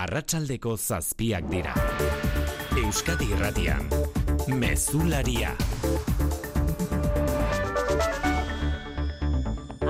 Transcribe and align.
arratsaldeko 0.00 0.76
zazpiak 0.76 1.48
dira. 1.50 1.74
Euskadi 2.80 3.26
irratian, 3.34 3.88
mezularia. 4.48 5.52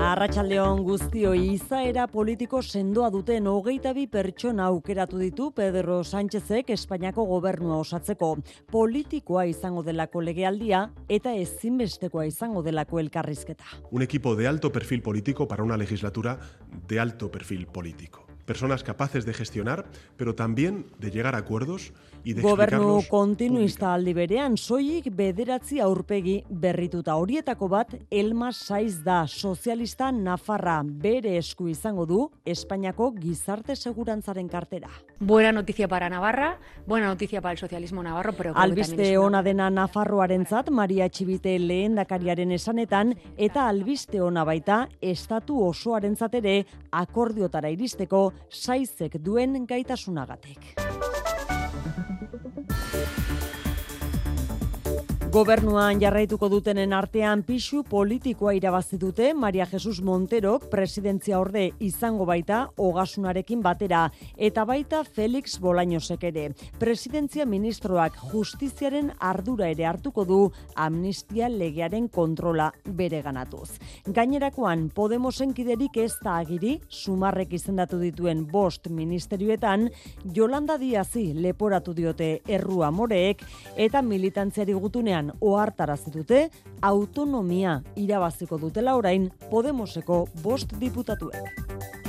Arratxaldeon 0.01 0.81
guztioi 0.83 1.53
izaera 1.53 2.07
politiko 2.11 2.59
sendoa 2.61 3.11
duten 3.13 3.45
hogeita 3.47 3.93
bi 3.95 4.07
pertsona 4.11 4.65
aukeratu 4.73 5.21
ditu 5.21 5.51
Pedro 5.55 6.01
Sánchezek 6.03 6.73
Espainiako 6.75 7.23
gobernua 7.29 7.77
osatzeko. 7.85 8.33
Politikoa 8.73 9.45
izango 9.47 9.85
delako 9.85 10.25
legealdia 10.25 10.81
eta 11.07 11.35
ezinbestekoa 11.45 12.25
izango 12.27 12.65
delako 12.65 12.99
elkarrizketa. 12.99 13.77
Un 13.91 14.01
equipo 14.01 14.35
de 14.35 14.49
alto 14.49 14.73
perfil 14.73 15.01
político 15.01 15.47
para 15.47 15.63
una 15.63 15.77
legislatura 15.77 16.37
de 16.87 16.99
alto 16.99 17.31
perfil 17.31 17.67
político. 17.67 18.30
Personas 18.51 18.83
capaces 18.83 19.23
de 19.25 19.33
gestionar, 19.33 19.85
pero 20.17 20.35
también 20.35 20.85
de 20.99 21.09
llegar 21.09 21.35
a 21.35 21.37
acuerdos 21.37 21.93
y 22.25 22.33
de 22.33 22.41
Gobernu 22.41 22.99
kontinuista 23.09 23.93
aldi 23.93 24.11
berean, 24.13 24.57
soilik 24.57 25.07
bederatzi 25.15 25.79
aurpegi 25.79 26.41
berrituta. 26.49 27.15
Horietako 27.15 27.69
bat, 27.71 27.93
Elma 28.11 28.51
Saiz 28.51 28.97
da, 29.05 29.23
sozialista 29.25 30.11
Nafarra, 30.11 30.81
bere 30.83 31.37
esku 31.39 31.69
izango 31.71 32.05
du, 32.05 32.25
Espainiako 32.43 33.13
gizarte 33.21 33.77
segurantzaren 33.77 34.49
kartera. 34.51 34.91
Buena 35.21 35.53
noticia 35.53 35.87
para 35.87 36.09
Navarra, 36.09 36.59
buena 36.85 37.07
noticia 37.07 37.41
para 37.41 37.53
el 37.53 37.57
socialismo 37.57 38.03
navarro, 38.03 38.33
pero 38.33 38.51
Albiste 38.57 39.17
ona 39.17 39.41
dena 39.41 39.69
Nafarroarentzat 39.69 40.69
Maria 40.69 41.07
Txibite 41.07 41.57
lehendakariaren 41.57 42.51
esanetan 42.51 43.15
eta 43.37 43.69
albiste 43.69 44.21
ona 44.21 44.43
baita 44.43 44.89
estatu 44.99 45.63
osoarentzat 45.69 46.35
ere 46.43 46.65
akordiotara 46.91 47.71
iristeko 47.71 48.33
saizek 48.49 49.19
duen 49.25 49.65
gaitasunagatik. 49.67 50.73
Gobernuan 55.31 56.01
jarraituko 56.01 56.49
dutenen 56.51 56.91
artean 56.91 57.39
pisu 57.47 57.85
politikoa 57.87 58.51
irabazi 58.57 58.97
dute 58.99 59.29
Maria 59.31 59.63
Jesus 59.71 60.01
Monterok 60.03 60.65
presidentzia 60.67 61.37
orde 61.39 61.69
izango 61.79 62.25
baita 62.27 62.57
ogasunarekin 62.75 63.61
batera 63.63 64.01
eta 64.35 64.65
baita 64.67 65.05
Felix 65.05 65.53
Bolañosek 65.63 66.25
ere. 66.27 66.43
Presidentzia 66.81 67.45
ministroak 67.47 68.17
justiziaren 68.33 69.13
ardura 69.29 69.69
ere 69.71 69.85
hartuko 69.87 70.25
du 70.27 70.41
amnistia 70.75 71.47
legearen 71.47 72.09
kontrola 72.09 72.67
bere 72.83 73.23
ganatuz. 73.23 73.79
Gainerakoan 74.11 74.89
Podemosen 74.91 75.55
kiderik 75.55 75.95
ez 75.95 76.11
da 76.19 76.41
agiri 76.41 76.75
sumarrek 76.89 77.55
izendatu 77.55 78.01
dituen 78.03 78.43
bost 78.51 78.91
ministerioetan 78.91 79.87
Jolanda 80.35 80.75
Diazi 80.75 81.29
leporatu 81.39 81.95
diote 81.95 82.33
errua 82.49 82.91
moreek 82.91 83.47
eta 83.77 84.03
militantziari 84.03 84.75
gutunean 84.75 85.20
ohartarazi 85.41 86.11
dute 86.11 86.49
autonomia 86.81 87.81
irabaziko 87.95 88.57
dutela 88.57 88.95
orain 88.97 89.29
Podemoseko 89.51 90.25
bost 90.43 90.73
diputatuek. 90.79 92.00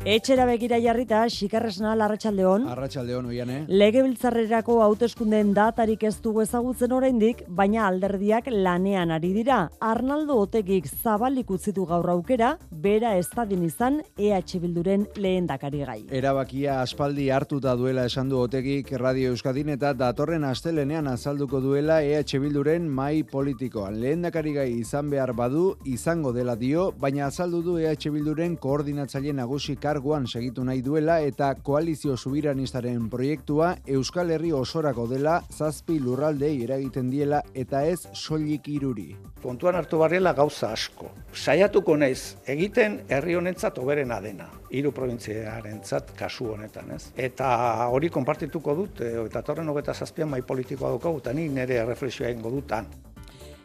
Etxera 0.00 0.46
begira 0.48 0.78
jarrita, 0.80 1.26
xikarresna 1.28 1.90
larratxaldeon. 1.92 2.62
Arratxaldeon 2.72 3.26
oian, 3.28 3.50
eh? 3.52 3.58
Legebiltzarrerako 3.68 4.78
hauteskundeen 4.80 5.50
datarik 5.52 6.06
ez 6.08 6.14
dugu 6.24 6.40
ezagutzen 6.40 6.94
oraindik, 6.96 7.42
baina 7.46 7.82
alderdiak 7.84 8.48
lanean 8.48 9.12
ari 9.12 9.34
dira. 9.34 9.58
Arnaldo 9.78 10.38
Otegik 10.40 10.88
zabalik 10.88 11.50
utzitu 11.52 11.84
gaur 11.84 12.08
aukera, 12.14 12.54
bera 12.72 13.10
ez 13.18 13.26
dadin 13.34 13.66
izan 13.66 13.98
EH 14.16 14.56
Bilduren 14.62 15.04
lehendakari 15.16 15.84
gai. 15.84 15.98
Erabakia 16.08 16.78
aspaldi 16.80 17.28
hartuta 17.28 17.76
duela 17.76 18.06
esan 18.08 18.32
du 18.32 18.40
otegik 18.40 18.94
Radio 18.96 19.34
Euskadin 19.34 19.68
eta 19.76 19.92
datorren 19.92 20.48
astelenean 20.48 21.12
azalduko 21.12 21.60
duela 21.60 22.00
EH 22.00 22.40
Bilduren 22.40 22.88
mai 22.88 23.20
politikoan. 23.22 24.00
Lehendakari 24.00 24.56
gai 24.56 24.68
izan 24.78 25.12
behar 25.12 25.34
badu, 25.36 25.76
izango 25.84 26.32
dela 26.32 26.56
dio, 26.56 26.88
baina 26.96 27.26
azaldu 27.28 27.60
du 27.60 27.78
EH 27.84 28.08
Bilduren 28.16 28.56
koordinatzaile 28.56 29.36
nagusi 29.36 29.76
karguan 29.90 30.26
segitu 30.30 30.62
nahi 30.62 30.84
duela 30.86 31.16
eta 31.26 31.48
koalizio 31.66 32.14
subiranistaren 32.16 33.08
proiektua 33.10 33.72
Euskal 33.90 34.30
Herri 34.30 34.52
osorako 34.54 35.08
dela 35.10 35.40
zazpi 35.50 35.98
lurraldei 35.98 36.52
eragiten 36.62 37.10
diela 37.10 37.42
eta 37.54 37.82
ez 37.86 37.98
soilik 38.14 38.68
iruri. 38.70 39.08
kontuan 39.42 39.74
hartu 39.74 39.98
barriela 39.98 40.34
gauza 40.36 40.68
asko. 40.76 41.08
Saiatuko 41.32 41.96
naiz 41.96 42.36
egiten 42.54 42.98
herri 43.08 43.34
honentzat 43.38 43.78
oberena 43.80 44.20
dena, 44.20 44.50
hiru 44.70 44.92
probintziarentzat 44.92 46.12
kasu 46.18 46.50
honetan, 46.54 46.90
ez? 46.96 47.06
Eta 47.16 47.48
hori 47.88 48.10
konpartituko 48.12 48.74
dut, 48.76 49.00
e, 49.00 49.14
eta 49.24 49.42
torren 49.42 49.68
hogeta 49.72 49.94
zazpian 49.94 50.28
mai 50.30 50.42
politikoa 50.42 50.92
daukagu, 50.94 51.22
eta 51.24 51.32
ni 51.32 51.48
nire 51.48 51.80
reflexioa 51.88 52.28
egingo 52.28 52.52
dutan. 52.52 52.90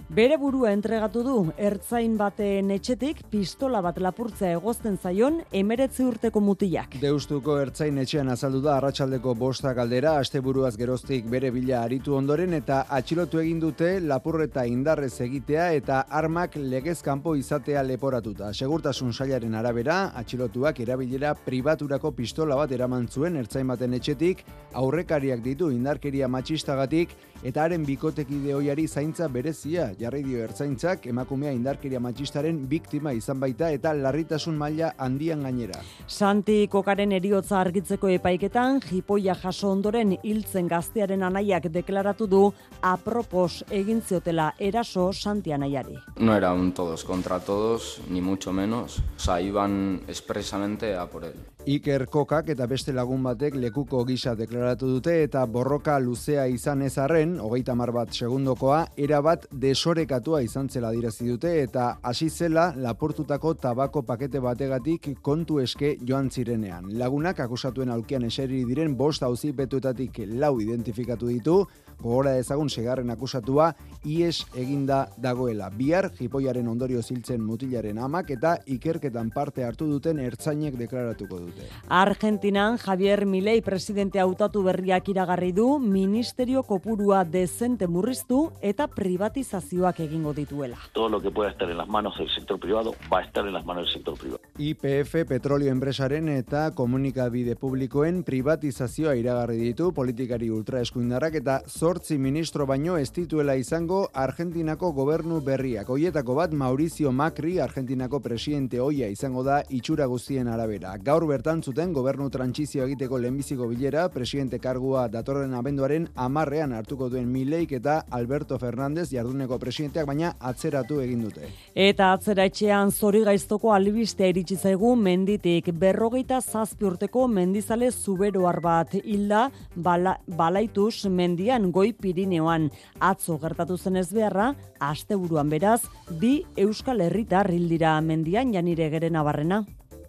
Bere 0.05 0.35
burua 0.37 0.69
entregatu 0.69 1.23
du, 1.25 1.31
ertzain 1.57 2.13
baten 2.15 2.69
etxetik 2.75 3.23
pistola 3.31 3.79
bat 3.81 3.97
lapurtzea 3.97 4.51
egozten 4.53 4.99
zaion 5.01 5.39
emeretzi 5.49 6.03
urteko 6.05 6.43
mutilak. 6.45 6.99
Deustuko 7.01 7.55
ertzain 7.57 7.97
etxean 7.97 8.29
azaldu 8.29 8.61
da 8.61 8.75
arratsaldeko 8.77 9.33
bosta 9.33 9.73
galdera, 9.73 10.13
asteburuaz 10.21 10.75
geroztik 10.77 11.25
bere 11.25 11.49
bila 11.49 11.79
aritu 11.81 12.13
ondoren 12.13 12.53
eta 12.53 12.83
atxilotu 12.99 13.41
egin 13.41 13.63
dute 13.63 13.95
lapurreta 13.99 14.67
indarrez 14.69 15.15
egitea 15.25 15.71
eta 15.79 16.03
armak 16.07 16.59
legez 16.61 16.99
kanpo 17.01 17.33
izatea 17.35 17.81
leporatuta. 17.81 18.53
Segurtasun 18.53 19.11
sailaren 19.11 19.57
arabera, 19.57 20.11
atxilotuak 20.21 20.83
erabilera 20.85 21.33
pribaturako 21.33 22.13
pistola 22.13 22.55
bat 22.61 22.71
eraman 22.77 23.09
zuen 23.09 23.41
ertzain 23.41 23.73
baten 23.73 23.97
etxetik, 23.97 24.45
aurrekariak 24.75 25.41
ditu 25.41 25.71
indarkeria 25.73 26.29
matxistagatik 26.29 27.17
eta 27.41 27.65
haren 27.65 27.83
bikotekide 27.89 28.53
hoiari 28.53 28.85
zaintza 28.87 29.27
berezia 29.27 29.94
jarri 29.99 30.23
dio 30.23 30.43
ertzaintzak 30.43 31.07
emakumea 31.11 31.51
indarkeria 31.55 31.99
matxistaren 31.99 32.59
biktima 32.69 33.13
izan 33.13 33.39
baita 33.39 33.69
eta 33.71 33.93
larritasun 33.93 34.57
maila 34.57 34.93
handian 34.97 35.43
gainera. 35.43 35.81
Santi 36.07 36.67
Kokaren 36.71 37.11
eriotza 37.17 37.59
argitzeko 37.59 38.11
epaiketan, 38.17 38.81
jipoia 38.83 39.35
jaso 39.35 39.71
ondoren 39.71 40.15
hiltzen 40.21 40.67
gaztearen 40.67 41.23
anaiak 41.23 41.69
deklaratu 41.71 42.27
du 42.27 42.43
apropos 42.81 43.63
egin 43.69 44.01
ziotela 44.01 44.51
eraso 44.59 45.11
Santi 45.13 45.51
anaiari. 45.51 45.97
No 46.19 46.35
era 46.35 46.53
un 46.53 46.71
todos 46.73 47.03
contra 47.03 47.39
todos, 47.39 48.01
ni 48.09 48.21
mucho 48.21 48.51
menos. 48.51 48.99
O 48.99 49.19
sea, 49.19 49.41
iban 49.41 50.01
expresamente 50.07 50.95
a 50.95 51.05
por 51.09 51.25
él. 51.25 51.54
Iker 51.65 52.03
Kokak 52.13 52.51
eta 52.53 52.67
beste 52.69 52.93
lagun 52.93 53.23
batek 53.25 53.55
lekuko 53.57 54.03
gisa 54.05 54.35
deklaratu 54.37 54.85
dute 54.85 55.15
eta 55.23 55.41
borroka 55.49 55.95
luzea 55.97 56.43
izan 56.45 56.83
ez 56.85 56.91
arren, 57.01 57.39
hogeita 57.41 57.73
mar 57.73 57.89
bat 57.89 58.11
segundokoa, 58.13 58.83
erabat 59.01 59.47
desorekatua 59.49 60.43
izan 60.45 60.69
zela 60.69 60.91
dirazi 60.93 61.25
dute 61.25 61.55
eta 61.63 61.87
hasi 62.05 62.29
zela 62.29 62.67
lapurtutako 62.77 63.55
tabako 63.63 64.03
pakete 64.05 64.43
bategatik 64.45 65.09
kontu 65.25 65.57
eske 65.63 65.95
joan 66.05 66.29
zirenean. 66.29 66.91
Lagunak 66.99 67.41
akusatuen 67.47 67.89
aulkian 67.89 68.29
eseri 68.29 68.61
diren 68.69 68.93
bost 68.95 69.25
hauzi 69.25 69.49
betuetatik 69.51 70.21
lau 70.37 70.59
identifikatu 70.61 71.33
ditu, 71.33 71.63
gogora 72.01 72.37
ezagun 72.37 72.69
segarren 72.69 73.09
akusatua 73.09 73.73
ies 74.03 74.45
eginda 74.55 75.09
dagoela. 75.17 75.69
Bihar 75.69 76.11
jipoiaren 76.17 76.67
ondorio 76.67 77.01
ziltzen 77.01 77.41
mutilaren 77.43 77.97
amak 77.99 78.29
eta 78.35 78.57
ikerketan 78.65 79.31
parte 79.35 79.63
hartu 79.63 79.87
duten 79.89 80.19
ertzainek 80.19 80.77
deklaratuko 80.77 81.39
dute. 81.39 81.69
Argentinan 81.89 82.77
Javier 82.77 83.25
Milei 83.25 83.61
presidente 83.61 84.19
hautatu 84.19 84.63
berriak 84.63 85.09
iragarri 85.09 85.51
du 85.51 85.79
ministerio 85.79 86.63
kopurua 86.63 87.23
dezente 87.23 87.87
murriztu 87.87 88.51
eta 88.61 88.87
privatizazioak 88.87 89.99
egingo 89.99 90.33
dituela. 90.33 90.77
todo 90.93 91.09
lo 91.09 91.21
que 91.21 91.31
pueda 91.31 91.51
estar 91.51 91.69
en 91.69 91.77
las 91.77 91.87
manos 91.87 92.17
del 92.17 92.29
sector 92.29 92.59
privado 92.59 92.93
va 93.11 93.19
a 93.19 93.23
estar 93.23 93.45
en 93.45 93.53
las 93.53 93.65
manos 93.65 93.85
del 93.85 93.93
sector 93.93 94.17
privado. 94.17 94.41
IPF 94.57 95.27
petrolio 95.27 95.71
enpresaren 95.71 96.29
eta 96.29 96.71
komunikabide 96.71 97.55
publikoen 97.55 98.23
privatizazioa 98.23 99.15
iragarri 99.19 99.57
ditu 99.57 99.91
politikari 99.93 100.49
ultraeskuindarrak 100.49 101.35
eta 101.41 101.61
zortzi 101.85 102.17
ministro 102.17 102.65
baino 102.65 102.95
ez 102.97 103.11
dituela 103.13 103.53
izango 103.61 103.97
Argentinako 104.17 104.87
gobernu 104.97 105.35
berriak. 105.45 105.89
Hoietako 105.93 106.33
bat 106.33 106.53
Maurizio 106.57 107.11
Macri, 107.11 107.59
Argentinako 107.61 108.19
presidente 108.25 108.79
hoia 108.81 109.05
izango 109.13 109.43
da 109.45 109.59
itxura 109.69 110.07
guztien 110.09 110.47
arabera. 110.49 110.95
Gaur 110.97 111.27
bertan 111.29 111.61
zuten 111.61 111.93
gobernu 111.93 112.31
trantsizio 112.33 112.87
egiteko 112.87 113.19
lehenbiziko 113.21 113.67
bilera, 113.69 114.07
presidente 114.09 114.57
kargua 114.63 115.03
datorren 115.13 115.53
abenduaren 115.53 116.07
amarrean 116.15 116.73
hartuko 116.73 117.09
duen 117.13 117.27
Mileik 117.29 117.75
eta 117.77 117.99
Alberto 118.09 118.57
Fernández 118.57 119.11
jarduneko 119.11 119.61
presidenteak 119.61 120.09
baina 120.09 120.33
atzeratu 120.39 120.97
egin 121.05 121.21
dute. 121.27 121.51
Eta 121.75 122.09
atzera 122.15 122.49
etxean 122.49 122.89
zori 122.89 123.21
gaiztoko 123.29 123.75
albistea 123.75 124.31
iritsi 124.33 124.57
zaigu 124.57 124.95
menditik 124.95 125.69
berrogeita 125.85 126.41
zazpi 126.41 126.89
urteko 126.89 127.27
mendizale 127.27 127.91
zuberoar 127.91 128.59
bat 128.65 128.97
hilda 129.03 129.45
bala, 129.75 130.17
balaituz 130.25 131.05
mendian 131.05 131.71
goi 131.75 131.91
Pirineoan. 131.93 132.69
Atzo 133.03 133.37
gertatu 133.41 133.77
zen 133.77 133.99
ez 133.99 134.09
beharra, 134.15 134.53
asteburuan 134.79 135.51
beraz, 135.51 135.81
bi 136.21 136.37
Euskal 136.55 137.03
Herritar 137.03 137.51
hil 137.51 137.67
dira 137.71 137.97
mendian 138.01 138.53
janire 138.55 138.89
gerena 138.93 139.23
barrena. 139.27 139.65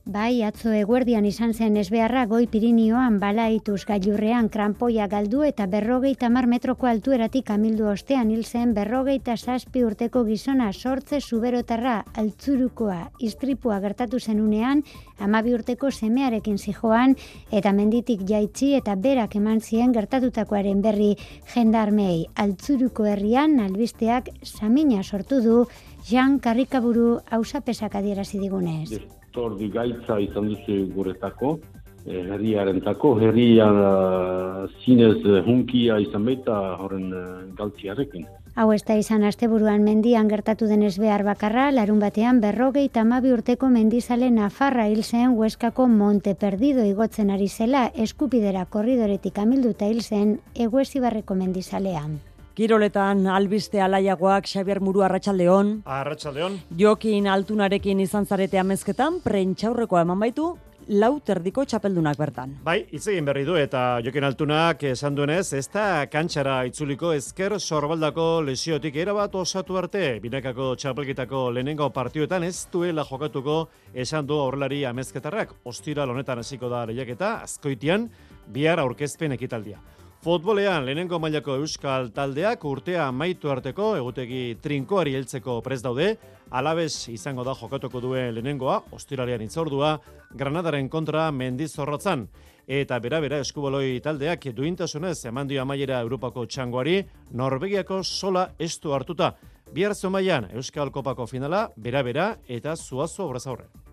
Bai, 0.06 0.44
atzo 0.46 0.70
eguerdian 0.70 1.24
izan 1.26 1.50
zen 1.50 1.76
esbeharra 1.80 2.20
goi 2.30 2.44
Pirinioan 2.46 3.16
balaituz 3.18 3.80
gailurrean 3.88 4.46
krampoia 4.54 5.08
galdu 5.10 5.40
eta 5.42 5.66
berrogeita 5.66 6.28
mar 6.30 6.46
metroko 6.46 6.86
altueratik 6.86 7.50
amildu 7.50 7.88
ostean 7.90 8.30
hil 8.30 8.44
zen 8.44 8.70
berrogeita 8.76 9.34
zazpi 9.34 9.82
urteko 9.82 10.22
gizona 10.28 10.68
sortze 10.72 11.18
zuberotarra 11.20 11.96
altzurukoa 12.22 13.00
istripua 13.30 13.80
gertatu 13.82 14.20
zenunean 14.20 14.84
amabi 15.18 15.56
urteko 15.58 15.90
semearekin 15.90 16.62
zijoan 16.62 17.18
eta 17.50 17.74
menditik 17.74 18.22
jaitsi 18.30 18.76
eta 18.78 18.94
berak 18.94 19.34
eman 19.42 19.58
zien 19.60 19.90
gertatutakoaren 19.90 20.86
berri. 20.86 21.16
Jendarmei 21.50 22.28
altzuruko 22.36 23.10
herrian 23.10 23.58
albisteak 23.58 24.30
samina 24.44 25.02
sortu 25.02 25.42
du. 25.42 25.60
Jean 26.06 26.38
Karrikaburu 26.38 27.16
hausapesak 27.26 27.98
adierazi 27.98 28.38
digunez 28.38 29.02
ordi 29.38 29.68
gaitza 29.70 30.18
izan 30.20 30.48
duzu 30.52 30.78
guretako, 30.94 31.58
eh, 32.06 32.22
herriaren 32.22 32.80
tako, 32.80 33.16
herrian 33.20 33.78
uh, 33.82 34.66
zinez 34.84 35.42
hunkia 35.44 35.98
izan 36.00 36.24
baita 36.24 36.58
horren 36.80 37.12
galtziarekin. 37.58 38.26
Hau 38.56 38.70
ez 38.72 38.82
da 38.88 38.94
izan 38.96 39.24
asteburuan 39.28 39.82
mendian 39.84 40.30
gertatu 40.32 40.64
denez 40.70 40.94
behar 40.98 41.26
bakarra, 41.26 41.66
larun 41.76 41.98
batean 42.00 42.38
berrogei 42.40 42.86
tamabi 42.88 43.34
urteko 43.34 43.68
mendizale 43.68 44.30
Nafarra 44.32 44.86
hil 44.88 45.02
zen 45.04 45.34
Hueskako 45.36 45.88
Monte 45.92 46.34
Perdido 46.34 46.86
igotzen 46.88 47.34
ari 47.34 47.48
zela 47.48 47.90
eskupidera 48.06 48.64
korridoretik 48.64 49.42
amilduta 49.44 49.90
hil 49.92 50.00
zen 50.00 50.38
Eguesibarreko 50.54 51.36
mendizalean. 51.36 52.16
Kiroletan 52.56 53.26
albiste 53.28 53.82
alaiagoak 53.84 54.46
Xabier 54.48 54.78
Muru 54.80 55.02
Arratsaldeon. 55.04 55.82
Arratsaldeon. 55.84 56.54
Jokin 56.80 57.26
altunarekin 57.28 57.98
izan 58.00 58.24
zarete 58.24 58.56
amezketan 58.56 59.18
prentxaurrekoa 59.20 60.06
eman 60.06 60.22
baitu 60.22 60.46
lau 60.88 61.10
terdiko 61.20 61.66
txapeldunak 61.68 62.16
bertan. 62.16 62.54
Bai, 62.64 62.78
hitz 62.88 63.10
egin 63.12 63.28
berri 63.28 63.42
du 63.44 63.58
eta 63.60 63.98
Jokin 64.06 64.24
altunak 64.24 64.86
esan 64.88 65.18
duenez, 65.18 65.52
ez 65.52 65.66
da 65.74 66.06
kantxara 66.08 66.54
itzuliko 66.70 67.10
ezker 67.12 67.58
sorbaldako 67.60 68.24
lesiotik 68.46 68.96
erabat 69.04 69.36
osatu 69.36 69.76
arte. 69.76 70.14
Binekako 70.24 70.70
txapelkitako 70.80 71.50
lehenengo 71.58 71.90
partioetan 71.92 72.48
ez 72.48 72.70
duela 72.72 73.04
jokatuko 73.04 73.58
esan 73.92 74.24
du 74.24 74.40
aurrelari 74.40 74.80
amezketarrak. 74.88 75.52
Ostira 75.68 76.08
honetan 76.08 76.40
hasiko 76.40 76.72
da 76.72 76.86
lehiaketa, 76.88 77.34
azkoitian, 77.44 78.08
bihar 78.48 78.80
aurkezpen 78.80 79.36
ekitaldia. 79.36 79.76
Futbolean 80.24 80.84
lehenengo 80.86 81.18
mailako 81.22 81.54
euskal 81.60 82.08
taldeak 82.14 82.64
urtea 82.66 83.04
maitu 83.12 83.50
arteko 83.52 83.92
egutegi 83.98 84.56
trinkoari 84.62 85.12
heltzeko 85.14 85.60
prez 85.62 85.78
daude, 85.84 86.08
alabez 86.50 87.08
izango 87.12 87.44
da 87.44 87.54
jokatuko 87.54 88.00
duen 88.00 88.32
lehenengoa, 88.34 88.80
ostiralean 88.96 89.44
itzordua, 89.44 89.96
Granadaren 90.34 90.88
kontra 90.88 91.28
mendizorrotzan. 91.30 92.26
Eta 92.66 92.98
bera-bera 92.98 93.38
eskuboloi 93.44 94.00
taldeak 94.02 94.48
duintasunez 94.56 95.18
eman 95.30 95.46
dio 95.46 95.62
amaiera 95.62 96.00
Europako 96.02 96.46
txangoari, 96.46 97.02
Norvegiako 97.30 98.02
sola 98.02 98.48
estu 98.58 98.96
hartuta. 98.96 99.34
Bihar 99.72 99.94
zomaian 99.94 100.48
Euskal 100.54 100.90
Kopako 100.90 101.26
finala, 101.30 101.68
bera-bera 101.76 102.32
eta 102.48 102.74
zuazo 102.76 103.28
obrazaurre. 103.28 103.85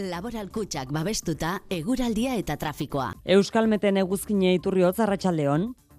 Laboral 0.00 0.48
kutsak 0.48 0.88
babestuta, 0.88 1.58
eguraldia 1.68 2.32
eta 2.40 2.54
trafikoa. 2.56 3.10
Euskalmeten 3.34 3.98
eguzkine 4.00 4.54
iturri 4.56 4.86
hotz 4.88 4.96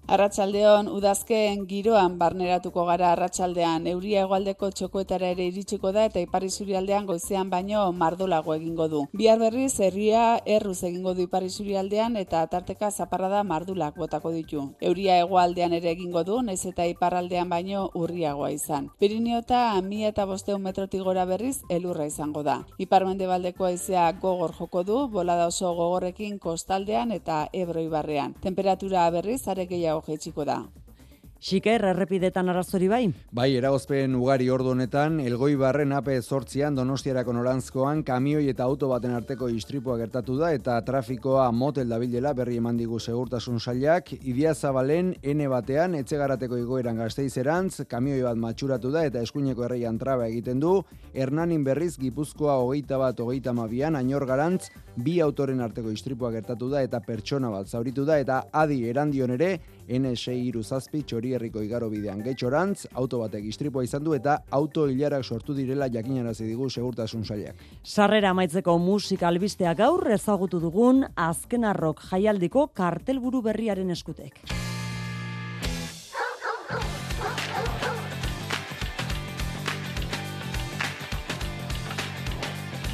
arratsaldeon. 0.07 0.87
Udazken 0.87 1.65
giroan 1.67 2.17
barneratuko 2.19 2.85
gara 2.85 3.11
arratsaldean 3.13 3.87
euria 3.87 4.23
hegoaldeko 4.23 4.69
txokoetara 4.71 5.29
ere 5.33 5.47
iritsiko 5.47 5.91
da 5.95 6.05
eta 6.09 6.19
ipar 6.19 6.43
isurialdean 6.43 7.05
goizean 7.05 7.49
baino 7.49 7.85
mardolago 7.91 8.53
egingo 8.55 8.87
du. 8.87 9.03
Bihar 9.13 9.39
berriz 9.39 9.79
herria 9.79 10.39
erruz 10.45 10.83
egingo 10.83 11.13
du 11.13 11.23
ipar 11.27 11.43
isurialdean 11.43 12.17
eta 12.17 12.45
tarteka 12.47 12.91
zaparrada 12.91 13.43
mardulak 13.43 13.95
botako 13.95 14.31
ditu. 14.31 14.67
Euria 14.81 15.17
hegoaldean 15.21 15.73
ere 15.73 15.91
egingo 15.91 16.23
du, 16.23 16.41
nez 16.41 16.65
eta 16.65 16.85
iparraldean 16.87 17.49
baino 17.49 17.89
urriagoa 17.95 18.51
izan. 18.51 18.89
Pirineota 18.99 19.81
mila 19.81 20.11
eta 20.11 20.25
bosteun 20.25 20.61
metrotik 20.61 21.03
gora 21.03 21.25
berriz 21.25 21.61
elurra 21.69 22.05
izango 22.05 22.43
da. 22.43 22.59
Iparmendebaldeko 22.77 23.65
aizea 23.65 24.11
gogor 24.21 24.53
joko 24.57 24.83
du, 24.83 25.07
bolada 25.07 25.47
oso 25.47 25.73
gogorrekin 25.73 26.39
kostaldean 26.39 27.11
eta 27.11 27.47
ebro 27.53 27.81
ibarrean. 27.81 28.33
Temperatura 28.41 29.09
berriz 29.11 29.47
are 29.47 29.65
gehiago 29.65 29.92
da. 30.45 30.63
Xiker, 31.43 31.83
errepidetan 31.83 32.47
arazori 32.47 32.87
bai? 32.87 33.01
Bai, 33.35 33.49
eragozpen 33.59 34.13
ugari 34.15 34.45
ordu 34.47 34.69
honetan, 34.71 35.17
elgoi 35.19 35.57
barren 35.59 35.91
ape 35.91 36.13
sortzian 36.21 36.77
donostiarako 36.77 37.33
norantzkoan, 37.35 37.99
kamioi 38.07 38.45
eta 38.47 38.63
auto 38.63 38.87
baten 38.87 39.11
arteko 39.11 39.49
istripua 39.51 39.97
gertatu 39.99 40.37
da, 40.39 40.53
eta 40.55 40.77
trafikoa 40.87 41.49
motel 41.51 41.91
dabilela 41.91 42.31
berri 42.37 42.61
eman 42.61 42.79
digu 42.79 42.95
segurtasun 42.95 43.59
sailak, 43.59 44.13
idia 44.21 44.53
zabalen, 44.55 45.09
ene 45.21 45.49
batean, 45.51 45.97
etxegarateko 45.99 46.61
igoeran 46.61 47.03
gazteizerantz, 47.03 47.89
kamioi 47.91 48.23
bat 48.23 48.39
matxuratu 48.39 48.93
da, 48.95 49.03
eta 49.11 49.19
eskuineko 49.27 49.67
erreian 49.67 49.99
traba 49.99 50.31
egiten 50.31 50.63
du, 50.63 50.77
Hernanin 51.11 51.67
berriz, 51.67 51.97
gipuzkoa 51.99 52.55
hogeita 52.63 53.01
bat, 53.03 53.19
hogeita 53.19 53.51
mabian, 53.51 53.99
ainor 53.99 54.23
garantz, 54.31 54.69
bi 54.95 55.19
autoren 55.19 55.59
arteko 55.59 55.91
istripua 55.91 56.31
gertatu 56.31 56.71
da, 56.71 56.87
eta 56.87 57.03
pertsona 57.03 57.51
bat 57.51 57.67
zauritu 57.67 58.07
da, 58.07 58.21
eta 58.23 58.45
adi 58.63 58.85
erandion 58.87 59.35
ere, 59.35 59.57
N6 59.87 60.35
iruzazpi 60.47 61.03
txori 61.03 61.33
herriko 61.35 61.61
igaro 61.63 61.89
bidean 61.91 62.23
getxorantz, 62.23 62.87
auto 62.93 63.19
batek 63.23 63.45
istripua 63.49 63.83
izan 63.83 64.03
du 64.03 64.15
eta 64.17 64.39
auto 64.51 64.87
hilarak 64.89 65.23
sortu 65.23 65.55
direla 65.57 65.89
jakinarazi 65.91 66.47
digu 66.47 66.69
segurtasun 66.69 67.25
sailak. 67.25 67.55
Sarrera 67.83 68.31
amaitzeko 68.31 68.77
musika 68.79 69.27
albistea 69.27 69.73
gaur 69.73 70.11
ezagutu 70.15 70.59
dugun 70.59 71.03
azken 71.15 71.65
arrok 71.65 72.03
jaialdiko 72.11 72.67
kartelburu 72.73 73.41
berriaren 73.41 73.91
eskutek. 73.91 74.39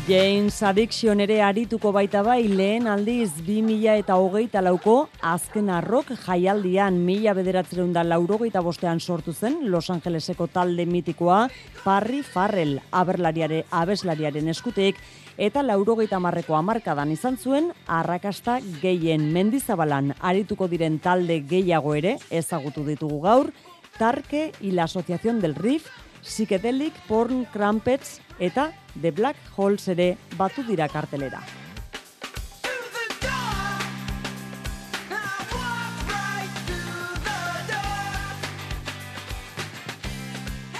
James 0.09 0.63
Addiction 0.63 1.19
ere 1.21 1.35
arituko 1.45 1.91
baita 1.93 2.23
bai 2.25 2.47
lehen 2.49 2.87
aldiz 2.89 3.27
2000 3.45 3.91
eta 3.99 4.15
hogeita 4.17 4.63
lauko 4.65 4.95
azken 5.21 5.67
arrok 5.69 6.07
jaialdian 6.23 6.95
mila 7.05 7.35
bederatzeron 7.37 7.91
da 7.93 8.01
laurogeita 8.01 8.63
bostean 8.65 8.97
sortu 8.99 9.35
zen 9.37 9.59
Los 9.69 9.91
Angeleseko 9.93 10.47
talde 10.47 10.87
mitikoa 10.89 11.43
Parry 11.83 12.23
Farrell 12.23 12.79
aberlariare, 12.89 13.67
abeslariaren 13.69 14.49
eskutek 14.49 14.97
eta 15.37 15.61
laurogeita 15.61 16.17
marreko 16.17 16.57
amarkadan 16.57 17.11
izan 17.13 17.37
zuen 17.37 17.69
arrakasta 17.85 18.57
gehien. 18.81 19.27
Mendizabalan 19.31 20.15
arituko 20.21 20.67
diren 20.67 20.97
talde 20.97 21.43
gehiago 21.45 21.93
ere 21.93 22.15
ezagutu 22.31 22.81
ditugu 22.87 23.21
gaur 23.27 23.53
Tarke 23.99 24.53
y 24.59 24.71
la 24.71 24.85
Asociación 24.85 25.39
del 25.39 25.53
Riff 25.53 25.85
Psychedelic 26.23 26.97
Porn 27.07 27.45
Crumpets 27.53 28.21
eta 28.39 28.71
The 28.99 29.11
Black 29.11 29.37
Holes 29.55 29.87
ere 29.87 30.15
batu 30.37 30.63
dira 30.63 30.87
kartelera. 30.87 31.41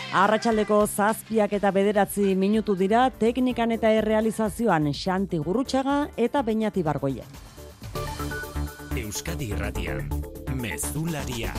Arratxaldeko 0.09 0.79
zazpiak 0.87 1.51
eta 1.53 1.69
bederatzi 1.69 2.33
minutu 2.35 2.73
dira 2.75 3.03
teknikan 3.21 3.75
eta 3.75 3.91
errealizazioan 3.93 4.89
xanti 4.89 5.37
gurutxaga 5.37 5.99
eta 6.17 6.41
bainati 6.41 6.81
bargoia. 6.83 7.27
Euskadi 8.97 9.51
Irratian, 9.53 10.09
Mezularia, 10.57 11.53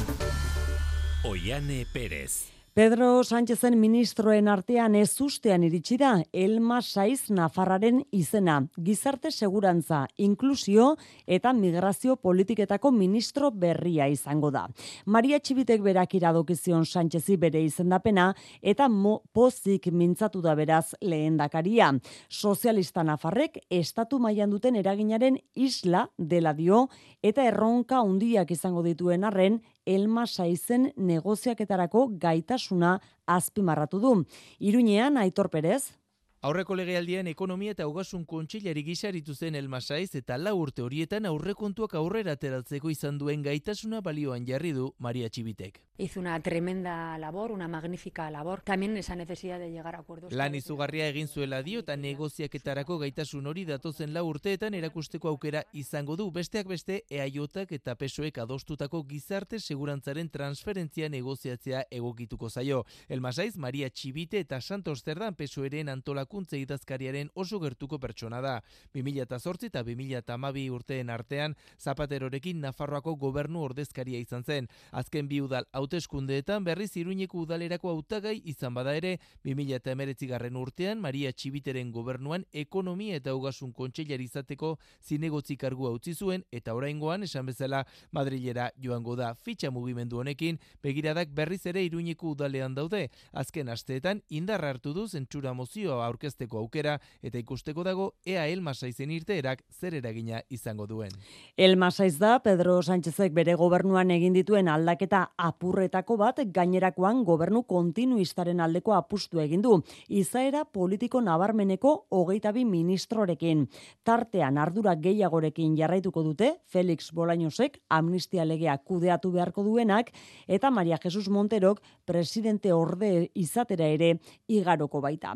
Oiane 1.25 1.85
Perez. 1.95 2.60
Pedro 2.73 3.25
Sánchezen 3.25 3.75
ministroen 3.83 4.47
artean 4.47 4.95
ez 4.95 5.21
ustean 5.21 5.65
iritsi 5.67 5.97
da 5.99 6.13
Elma 6.31 6.77
Saiz 6.81 7.25
Nafarraren 7.35 8.05
izena, 8.15 8.61
gizarte 8.79 9.33
segurantza, 9.35 10.05
inklusio 10.23 10.93
eta 11.27 11.51
migrazio 11.53 12.15
politiketako 12.15 12.93
ministro 12.95 13.51
berria 13.51 14.07
izango 14.07 14.53
da. 14.55 14.69
Maria 15.05 15.41
Txibitek 15.43 15.83
berak 15.83 16.15
iradokizion 16.15 16.87
Sánchezi 16.87 17.35
bere 17.43 17.65
izendapena 17.67 18.29
eta 18.63 18.87
mo 18.89 19.17
pozik 19.35 19.91
mintzatu 19.91 20.39
da 20.41 20.55
beraz 20.55 20.95
lehendakaria. 21.03 21.91
Sozialista 22.29 23.03
Nafarrek 23.03 23.65
estatu 23.69 24.23
mailan 24.23 24.55
duten 24.55 24.79
eraginaren 24.79 25.43
isla 25.57 26.07
dela 26.17 26.55
dio 26.55 26.87
eta 27.21 27.43
erronka 27.51 28.05
hundiak 28.07 28.55
izango 28.55 28.87
dituen 28.87 29.27
arren 29.27 29.59
Elma 29.87 30.27
Saizen 30.27 30.93
negoziaketarako 30.97 32.07
gaitasuna 32.21 32.99
azpimarratu 33.27 34.01
du. 34.01 34.13
Iruñean 34.59 35.17
Aitor 35.17 35.51
Perez 35.51 36.00
Aurreko 36.41 36.73
legealdian 36.73 37.29
ekonomia 37.29 37.75
eta 37.75 37.85
ogasun 37.85 38.23
kontxilari 38.25 38.81
gisaritu 38.87 39.35
zen 39.35 39.59
elmasaiz 39.61 40.15
eta 40.17 40.39
lau 40.41 40.55
urte 40.63 40.81
horietan 40.81 41.29
aurrekontuak 41.29 41.99
aurrera 42.01 42.33
ateratzeko 42.39 42.89
izan 42.89 43.19
duen 43.21 43.43
gaitasuna 43.45 44.01
balioan 44.01 44.47
jarri 44.49 44.73
du 44.73 44.87
Maria 44.99 45.29
Txibitek. 45.29 45.83
Hizo 46.01 46.19
una 46.19 46.41
tremenda 46.41 47.19
labor, 47.19 47.53
una 47.53 47.69
magnífica 47.69 48.31
labor. 48.31 48.63
También 48.63 48.97
esa 48.97 49.15
necesidad 49.17 49.59
de 49.59 49.71
llegar 49.71 49.95
a 49.97 49.99
acuerdos. 49.99 50.33
Lan 50.33 50.55
izugarria 50.55 51.09
egin 51.09 51.29
zuela 51.29 51.63
dio 51.63 51.83
eta 51.85 51.95
negoziaketarako 51.97 52.97
gaitasun 53.03 53.47
hori 53.47 53.67
datozen 53.69 54.15
lau 54.15 54.25
urteetan 54.31 54.73
erakusteko 54.73 55.29
aukera 55.29 55.67
izango 55.75 56.17
du. 56.17 56.31
Besteak 56.33 56.73
beste, 56.73 57.03
eaiotak 57.11 57.73
eta 57.77 57.97
pesoek 58.01 58.39
adostutako 58.39 59.03
gizarte 59.05 59.61
segurantzaren 59.61 60.31
transferentzia 60.31 61.11
negoziatzea 61.11 61.85
egokituko 61.91 62.49
zaio. 62.49 62.87
Elmasaiz, 63.11 63.59
Maria 63.59 63.91
Txibite 63.91 64.41
eta 64.41 64.63
Santos 64.63 65.03
Zerdan 65.05 65.35
pesoeren 65.35 65.91
antolakuntze 66.31 66.59
idazkariaren 66.61 67.31
oso 67.35 67.59
gertuko 67.59 67.99
pertsona 67.99 68.41
da. 68.41 68.61
2008 68.95 69.67
eta 69.67 69.83
2008 69.83 70.71
urteen 70.71 71.11
artean, 71.11 71.55
Zapaterorekin 71.79 72.61
Nafarroako 72.61 73.17
gobernu 73.17 73.63
ordezkaria 73.63 74.19
izan 74.19 74.45
zen. 74.45 74.69
Azken 74.93 75.29
bi 75.29 75.41
udal 75.41 75.65
hauteskundeetan 75.73 76.65
berriz 76.65 76.97
Iruñeko 76.97 77.43
udalerako 77.43 77.91
hautagai 77.91 78.41
izan 78.45 78.75
bada 78.75 78.95
ere 78.95 79.19
2019 79.45 80.29
garren 80.29 80.57
urtean 80.57 81.01
Maria 81.01 81.33
Txibiteren 81.33 81.91
gobernuan 81.91 82.45
ekonomia 82.53 83.17
eta 83.17 83.35
ugasun 83.35 83.73
kontseilari 83.73 84.25
izateko 84.25 84.79
zinegotzi 85.03 85.57
kargua 85.57 85.91
utzi 85.91 86.15
zuen 86.15 86.45
eta 86.53 86.75
oraingoan 86.75 87.23
esan 87.25 87.47
bezala 87.47 87.85
Madrilera 88.13 88.71
joango 88.79 89.17
da 89.17 89.35
fitxa 89.35 89.71
mugimendu 89.71 90.21
honekin 90.21 90.59
begiradak 90.83 91.29
berriz 91.35 91.65
ere 91.67 91.83
Iruñeko 91.85 92.35
udalean 92.35 92.75
daude 92.75 93.09
azken 93.33 93.69
asteetan 93.69 94.23
indar 94.29 94.65
hartu 94.65 94.93
du 94.93 95.09
zentsura 95.09 95.53
mozioa 95.55 96.07
aurkezteko 96.21 96.59
aukera 96.61 96.99
eta 97.23 97.39
ikusteko 97.39 97.83
dago 97.85 98.11
ea 98.27 98.45
Elmasaizen 98.53 99.11
irteerak 99.11 99.63
zer 99.73 99.95
eragina 99.95 100.41
izango 100.51 100.87
duen. 100.87 101.11
Elmasaiz 101.57 102.19
da 102.19 102.39
Pedro 102.45 102.81
Sánchezek 102.83 103.33
bere 103.33 103.55
gobernuan 103.55 104.11
egin 104.11 104.35
dituen 104.37 104.69
aldaketa 104.69 105.31
apurretako 105.39 106.17
bat 106.21 106.41
gainerakoan 106.53 107.25
gobernu 107.25 107.63
kontinuistaren 107.65 108.61
aldeko 108.61 108.95
apustu 108.95 109.41
egin 109.41 109.63
du. 109.63 109.81
Izaera 110.09 110.65
politiko 110.65 111.21
nabarmeneko 111.21 112.07
hogeita 112.11 112.53
bi 112.53 112.65
ministrorekin. 112.65 113.67
Tartean 114.05 114.59
ardura 114.59 114.95
gehiagorekin 114.97 115.77
jarraituko 115.79 116.23
dute 116.23 116.53
Felix 116.67 117.11
Bolainosek 117.15 117.81
amnistia 117.89 118.45
legea 118.45 118.77
kudeatu 118.79 119.33
beharko 119.33 119.65
duenak 119.65 120.13
eta 120.47 120.71
Maria 120.71 120.99
Jesus 121.03 121.29
Monterok 121.29 121.81
presidente 122.05 122.73
orde 122.73 123.31
izatera 123.35 123.87
ere 123.87 124.19
igaroko 124.49 125.01
baita. 125.01 125.35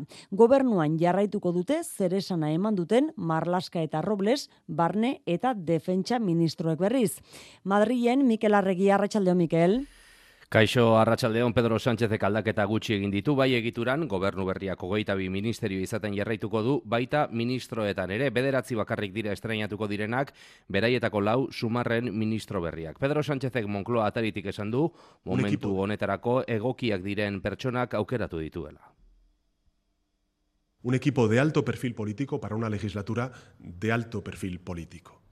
Gobernuan 0.75 0.97
jarraituko 0.99 1.53
dute 1.55 1.75
zeresana 1.87 2.49
eman 2.51 2.75
duten 2.75 3.05
Marlaska 3.15 3.79
eta 3.79 4.01
Robles 4.03 4.49
barne 4.67 5.21
eta 5.25 5.53
defentsa 5.55 6.17
ministroek 6.19 6.79
berriz. 6.79 7.21
Madrilen 7.63 8.25
Mikel 8.27 8.53
Arregi 8.53 8.89
Arratxaldeo 8.91 9.35
Mikel. 9.39 9.85
Kaixo 10.49 10.97
Arratsaldeon 10.99 11.53
Pedro 11.55 11.79
Sánchezek 11.79 12.25
aldaketa 12.27 12.65
gutxi 12.67 12.97
egin 12.97 13.13
ditu 13.13 13.37
bai 13.39 13.53
egituran 13.55 14.03
gobernu 14.11 14.43
berriak 14.49 14.83
hogeita 14.83 15.15
bi 15.15 15.29
ministerio 15.29 15.79
izaten 15.79 16.13
jarraituko 16.17 16.61
du 16.61 16.75
baita 16.83 17.29
ministroetan 17.31 18.11
ere 18.11 18.27
bederatzi 18.35 18.75
bakarrik 18.75 19.13
dira 19.15 19.31
estrenatuko 19.31 19.87
direnak 19.87 20.33
beraietako 20.67 21.21
lau 21.21 21.37
sumarren 21.51 22.11
ministro 22.11 22.59
berriak. 22.61 22.99
Pedro 22.99 23.23
Sánchezek 23.23 23.65
Moncloa 23.65 24.11
ataritik 24.11 24.51
esan 24.51 24.75
du 24.75 24.89
momentu 25.23 25.71
honetarako 25.87 26.41
egokiak 26.47 27.01
diren 27.01 27.39
pertsonak 27.39 27.95
aukeratu 27.95 28.43
dituela. 28.43 28.91
Un 30.85 30.93
equipo 30.93 31.27
de 31.27 31.39
alto 31.39 31.65
perfil 31.65 31.95
político 31.95 32.39
para 32.39 32.55
una 32.55 32.69
legislatura 32.69 33.31
de 33.57 33.91
alto 33.91 34.23
perfil 34.23 34.59
político. 34.59 35.24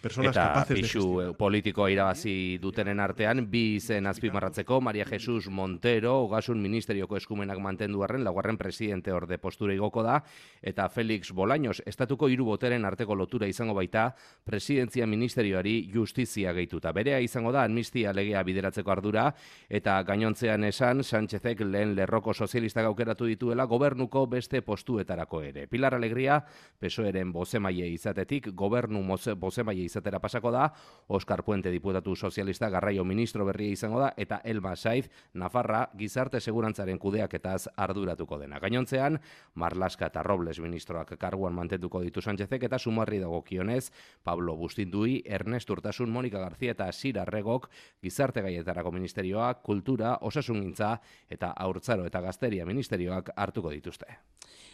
Personas 0.00 0.32
eta 0.32 0.48
capaces 0.48 0.74
de 0.74 0.82
pixu 0.82 1.00
gestionar. 1.00 1.36
politikoa 1.36 1.90
irabazi 1.90 2.58
dutenen 2.58 3.00
artean 3.00 3.44
bi 3.50 3.76
izen 3.76 4.06
azpimarratzeko 4.06 4.80
Maria 4.80 5.04
Jesus 5.04 5.48
Montero 5.48 6.16
ogasun 6.24 6.60
ministerioko 6.62 7.16
eskumenak 7.16 7.58
mantendu 7.60 8.02
arren 8.02 8.24
laugarren 8.24 8.58
presidente 8.58 9.12
orde 9.12 9.38
postura 9.38 9.74
igoko 9.74 10.02
da 10.02 10.22
eta 10.62 10.88
Felix 10.88 11.32
Bolaños 11.32 11.82
estatuko 11.86 12.28
hiru 12.28 12.44
boteren 12.44 12.84
arteko 12.84 13.14
lotura 13.14 13.46
izango 13.46 13.74
baita 13.74 14.14
presidentzia 14.44 15.06
ministerioari 15.06 15.90
justizia 15.92 16.52
gehituta. 16.52 16.92
Berea 16.92 17.20
izango 17.20 17.52
da 17.52 17.64
amnistia 17.64 18.12
legea 18.12 18.42
bideratzeko 18.42 18.90
ardura 18.90 19.28
eta 19.68 20.02
gainontzean 20.02 20.64
esan 20.64 21.04
Sánchezek 21.04 21.60
lehen 21.60 21.94
lerroko 21.94 22.34
sozialistak 22.34 22.86
aukeratu 22.86 23.26
dituela 23.26 23.64
gobernuko 23.64 24.26
beste 24.26 24.62
postuetarako 24.62 25.42
ere. 25.42 25.66
Pilar 25.66 25.94
Alegria 25.94 26.40
PSOEren 26.80 27.32
bozemaile 27.32 27.88
izatetik 27.90 28.50
gobernu 28.54 29.02
bozemaile 29.36 29.89
izatera 29.90 30.20
pasako 30.22 30.52
da, 30.54 30.70
Oscar 31.08 31.42
Puente 31.44 31.70
diputatu 31.70 32.14
sozialista 32.16 32.70
garraio 32.70 33.04
ministro 33.04 33.44
berria 33.44 33.74
izango 33.74 34.00
da, 34.00 34.12
eta 34.16 34.40
Elma 34.44 34.76
Saiz, 34.76 35.10
Nafarra, 35.34 35.88
gizarte 35.98 36.40
segurantzaren 36.40 36.98
kudeaketaz 36.98 37.66
arduratuko 37.76 38.38
dena. 38.38 38.60
Gainontzean, 38.62 39.18
Marlaska 39.54 40.10
eta 40.10 40.22
Robles 40.26 40.60
ministroak 40.62 41.16
karguan 41.20 41.54
mantentuko 41.56 42.00
ditu 42.04 42.22
Sánchezek, 42.22 42.68
eta 42.70 42.78
sumarri 42.78 43.18
dagokionez, 43.20 43.90
Pablo 44.22 44.56
Bustindui, 44.56 45.20
Ernest 45.26 45.70
Urtasun, 45.70 46.10
Monika 46.10 46.40
Garzia 46.40 46.76
eta 46.76 46.90
Sira 46.92 47.24
Regok, 47.24 47.68
gizarte 48.02 48.42
gaietarako 48.46 48.92
ministerioak, 48.94 49.62
kultura, 49.66 50.16
osasungintza 50.20 50.96
eta 51.30 51.52
aurtzaro 51.66 52.06
eta 52.06 52.22
gazteria 52.24 52.66
ministerioak 52.66 53.32
hartuko 53.36 53.70
dituzte. 53.74 54.20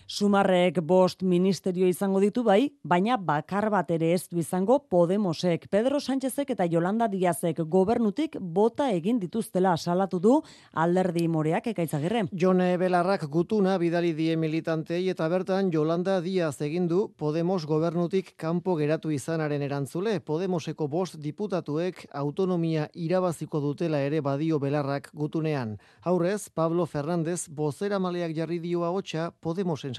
Sumarrek 0.06 0.76
bost 0.86 1.24
ministerio 1.26 1.88
izango 1.90 2.20
ditu 2.22 2.44
bai, 2.46 2.68
baina 2.86 3.16
bakar 3.18 3.64
bat 3.74 3.88
ere 3.90 4.12
ez 4.14 4.28
du 4.30 4.38
izango 4.38 4.76
Podemosek. 4.78 5.64
Pedro 5.68 5.98
Sánchezek 5.98 6.52
eta 6.54 6.64
Yolanda 6.70 7.08
Díazek 7.10 7.58
gobernutik 7.66 8.36
bota 8.38 8.86
egin 8.94 9.18
dituztela 9.18 9.72
salatu 9.76 10.20
du 10.22 10.34
alderdi 10.72 11.26
moreak 11.26 11.66
ekaitzagirre. 11.72 12.22
Jone 12.30 12.68
Belarrak 12.78 13.24
gutuna 13.26 13.74
bidali 13.82 14.12
die 14.14 14.36
militantei 14.36 15.00
eta 15.10 15.26
bertan 15.28 15.72
Yolanda 15.74 16.20
Díaz 16.20 16.60
egin 16.62 16.86
du 16.86 17.08
Podemos 17.18 17.66
gobernutik 17.66 18.36
kanpo 18.36 18.76
geratu 18.78 19.10
izanaren 19.10 19.66
erantzule. 19.66 20.20
Podemoseko 20.20 20.86
bost 20.86 21.18
diputatuek 21.18 22.06
autonomia 22.12 22.86
irabaziko 22.94 23.58
dutela 23.58 24.04
ere 24.06 24.22
badio 24.22 24.62
Belarrak 24.62 25.10
gutunean. 25.12 25.80
Aurrez, 26.04 26.48
Pablo 26.54 26.86
Fernández 26.86 27.48
bozera 27.48 27.98
maleak 27.98 28.36
jarri 28.38 28.62
dioa 28.62 28.94
hotxa 28.94 29.32
Podemosen 29.40 29.95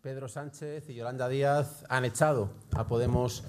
Pedro 0.00 0.28
Sánchez 0.28 0.88
y 0.88 0.94
Yolanda 0.94 1.28
Díaz 1.28 1.84
han 1.88 2.04
echado 2.04 2.50
a 2.72 2.86
Podemos 2.86 3.44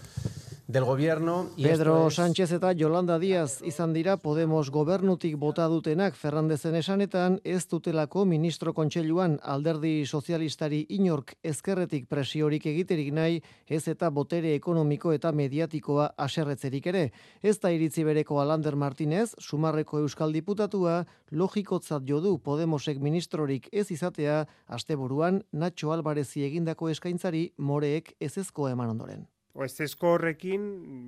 del 0.73 0.83
gobierno. 0.85 1.49
Y 1.55 1.63
Pedro 1.63 2.07
es- 2.07 2.15
Sánchez 2.15 2.51
eta 2.51 2.71
Yolanda 2.73 3.19
Díaz 3.19 3.61
izan 3.61 3.93
dira 3.93 4.17
Podemos 4.17 4.71
gobernutik 4.71 5.35
bota 5.37 5.67
dutenak 5.67 6.15
Ferrandezen 6.15 6.75
esanetan 6.75 7.39
ez 7.43 7.67
dutelako 7.69 8.25
ministro 8.25 8.73
kontseiluan 8.73 9.37
alderdi 9.43 10.05
sozialistari 10.05 10.85
inork 10.89 11.35
ezkerretik 11.43 12.07
presiorik 12.09 12.65
egiterik 12.65 13.13
nahi 13.13 13.41
ez 13.67 13.87
eta 13.87 14.09
botere 14.09 14.55
ekonomiko 14.55 15.13
eta 15.13 15.31
mediatikoa 15.31 16.09
aserretzerik 16.17 16.87
ere. 16.87 17.11
Ez 17.43 17.59
da 17.59 17.69
iritzi 17.71 18.03
bereko 18.03 18.39
Alander 18.41 18.75
Martinez, 18.75 19.35
sumarreko 19.39 19.99
euskal 19.99 20.33
diputatua, 20.33 21.05
logikotzat 21.31 22.01
jodu 22.09 22.39
Podemosek 22.39 22.97
ministrorik 22.99 23.69
ez 23.71 23.91
izatea, 23.91 24.47
asteburuan 24.67 25.43
Nacho 25.51 25.91
Alvarezi 25.91 26.43
egindako 26.43 26.89
eskaintzari 26.89 27.51
moreek 27.57 28.15
ezezkoa 28.19 28.71
eman 28.71 28.89
ondoren. 28.89 29.27
Ezezko 29.53 30.15
horrekin 30.15 30.63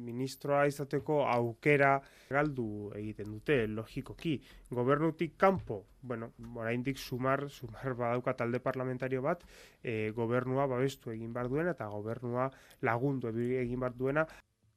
ministroa 0.05 0.65
izateko 0.69 1.23
aukera 1.25 1.95
galdu 2.29 2.91
egiten 2.93 3.31
dute, 3.33 3.57
logikoki. 3.67 4.35
Gobernutik 4.69 5.33
kanpo, 5.41 5.81
bueno, 6.01 6.29
oraindik 6.53 7.01
sumar, 7.01 7.47
sumar 7.49 7.95
badauka 7.97 8.35
talde 8.37 8.61
parlamentario 8.61 9.23
bat, 9.25 9.41
e, 9.81 10.11
gobernua 10.15 10.67
babestu 10.69 11.11
egin 11.15 11.33
bar 11.33 11.49
duena 11.49 11.73
eta 11.73 11.87
gobernua 11.89 12.51
lagundu 12.81 13.33
egin 13.33 13.79
bar 13.79 13.97
duena. 13.97 14.27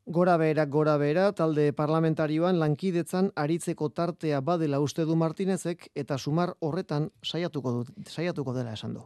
Gora 0.08 0.38
behera, 0.40 0.64
gora 0.64 0.96
behera, 0.96 1.26
talde 1.37 1.66
parlamentarioan 1.76 2.56
lankidetzan 2.56 3.26
aritzeko 3.37 3.90
tartea 3.92 4.40
badela 4.40 4.80
uste 4.80 5.04
du 5.04 5.16
Martinezek 5.20 5.90
eta 5.94 6.16
sumar 6.16 6.54
horretan 6.64 7.10
saiatuko, 7.22 7.72
du, 7.72 8.04
saiatuko 8.08 8.54
dela 8.56 8.72
esan 8.72 8.94
du. 8.96 9.04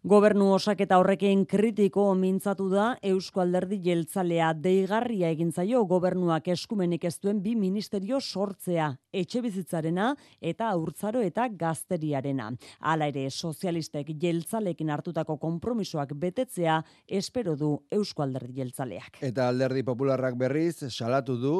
Gobernu 0.00 0.46
osaketa 0.54 0.96
horrekin 0.96 1.42
kritiko 1.44 2.06
mintzatu 2.16 2.70
da 2.72 2.84
Eusko 3.04 3.42
Alderdi 3.42 3.76
Jeltzalea 3.84 4.54
deigarria 4.56 5.28
egin 5.28 5.50
zaio 5.52 5.82
gobernuak 5.84 6.46
eskumenik 6.48 7.04
ez 7.04 7.18
duen 7.20 7.42
bi 7.44 7.52
ministerio 7.52 8.16
sortzea, 8.16 8.86
etxe 9.12 9.42
bizitzarena 9.44 10.14
eta 10.40 10.70
aurtzaro 10.72 11.20
eta 11.20 11.50
gazteriarena. 11.52 12.48
Hala 12.80 13.10
ere, 13.12 13.26
sozialistek 13.28 14.14
jeltzalekin 14.22 14.88
hartutako 14.88 15.36
konpromisoak 15.36 16.14
betetzea 16.16 16.78
espero 17.06 17.58
du 17.60 17.74
Eusko 17.92 18.24
Alderdi 18.24 18.56
Jeltzaleak. 18.56 19.20
Eta 19.20 19.50
alderdi 19.52 19.84
popularrak 19.84 20.40
berriz 20.40 20.78
salatu 20.88 21.36
du 21.36 21.54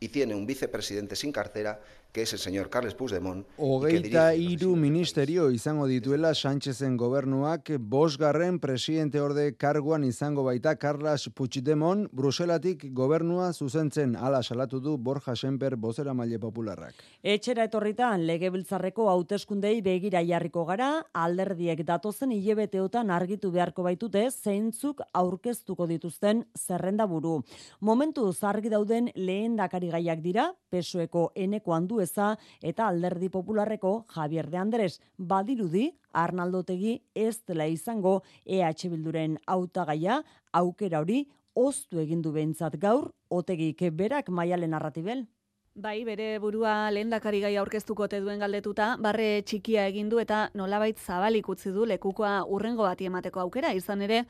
y 0.00 0.08
tiene 0.08 0.34
un 0.34 0.46
vicepresidente 0.46 1.14
sin 1.14 1.30
cartera 1.30 1.78
que 2.14 2.22
es 2.22 2.32
el 2.32 2.38
señor 2.38 2.70
Carles 2.70 2.94
Puigdemont. 2.94 3.44
Hogeita 3.58 4.36
iru 4.38 4.76
ministerio 4.76 5.48
izango 5.50 5.88
dituela 5.90 6.30
Sánchezen 6.32 6.96
gobernuak 6.96 7.72
bosgarren 7.80 8.60
presidente 8.60 9.20
orde 9.20 9.56
karguan 9.58 10.04
izango 10.04 10.44
baita 10.46 10.76
Carles 10.76 11.28
Puigdemont 11.34 12.06
Bruselatik 12.12 12.84
gobernua 12.94 13.52
zuzentzen 13.52 14.14
ala 14.14 14.44
salatu 14.44 14.78
du 14.78 14.96
Borja 14.96 15.34
Semper 15.34 15.74
bozera 15.74 16.14
maile 16.14 16.38
popularrak. 16.38 16.94
Etxera 17.20 17.66
etorritan 17.66 18.22
legebiltzarreko 18.28 19.08
hauteskundei 19.10 19.80
begira 19.82 20.22
jarriko 20.22 20.64
gara, 20.70 21.02
alderdiek 21.12 21.82
datozen 21.82 22.30
hilebeteotan 22.30 23.10
argitu 23.10 23.50
beharko 23.50 23.82
baitute 23.82 24.28
zeintzuk 24.30 25.02
aurkeztuko 25.12 25.90
dituzten 25.90 26.46
zerrenda 26.54 27.10
buru. 27.10 27.40
Momentu 27.80 28.30
zargi 28.32 28.70
dauden 28.70 29.10
lehen 29.16 29.58
gaiak 29.58 30.22
dira, 30.22 30.52
pesoeko 30.70 31.32
eneko 31.34 31.74
handu 31.74 32.03
eza 32.04 32.34
eta 32.62 32.88
alderdi 32.88 33.28
popularreko 33.32 33.94
Javier 34.14 34.50
de 34.50 34.60
Andres 34.62 35.00
badirudi 35.18 35.90
Arnaldotegi 36.14 37.00
ez 37.14 37.40
dela 37.48 37.66
izango 37.66 38.22
EH 38.46 38.88
Bilduren 38.92 39.38
hautagaia 39.46 40.22
aukera 40.52 41.00
hori 41.02 41.24
oztu 41.54 42.00
egin 42.02 42.22
du 42.22 42.32
behintzat 42.34 42.76
gaur 42.82 43.12
otegik 43.30 43.82
berak 43.94 44.28
maialen 44.28 44.70
narratibel. 44.74 45.26
Bai, 45.74 46.04
bere 46.06 46.38
burua 46.38 46.86
lehendakari 46.94 47.40
gai 47.42 47.56
aurkeztuko 47.58 48.06
te 48.06 48.20
duen 48.22 48.38
galdetuta, 48.38 48.92
barre 49.02 49.42
txikia 49.42 49.88
egin 49.90 50.06
du 50.08 50.20
eta 50.22 50.44
nolabait 50.54 51.00
zabalik 51.02 51.48
utzi 51.50 51.72
du 51.74 51.82
lekukoa 51.90 52.44
urrengo 52.46 52.84
bati 52.86 53.08
emateko 53.08 53.40
aukera, 53.42 53.72
izan 53.74 54.04
ere, 54.06 54.20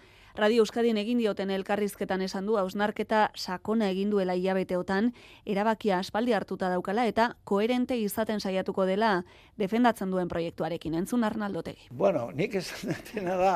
Radio 0.41 0.65
Euskadin 0.65 0.97
egin 0.97 1.21
dioten 1.21 1.51
elkarrizketan 1.53 2.25
esan 2.25 2.49
du, 2.49 2.57
hausnarketa 2.57 3.27
sakona 3.37 3.91
egin 3.93 4.09
duela 4.11 4.33
hilabeteotan, 4.35 5.13
erabakia 5.45 5.99
aspaldi 5.99 6.33
hartuta 6.33 6.73
daukala 6.73 7.05
eta 7.13 7.29
koherente 7.45 8.01
izaten 8.01 8.41
saiatuko 8.41 8.89
dela 8.89 9.13
defendatzen 9.61 10.11
duen 10.11 10.33
proiektuarekin, 10.33 10.97
entzun 11.03 11.29
arnaldotegi. 11.29 11.91
Bueno, 11.93 12.31
nik 12.33 12.57
esan 12.63 12.97
dena 13.13 13.37
da, 13.37 13.55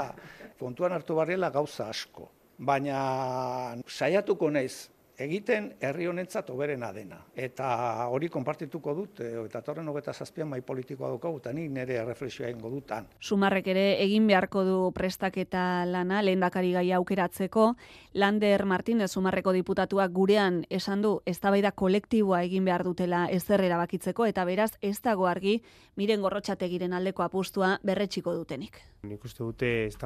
kontuan 0.60 0.92
hartu 0.92 1.16
barriela 1.16 1.48
gauza 1.56 1.88
asko, 1.88 2.28
baina 2.58 3.80
saiatuko 3.88 4.52
naiz 4.52 4.90
egiten 5.18 5.72
herri 5.80 6.06
honentzat 6.06 6.50
oberena 6.54 6.92
dena. 6.94 7.18
Eta 7.34 8.06
hori 8.08 8.28
konpartituko 8.30 8.94
dut, 8.94 9.20
eta 9.20 9.62
torren 9.66 9.88
hogeta 9.90 10.12
zazpian 10.14 10.48
mai 10.48 10.60
politikoa 10.62 11.10
dukagu, 11.10 11.40
eta 11.42 11.52
nik 11.52 11.70
nire 11.74 11.98
reflexioa 12.06 12.50
ingo 12.52 12.70
dutan. 12.70 13.08
Sumarrek 13.20 13.66
ere 13.74 13.86
egin 14.04 14.26
beharko 14.30 14.64
du 14.64 14.78
prestaketa 14.94 15.84
lana, 15.90 16.22
lehen 16.22 16.40
dakari 16.40 16.72
gai 16.76 16.86
aukeratzeko, 16.96 17.72
Lander 18.14 18.64
Martínez 18.64 19.10
Sumarreko 19.10 19.52
diputatuak 19.52 20.12
gurean 20.12 20.64
esan 20.70 21.02
du, 21.02 21.18
ez 21.26 21.38
kolektiboa 21.74 22.42
egin 22.42 22.64
behar 22.64 22.84
dutela 22.84 23.26
ezer 23.30 23.60
erabakitzeko, 23.60 24.26
eta 24.26 24.44
beraz 24.44 24.72
ez 24.80 25.00
dago 25.02 25.26
argi, 25.26 25.62
miren 25.96 26.22
gorrotxategiren 26.22 26.92
aldeko 26.92 27.22
apustua 27.22 27.78
berretxiko 27.82 28.34
dutenik. 28.34 28.80
Nik 29.02 29.24
uste 29.24 29.44
dute 29.44 29.86
ez 29.86 29.96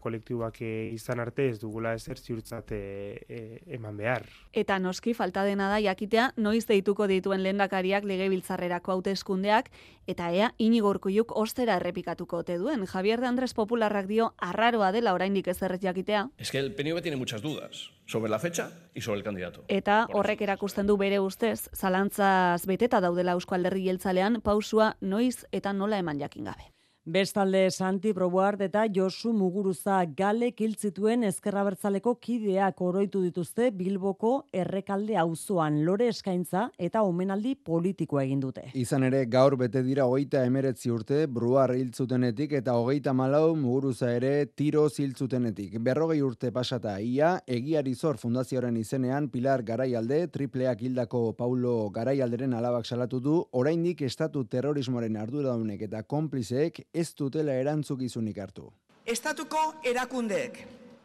kolektiboak 0.00 0.60
izan 0.60 1.20
arte 1.20 1.48
ez 1.48 1.58
dugula 1.60 1.94
ezer 1.94 2.18
ziurtzat 2.18 2.72
e, 2.72 3.60
eman 3.66 3.96
behar. 3.96 4.26
Eta 4.54 4.78
noski 4.78 5.16
falta 5.18 5.42
dena 5.42 5.66
da 5.68 5.80
jakitea 5.82 6.28
noiz 6.38 6.62
deituko 6.68 7.08
dituen 7.10 7.42
lehendakariak 7.42 8.04
legebiltzarrerako 8.06 8.92
hauteskundeak 8.94 9.70
eta 10.06 10.28
ea 10.30 10.52
Inigo 10.62 10.92
Urkulluk 10.94 11.34
ostera 11.34 11.74
errepikatuko 11.80 12.44
ote 12.44 12.58
duen. 12.62 12.86
Javier 12.86 13.20
de 13.20 13.26
Andrés 13.26 13.54
Popularrak 13.54 14.06
dio 14.06 14.32
arraroa 14.38 14.92
dela 14.92 15.14
oraindik 15.14 15.48
ez 15.48 15.60
erret 15.62 15.82
jakitea. 15.82 16.28
Es 16.38 16.52
que 16.52 16.58
el 16.58 16.72
PNV 16.72 17.02
tiene 17.02 17.16
muchas 17.16 17.42
dudas 17.42 17.90
sobre 18.06 18.30
la 18.30 18.38
fecha 18.38 18.70
y 18.94 19.00
sobre 19.00 19.18
el 19.18 19.24
candidato. 19.24 19.64
Eta 19.68 20.06
horrek 20.12 20.42
erakusten 20.42 20.86
du 20.86 20.96
bere 20.96 21.18
ustez, 21.18 21.68
zalantzaz 21.74 22.66
beteta 22.66 23.00
daudela 23.00 23.32
Eusko 23.32 23.56
Alderri 23.56 23.84
Jeltzalean 23.88 24.40
pausua 24.40 24.96
noiz 25.00 25.46
eta 25.50 25.72
nola 25.72 25.98
eman 25.98 26.20
jakin 26.20 26.44
gabe. 26.44 26.73
Bestalde 27.06 27.70
Santi 27.70 28.14
Probuard 28.14 28.62
eta 28.64 28.86
Josu 28.88 29.34
Muguruza 29.36 29.98
gale 30.16 30.46
kiltzituen 30.56 31.26
ezkerra 31.28 31.60
bertzaleko 31.66 32.14
kideak 32.16 32.78
oroitu 32.80 33.20
dituzte 33.20 33.66
Bilboko 33.76 34.30
errekalde 34.56 35.18
auzoan 35.20 35.82
lore 35.84 36.06
eskaintza 36.08 36.62
eta 36.78 37.02
omenaldi 37.04 37.52
politikoa 37.60 38.22
egin 38.22 38.40
dute. 38.40 38.70
Izan 38.72 39.04
ere 39.10 39.26
gaur 39.28 39.58
bete 39.60 39.82
dira 39.84 40.06
hogeita 40.08 40.46
emeretzi 40.48 40.94
urte 40.94 41.26
Bruar 41.26 41.74
hiltzutenetik 41.76 42.54
eta 42.62 42.78
hogeita 42.80 43.12
malau 43.12 43.52
Muguruza 43.52 44.08
ere 44.16 44.46
tiro 44.46 44.86
ziltzutenetik. 44.88 45.76
Berrogei 45.84 46.22
urte 46.24 46.54
pasata 46.56 46.96
ia 47.04 47.34
egiari 47.44 47.94
zor 47.94 48.16
fundazioaren 48.16 48.80
izenean 48.80 49.28
Pilar 49.28 49.60
Garaialde 49.62 50.22
tripleak 50.38 50.80
hildako 50.80 51.34
Paulo 51.36 51.90
Garaialderen 51.90 52.56
alabak 52.56 52.88
salatu 52.88 53.20
du 53.20 53.36
oraindik 53.52 54.00
estatu 54.08 54.46
terrorismoaren 54.48 55.20
arduradaunek 55.20 55.84
eta 55.90 56.02
konplizeek 56.02 56.80
ez 56.94 57.10
dutela 57.18 57.54
erantzukizunik 57.58 58.38
hartu. 58.38 58.70
Estatuko 59.04 59.60
erakundeek, 59.84 60.60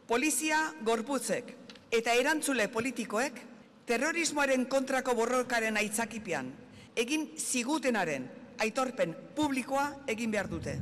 polizia 0.08 0.62
gorputzek 0.86 1.52
eta 1.92 2.14
erantzule 2.14 2.68
politikoek 2.72 3.40
terrorismoaren 3.86 4.66
kontrako 4.70 5.16
borrokaren 5.18 5.76
aitzakipian 5.76 6.52
egin 6.96 7.26
zigutenaren 7.36 8.28
aitorpen 8.62 9.14
publikoa 9.36 9.86
egin 10.14 10.30
behar 10.30 10.48
dute. 10.50 10.76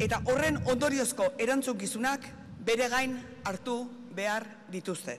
Eta 0.00 0.22
horren 0.30 0.58
ondoriozko 0.72 1.32
erantzukizunak 1.38 2.24
bere 2.64 2.88
gain 2.88 3.18
hartu 3.44 3.76
behar 4.16 4.46
dituzte. 4.72 5.18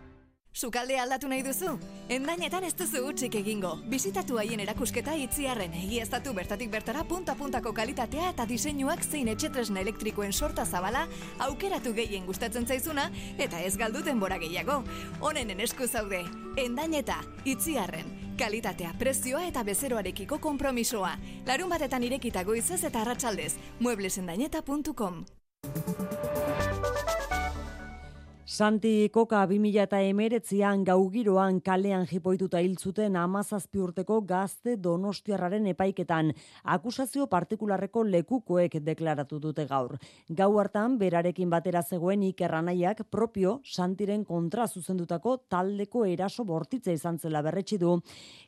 Sukalde 0.53 0.97
aldatu 0.99 1.29
nahi 1.31 1.45
duzu? 1.45 1.77
Endainetan 2.11 2.65
ez 2.67 2.73
duzu 2.75 3.05
utxik 3.07 3.37
egingo. 3.39 3.77
Bizitatu 3.87 4.35
haien 4.41 4.59
erakusketa 4.59 5.13
itziarren 5.15 5.73
egiaztatu 5.79 6.33
bertatik 6.35 6.69
bertara 6.73 7.05
punta-puntako 7.07 7.71
kalitatea 7.73 8.33
eta 8.33 8.45
diseinuak 8.49 9.05
zein 9.05 9.31
etxetresna 9.31 9.79
elektrikoen 9.79 10.33
sorta 10.33 10.65
zabala 10.65 11.05
aukeratu 11.39 11.93
gehien 11.95 12.25
gustatzen 12.27 12.67
zaizuna 12.67 13.09
eta 13.37 13.61
ez 13.63 13.77
galduten 13.77 14.19
bora 14.19 14.37
gehiago. 14.43 14.83
Honen 15.21 15.59
esku 15.59 15.87
zaude. 15.87 16.25
Endaineta, 16.57 17.21
itziarren, 17.45 18.35
kalitatea, 18.37 18.91
prezioa 18.99 19.45
eta 19.47 19.63
bezeroarekiko 19.63 20.39
kompromisoa. 20.39 21.15
Larun 21.47 21.71
batetan 21.71 22.03
irekitago 22.03 22.59
izaz 22.59 22.83
eta 22.83 23.01
arratsaldez. 23.05 23.55
mueblesendaineta.com 23.79 25.23
Santi 28.51 29.07
Koka 29.13 29.45
2000 29.47 29.79
eta 29.79 30.01
emeretzian 30.03 30.81
gaugiroan 30.83 31.61
kalean 31.63 32.01
jipoituta 32.03 32.59
hiltzuten 32.59 33.13
amazazpi 33.15 33.79
urteko 33.79 34.17
gazte 34.27 34.73
donostiarraren 34.75 35.69
epaiketan. 35.71 36.33
Akusazio 36.73 37.29
partikularreko 37.31 38.03
lekukoek 38.03 38.75
deklaratu 38.83 39.39
dute 39.39 39.63
gaur. 39.69 39.95
Gau 40.39 40.49
hartan, 40.59 40.97
berarekin 40.99 41.47
batera 41.49 41.79
zegoen 41.81 42.25
ikerranaiak 42.27 43.05
propio 43.09 43.53
Santiren 43.63 44.25
kontra 44.25 44.67
zuzendutako 44.67 45.37
taldeko 45.47 46.03
eraso 46.03 46.43
bortitza 46.43 46.91
izan 46.91 47.21
zela 47.23 47.39
berretsi 47.47 47.79
du. 47.79 47.95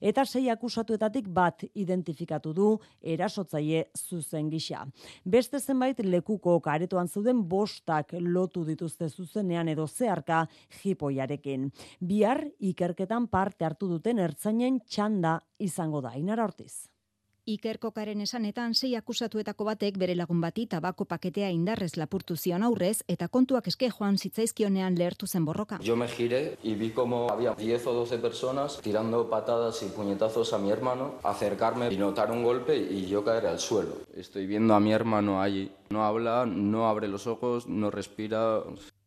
Eta 0.02 0.26
sei 0.26 0.50
akusatuetatik 0.52 1.32
bat 1.32 1.64
identifikatu 1.74 2.52
du 2.52 2.74
erasotzaile 3.00 3.86
zuzen 3.96 4.52
gisa. 4.52 4.84
Beste 5.24 5.64
zenbait 5.64 6.04
lekuko 6.04 6.60
karetoan 6.60 7.08
zuden 7.08 7.48
bostak 7.48 8.12
lotu 8.20 8.68
dituzte 8.68 9.08
zuzenean 9.08 9.72
edo 9.72 9.88
zeharka 9.94 10.48
jipoiarekin. 10.82 11.70
Bihar 12.02 12.44
ikerketan 12.60 13.28
parte 13.28 13.66
hartu 13.66 13.88
duten 13.88 14.20
ertzainen 14.20 14.82
txanda 14.88 15.40
izango 15.60 16.02
da. 16.02 16.18
Inara 16.18 16.50
hortiz. 16.50 16.88
Ikerkokaren 17.44 18.22
esanetan 18.24 18.72
sei 18.72 18.94
akusatuetako 18.96 19.66
batek 19.68 19.98
bere 20.00 20.14
lagun 20.16 20.40
bati 20.40 20.64
tabako 20.72 21.04
paketea 21.04 21.50
indarrez 21.52 21.98
lapurtu 22.00 22.38
zion 22.38 22.64
aurrez 22.64 23.04
eta 23.12 23.28
kontuak 23.28 23.68
eske 23.68 23.90
joan 23.92 24.16
zitzaizkionean 24.18 24.96
lehertu 24.96 25.28
zen 25.28 25.44
borroka. 25.44 25.80
Yo 25.84 25.98
me 25.98 26.08
giré 26.08 26.58
y 26.64 26.76
vi 26.76 26.92
como 26.92 27.28
había 27.30 27.54
10 27.54 27.88
o 27.88 27.94
12 27.94 28.20
personas 28.20 28.80
tirando 28.82 29.30
patadas 29.30 29.84
y 29.84 29.88
puñetazos 29.88 30.54
a 30.54 30.58
mi 30.58 30.72
hermano, 30.72 31.16
acercarme 31.24 31.92
y 31.92 31.98
notar 31.98 32.32
un 32.32 32.46
golpe 32.46 32.78
y 32.78 33.08
yo 33.08 33.26
caer 33.26 33.48
al 33.48 33.60
suelo. 33.60 33.98
Estoy 34.16 34.48
viendo 34.48 34.74
a 34.74 34.80
mi 34.80 34.94
hermano 34.94 35.42
allí. 35.42 35.70
No 35.90 36.06
habla, 36.06 36.46
no 36.46 36.88
abre 36.88 37.10
los 37.10 37.28
ojos, 37.28 37.68
no 37.68 37.92
respira 37.92 38.64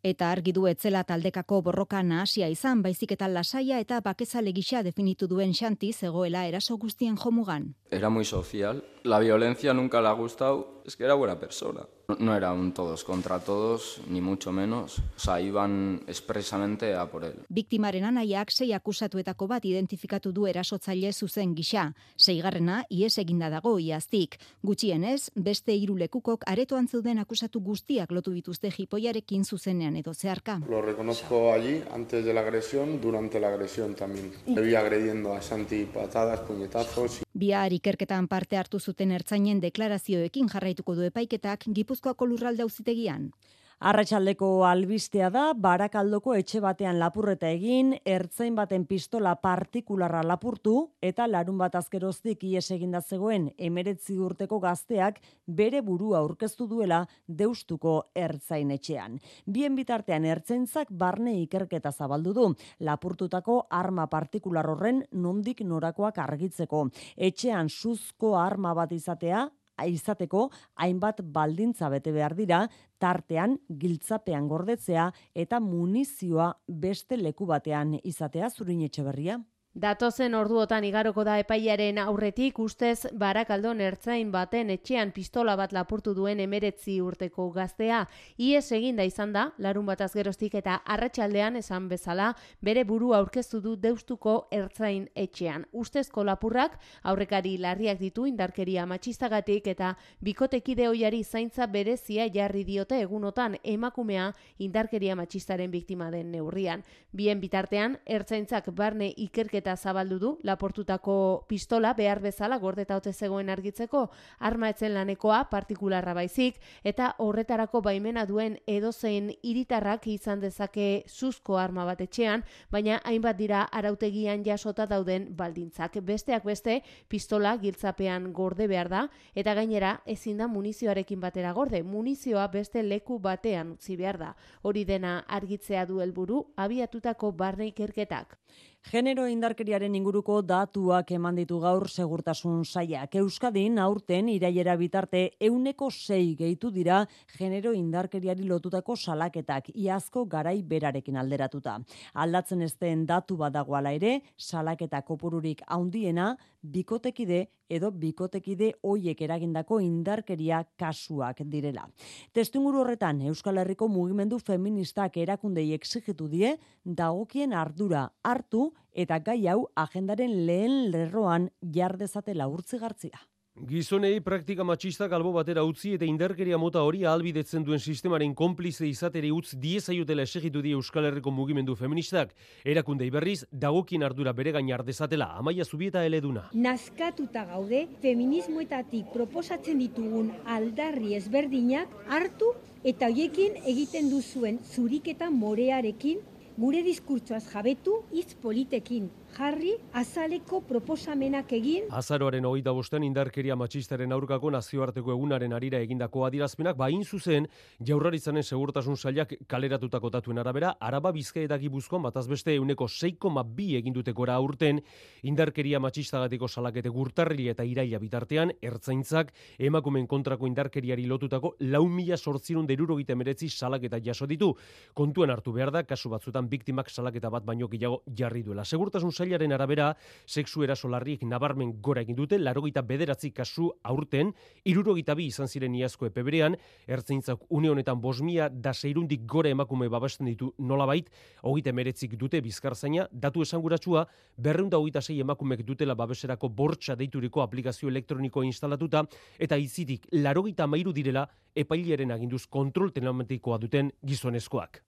eta 0.07 0.31
argi 0.31 0.53
du 0.53 0.67
etzela 0.71 1.03
taldekako 1.05 1.61
borroka 1.69 2.03
nahasia 2.03 2.49
izan 2.53 2.83
baizik 2.83 3.17
eta 3.17 3.29
lasaia 3.29 3.81
eta 3.83 4.01
bakezale 4.01 4.53
gisa 4.53 4.83
definitu 4.87 5.27
duen 5.27 5.55
Xanti 5.55 5.93
zegoela 5.93 6.47
eraso 6.47 6.77
guztien 6.77 7.17
jomugan. 7.17 7.75
Era 7.91 8.09
muy 8.11 8.25
social. 8.25 8.85
La 9.03 9.19
violencia 9.19 9.75
nunca 9.75 10.01
le 10.01 10.09
ha 10.09 10.13
gustado 10.13 10.76
Es 10.87 10.95
que 10.95 11.03
era 11.05 11.15
buena 11.15 11.39
persona. 11.39 11.81
No, 12.09 12.17
no 12.21 12.37
era 12.37 12.53
un 12.53 12.73
todos 12.73 13.03
contra 13.03 13.41
todos, 13.41 14.01
ni 14.09 14.21
mucho 14.21 14.53
menos. 14.53 15.01
O 15.17 15.19
sea, 15.19 15.41
iban 15.41 16.03
expresamente 16.07 16.95
a 16.95 17.11
por 17.11 17.25
él. 17.25 17.35
Biktimaren 17.49 18.05
anaiak 18.07 18.53
sei 18.55 18.71
akusatuetako 18.73 19.49
bat 19.51 19.65
identifikatu 19.67 20.31
du 20.33 20.47
erasotzaile 20.47 21.11
zuzen 21.13 21.57
gisa. 21.57 21.89
Seigarrena, 22.17 22.85
ies 22.89 23.19
eginda 23.19 23.51
dago 23.51 23.81
iaztik. 23.83 24.39
Gutxienez, 24.63 25.33
beste 25.35 25.75
hiru 25.75 25.97
lekukok 25.99 26.47
aretoan 26.47 26.87
zeuden 26.87 27.19
akusatu 27.19 27.61
guztiak 27.61 28.15
lotu 28.15 28.31
dituzte 28.31 28.71
jipoiarekin 28.71 29.45
zuzenean 29.45 29.97
edo 29.97 30.15
zeharka. 30.15 30.61
Lo 30.71 30.83
reconozco 30.83 31.53
allí, 31.53 31.83
antes 31.93 32.25
de 32.25 32.33
la 32.33 32.43
agresión, 32.43 33.01
durante 33.01 33.41
la 33.41 33.49
agresión 33.49 33.97
también. 33.97 34.31
Le 34.47 34.63
vi 34.63 34.77
agrediendo 34.77 35.35
a 35.35 35.43
Santi 35.43 35.85
patadas, 35.85 36.41
puñetazos. 36.47 37.25
Bihar 37.35 37.73
ikerketan 37.73 38.29
parte 38.29 38.57
hartu 38.57 38.79
zuten 38.81 39.11
ertzainen 39.13 39.61
deklarazioekin 39.61 40.49
jarraituko 40.77 40.95
du 40.95 41.07
epaiketak 41.07 41.65
Gipuzkoako 41.73 42.27
lurralde 42.27 42.63
auzitegian. 42.63 43.31
Arratxaldeko 43.77 44.65
albistea 44.65 45.29
da, 45.29 45.53
barakaldoko 45.53 46.33
etxe 46.33 46.63
batean 46.65 46.97
lapurreta 46.99 47.51
egin, 47.53 47.91
ertzain 48.07 48.55
baten 48.57 48.87
pistola 48.87 49.35
partikularra 49.37 50.23
lapurtu, 50.25 50.93
eta 51.03 51.27
larun 51.29 51.59
bat 51.59 51.75
azkeroztik 51.77 52.43
ies 52.49 52.71
eginda 52.71 53.03
zegoen 53.03 53.51
emeretzi 53.59 54.17
urteko 54.17 54.59
gazteak 54.61 55.21
bere 55.47 55.83
burua 55.83 56.23
aurkeztu 56.23 56.67
duela 56.67 57.03
deustuko 57.29 58.07
ertzain 58.15 58.71
etxean. 58.71 59.21
Bien 59.45 59.77
bitartean 59.77 60.25
ertzaintzak 60.25 60.89
barne 60.89 61.37
ikerketa 61.43 61.93
zabaldu 61.93 62.33
du, 62.33 62.49
lapurtutako 62.81 63.67
arma 63.69 64.07
partikular 64.07 64.65
horren 64.73 65.05
nondik 65.13 65.61
norakoak 65.61 66.17
argitzeko. 66.17 66.89
Etxean 67.15 67.69
suzko 67.69 68.39
arma 68.41 68.73
bat 68.73 68.97
izatea, 68.97 69.51
izateko 69.85 70.49
hainbat 70.75 71.21
baldintza 71.21 71.91
bete 71.93 72.13
behar 72.13 72.35
dira, 72.35 72.63
tartean 72.99 73.59
giltzapean 73.69 74.49
gordetzea 74.49 75.11
eta 75.35 75.61
munizioa 75.61 76.55
beste 76.67 77.17
leku 77.21 77.47
batean 77.47 77.99
izatea 78.03 78.49
zurin 78.51 78.81
etxe 78.89 79.05
berria. 79.05 79.41
Datozen 79.77 80.33
orduotan 80.33 80.87
igaroko 80.89 81.21
da 81.29 81.35
epaiaren 81.37 81.99
aurretik 82.01 82.57
ustez 82.65 83.11
barakaldon 83.13 83.83
ertzain 83.85 84.31
baten 84.33 84.71
etxean 84.73 85.11
pistola 85.13 85.53
bat 85.61 85.75
lapurtu 85.77 86.15
duen 86.17 86.39
emeretzi 86.41 86.95
urteko 87.05 87.51
gaztea. 87.53 87.99
Ies 88.41 88.73
eginda 88.73 89.05
izan 89.05 89.35
da, 89.35 89.43
larun 89.61 89.85
bat 89.85 90.01
azgerostik 90.01 90.57
eta 90.57 90.79
arratsaldean 90.95 91.59
esan 91.61 91.91
bezala 91.91 92.31
bere 92.65 92.87
buru 92.89 93.13
aurkeztu 93.13 93.61
du 93.61 93.75
deustuko 93.77 94.39
ertzain 94.51 95.11
etxean. 95.15 95.67
Ustezko 95.73 96.25
lapurrak 96.25 96.81
aurrekari 97.03 97.59
larriak 97.61 98.01
ditu 98.01 98.25
indarkeria 98.25 98.87
matxistagatik 98.89 99.69
eta 99.75 99.93
bikotekide 100.25 100.89
hoiari 100.89 101.21
zaintza 101.23 101.67
berezia 101.67 102.31
jarri 102.33 102.65
diote 102.65 103.03
egunotan 103.03 103.59
emakumea 103.63 104.33
indarkeria 104.57 105.21
matxistaren 105.21 105.71
biktima 105.71 106.11
den 106.11 106.33
neurrian. 106.33 106.81
Bien 107.13 107.45
bitartean, 107.45 108.01
ertzaintzak 108.07 108.73
barne 108.73 109.13
ikerketa 109.13 109.66
eta 109.67 109.75
zabaldu 109.77 110.19
du 110.23 110.29
laportutako 110.47 111.45
pistola 111.49 111.93
behar 111.99 112.21
bezala 112.23 112.59
gordeta 112.63 112.97
ote 112.97 113.13
zegoen 113.13 113.49
argitzeko 113.51 114.05
arma 114.39 114.69
etzen 114.71 114.95
lanekoa 114.95 115.41
partikularra 115.51 116.15
baizik 116.15 116.61
eta 116.87 117.09
horretarako 117.19 117.81
baimena 117.83 118.23
duen 118.31 118.61
edozein 118.71 119.33
hiritarrak 119.43 120.07
izan 120.13 120.41
dezake 120.41 121.03
zuzko 121.09 121.59
arma 121.59 121.85
bat 121.85 122.01
etxean, 122.05 122.45
baina 122.71 123.01
hainbat 123.05 123.37
dira 123.41 123.65
arautegian 123.73 124.45
jasota 124.47 124.87
dauden 124.87 125.27
baldintzak. 125.37 125.99
Besteak 126.07 126.45
beste 126.47 126.83
pistola 127.09 127.57
giltzapean 127.59 128.31
gorde 128.33 128.69
behar 128.71 128.89
da 128.89 129.03
eta 129.35 129.55
gainera 129.59 129.97
ezin 130.07 130.39
da 130.39 130.47
munizioarekin 130.47 131.21
batera 131.21 131.53
gorde. 131.53 131.83
Munizioa 131.83 132.47
beste 132.55 132.83
leku 132.87 133.19
batean 133.19 133.75
utzi 133.75 133.97
behar 133.97 134.19
da. 134.23 134.33
Hori 134.63 134.85
dena 134.85 135.19
argitzea 135.27 135.87
du 135.87 136.01
helburu 136.01 136.45
abiatutako 136.57 137.33
barne 137.33 137.67
ikerketak. 137.73 138.39
Genero 138.87 139.25
indarkeriaren 139.27 139.97
inguruko 139.99 140.37
datuak 140.47 141.09
eman 141.17 141.35
ditu 141.35 141.57
gaur 141.59 141.89
segurtasun 141.91 142.61
saiak. 142.63 143.17
Euskadin 143.19 143.81
aurten 143.83 144.29
iraiera 144.31 144.77
bitarte 144.79 145.23
euneko 145.43 145.89
sei 145.91 146.37
gehitu 146.39 146.71
dira 146.71 147.01
genero 147.33 147.73
indarkeriari 147.75 148.47
lotutako 148.47 148.95
salaketak 148.95 149.73
iazko 149.75 150.23
garai 150.31 150.63
berarekin 150.63 151.19
alderatuta. 151.19 151.81
Aldatzen 152.15 152.63
ezten 152.63 153.03
datu 153.11 153.35
badagoala 153.41 153.91
ere, 153.91 154.21
salaketa 154.39 155.03
kopururik 155.03 155.67
haundiena, 155.67 156.37
bikotekide 156.73 157.47
edo 157.69 157.91
bikotekide 157.91 158.73
hoiek 158.87 159.21
eragindako 159.27 159.79
indarkeria 159.83 160.63
kasuak 160.79 161.43
direla. 161.53 161.87
Testunguru 162.33 162.83
horretan 162.83 163.23
Euskal 163.31 163.59
Herriko 163.63 163.89
mugimendu 163.89 164.39
feministak 164.39 165.17
erakundei 165.23 165.73
exigitu 165.75 166.29
die 166.33 166.57
dagokien 166.85 167.53
ardura 167.53 168.09
hartu 168.23 168.73
eta 168.93 169.19
gai 169.19 169.41
hau 169.53 169.67
agendaren 169.75 170.37
lehen 170.47 170.91
lerroan 170.91 171.51
jardezatela 171.61 172.49
urtzigartzia. 172.49 173.19
Gizonei 173.57 174.21
praktika 174.21 174.65
matxista 174.69 175.07
galbo 175.09 175.31
batera 175.33 175.63
utzi 175.65 175.95
eta 175.97 176.05
indarkeria 176.05 176.59
mota 176.61 176.83
hori 176.85 177.07
ahalbidetzen 177.07 177.63
duen 177.65 177.81
sistemaren 177.81 178.35
konplize 178.37 178.85
izateri 178.85 179.31
utz 179.33 179.55
diezaiotela 179.57 180.27
esegitu 180.29 180.61
die 180.61 180.75
Euskal 180.77 181.09
Herriko 181.09 181.33
mugimendu 181.33 181.75
feministak. 181.75 182.35
Erakundei 182.69 183.09
berriz, 183.11 183.47
dagokin 183.51 184.05
ardura 184.05 184.35
bere 184.37 184.53
gainar 184.53 184.85
dezatela, 184.85 185.31
amaia 185.41 185.65
zubieta 185.65 186.05
eleduna. 186.05 186.51
Nazkatuta 186.53 187.47
gaude, 187.49 187.87
feminismoetatik 188.05 189.09
proposatzen 189.17 189.81
ditugun 189.81 190.35
aldarri 190.45 191.17
ezberdinak 191.17 191.97
hartu 192.13 192.53
eta 192.85 193.09
hoiekin 193.09 193.57
egiten 193.65 194.13
duzuen 194.13 194.61
zuriketa 194.69 195.31
morearekin 195.33 196.21
gure 196.61 196.85
diskurtsoaz 196.85 197.47
jabetu 197.55 198.03
hitz 198.13 198.35
politekin 198.43 199.09
jarri 199.37 199.75
azaleko 199.93 200.63
proposamenak 200.65 201.51
egin. 201.59 201.91
Azaroaren 201.93 202.45
hogeita 202.49 202.73
bosten 202.73 203.05
indarkeria 203.05 203.57
matxistaren 203.59 204.13
aurkako 204.17 204.51
nazioarteko 204.55 205.13
egunaren 205.13 205.53
arira 205.53 205.81
egindako 205.85 206.25
adirazpenak 206.25 206.77
bain 206.81 207.03
zuzen 207.05 207.49
jaurraritzanen 207.85 208.45
segurtasun 208.45 208.97
sailak 208.97 209.35
kaleratutako 209.47 210.11
datuen 210.15 210.41
arabera, 210.41 210.73
araba 210.81 211.13
bizka 211.13 211.43
eta 211.43 211.59
gibuzkoan 211.61 212.07
bataz 212.07 212.27
beste 212.31 212.55
euneko 212.55 212.89
6,2 212.89 213.67
egindutekora 213.81 214.39
aurten 214.41 214.81
indarkeria 215.23 215.81
matxistagatiko 215.85 216.49
salakete 216.49 216.89
gurtarri 216.89 217.51
eta 217.53 217.65
iraila 217.65 218.01
bitartean, 218.01 218.55
ertzaintzak 218.63 219.35
emakumen 219.59 220.07
kontrako 220.07 220.49
indarkeriari 220.49 221.05
lotutako 221.07 221.55
lau 221.61 221.85
mila 221.89 222.17
sortzirun 222.17 222.67
derurogite 222.67 223.15
meretzi 223.15 223.51
salaketa 223.51 224.01
jaso 224.01 224.27
ditu. 224.27 224.55
Kontuen 224.95 225.31
hartu 225.31 225.53
behar 225.53 225.75
da, 225.75 225.85
kasu 225.85 226.09
batzutan 226.09 226.49
biktimak 226.49 226.89
salaketa 226.91 227.31
bat 227.31 227.45
baino 227.45 227.69
gehiago 227.69 228.03
jarri 228.17 228.43
duela. 228.43 228.65
Segurtasun 228.65 229.13
sailaren 229.27 229.53
arabera, 229.53 229.91
sexu 230.27 230.63
erasolarriek 230.65 231.25
nabarmen 231.27 231.75
gora 231.83 232.03
egin 232.05 232.17
dute, 232.17 232.39
larogeita 232.39 232.83
bederatzi 232.87 233.33
kasu 233.35 233.69
aurten, 233.83 234.33
irurogeita 234.65 235.17
bi 235.19 235.27
izan 235.33 235.51
ziren 235.51 235.75
iazko 235.75 236.07
epeberean, 236.07 236.57
ertzaintzak 236.87 237.47
une 237.51 237.71
honetan 237.73 238.01
bosmia 238.01 238.49
da 238.49 238.73
seirundik 238.75 239.27
gore 239.27 239.51
emakume 239.51 239.89
babesten 239.91 240.31
ditu 240.31 240.53
nolabait, 240.59 241.11
hogeita 241.43 241.75
meretzik 241.75 242.17
dute 242.17 242.41
bizkarzaina, 242.45 243.09
datu 243.13 243.43
esanguratsua, 243.43 244.07
berreunda 244.37 244.79
hogeita 244.79 245.03
sei 245.03 245.21
emakumek 245.21 245.65
dutela 245.67 245.97
babeserako 245.99 246.49
bortxa 246.49 246.97
deituriko 246.97 247.43
aplikazio 247.43 247.91
elektroniko 247.91 248.45
instalatuta, 248.47 249.05
eta 249.39 249.59
izitik 249.59 250.07
larogeita 250.13 250.67
mairu 250.67 250.93
direla 250.93 251.27
epaileren 251.57 252.13
aginduz 252.13 252.45
kontrol 252.47 252.93
telematikoa 252.93 253.59
duten 253.59 253.91
gizonezkoak. 254.05 254.83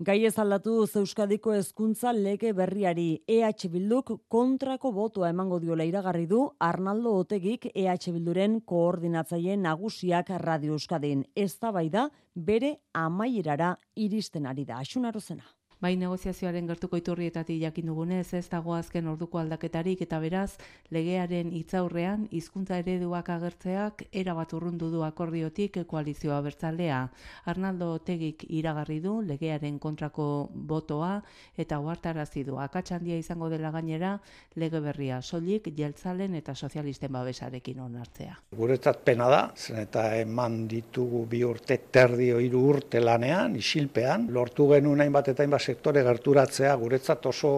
Gai 0.00 0.22
ez 0.24 0.38
aldatu 0.40 0.78
Euskadiko 0.96 1.52
hezkuntza 1.52 2.14
lege 2.16 2.54
berriari 2.56 3.20
EH 3.28 3.66
Bilduk 3.68 4.14
kontrako 4.32 4.94
botoa 4.96 5.28
emango 5.28 5.58
diola 5.60 5.84
iragarri 5.84 6.24
du 6.30 6.40
Arnaldo 6.68 7.12
Otegik 7.18 7.68
EH 7.74 8.08
Bilduren 8.14 8.62
koordinatzaile 8.64 9.58
nagusiak 9.60 10.32
Radio 10.40 10.80
Euskadin. 10.80 11.26
Ez 11.36 11.52
da 11.60 12.08
bere 12.34 12.76
amaierara 12.94 13.76
iristen 13.94 14.46
ari 14.46 14.64
da. 14.64 14.78
Asunarozena 14.80 15.59
bai 15.80 15.94
negoziazioaren 15.96 16.66
gertuko 16.68 16.98
iturrietatik 17.00 17.56
jakin 17.62 17.86
dugunez, 17.88 18.34
ez 18.36 18.44
dago 18.52 18.74
azken 18.76 19.06
orduko 19.08 19.38
aldaketarik 19.40 20.02
eta 20.04 20.18
beraz 20.20 20.58
legearen 20.92 21.52
hitzaurrean 21.56 22.26
hizkuntza 22.36 22.76
ereduak 22.82 23.30
agertzeak 23.32 24.04
era 24.12 24.34
bat 24.36 24.52
urrundu 24.52 24.90
du 24.92 25.00
akordiotik 25.06 25.78
koalizioa 25.88 26.40
bertzaldea. 26.44 27.00
Arnaldo 27.48 27.94
Tegik 28.04 28.44
iragarri 28.48 28.98
du 29.00 29.20
legearen 29.24 29.78
kontrako 29.78 30.26
botoa 30.52 31.22
eta 31.56 31.80
uhartarazi 31.80 32.44
du 32.44 32.58
akatsandia 32.60 33.16
izango 33.16 33.48
dela 33.48 33.70
gainera 33.72 34.18
lege 34.56 34.80
berria 34.84 35.22
soilik 35.22 35.72
jeltzalen 35.76 36.34
eta 36.34 36.54
sozialisten 36.54 37.12
babesarekin 37.12 37.80
onartzea. 37.80 38.36
Guretzat 38.56 39.00
pena 39.04 39.30
da, 39.32 39.40
zen 39.56 39.80
eta 39.86 40.04
eman 40.20 40.66
ditugu 40.68 41.24
bi 41.30 41.40
urte 41.44 41.80
terdio 41.90 42.38
hiru 42.40 42.66
urte 42.74 43.00
lanean, 43.00 43.56
isilpean, 43.56 44.28
lortu 44.28 44.68
genuen 44.74 45.00
hainbat 45.00 45.32
eta 45.32 45.42
hainbat 45.42 45.69
sektore 45.70 46.02
gerturatzea 46.06 46.74
guretzat 46.80 47.26
oso 47.30 47.52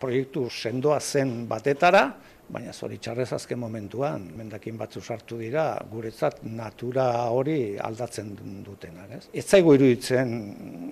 proiektu 0.00 0.48
sendoa 0.50 1.00
zen 1.00 1.44
batetara, 1.48 2.04
baina 2.54 2.72
zoritxarrez 2.72 3.30
azken 3.36 3.58
momentuan, 3.58 4.26
mendakin 4.36 4.76
batzu 4.80 5.00
sartu 5.00 5.38
dira, 5.40 5.64
guretzat 5.90 6.42
natura 6.44 7.06
hori 7.32 7.76
aldatzen 7.80 8.34
dutenak. 8.66 9.16
Ez, 9.16 9.24
ez 9.32 9.46
zaigu 9.48 9.76
iruditzen 9.78 10.34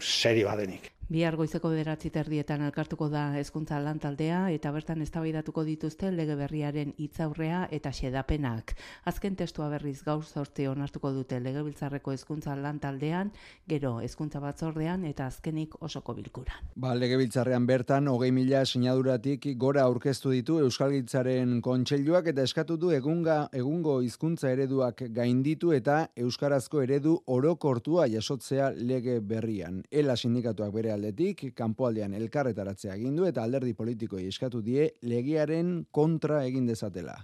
seri 0.01 0.47
badenik. 0.49 0.89
Bihar 1.11 1.35
goizeko 1.37 1.69
bederatzi 1.73 2.09
terdietan 2.15 2.63
elkartuko 2.63 3.09
da 3.11 3.25
hezkuntza 3.37 3.81
lantaldea 3.83 4.47
eta 4.55 4.71
bertan 4.73 5.03
eztabaidatuko 5.03 5.65
dituzte 5.67 6.13
lege 6.15 6.37
berriaren 6.39 6.93
hitzaurrea 6.97 7.67
eta 7.75 7.91
xedapenak. 7.93 8.73
Azken 9.05 9.35
testua 9.37 9.69
berriz 9.69 10.05
gaur 10.07 10.23
zorte 10.25 10.69
onartuko 10.71 11.11
dute 11.13 11.41
legebiltzarreko 11.43 12.15
hezkuntza 12.15 12.55
lantaldean, 12.57 13.33
gero 13.69 13.99
hezkuntza 14.01 14.41
batzordean 14.41 15.05
eta 15.05 15.27
azkenik 15.27 15.75
osoko 15.83 16.15
bilkuran. 16.15 16.71
Ba, 16.77 16.95
legebiltzarrean 16.95 17.67
bertan, 17.67 18.09
hogei 18.09 18.31
mila 18.33 18.63
sinaduratik 18.65 19.51
gora 19.59 19.83
aurkeztu 19.83 20.31
ditu 20.31 20.61
Euskalgitzaren 20.63 21.61
kontseiluak 21.61 22.31
eta 22.33 22.47
eskatu 22.47 22.79
du 22.79 22.95
egunga, 22.95 23.49
egungo 23.53 23.99
hizkuntza 24.07 24.55
ereduak 24.55 25.05
gainditu 25.11 25.75
eta 25.77 26.07
Euskarazko 26.17 26.81
eredu 26.87 27.19
orokortua 27.27 28.07
jasotzea 28.09 28.71
lege 28.77 29.19
berrian. 29.21 29.83
Ela 29.91 30.17
sindikatuak 30.17 30.73
bere 30.73 30.93
aldetik, 31.03 31.51
kanpoaldean 31.59 32.15
elkarretaratzea 32.15 32.95
egin 32.95 33.17
du 33.19 33.27
eta 33.27 33.43
alderdi 33.43 33.75
politikoi 33.75 34.29
eskatu 34.31 34.63
die 34.63 34.93
legearen 35.03 35.83
kontra 35.91 36.45
egin 36.47 36.67
dezatela. 36.67 37.17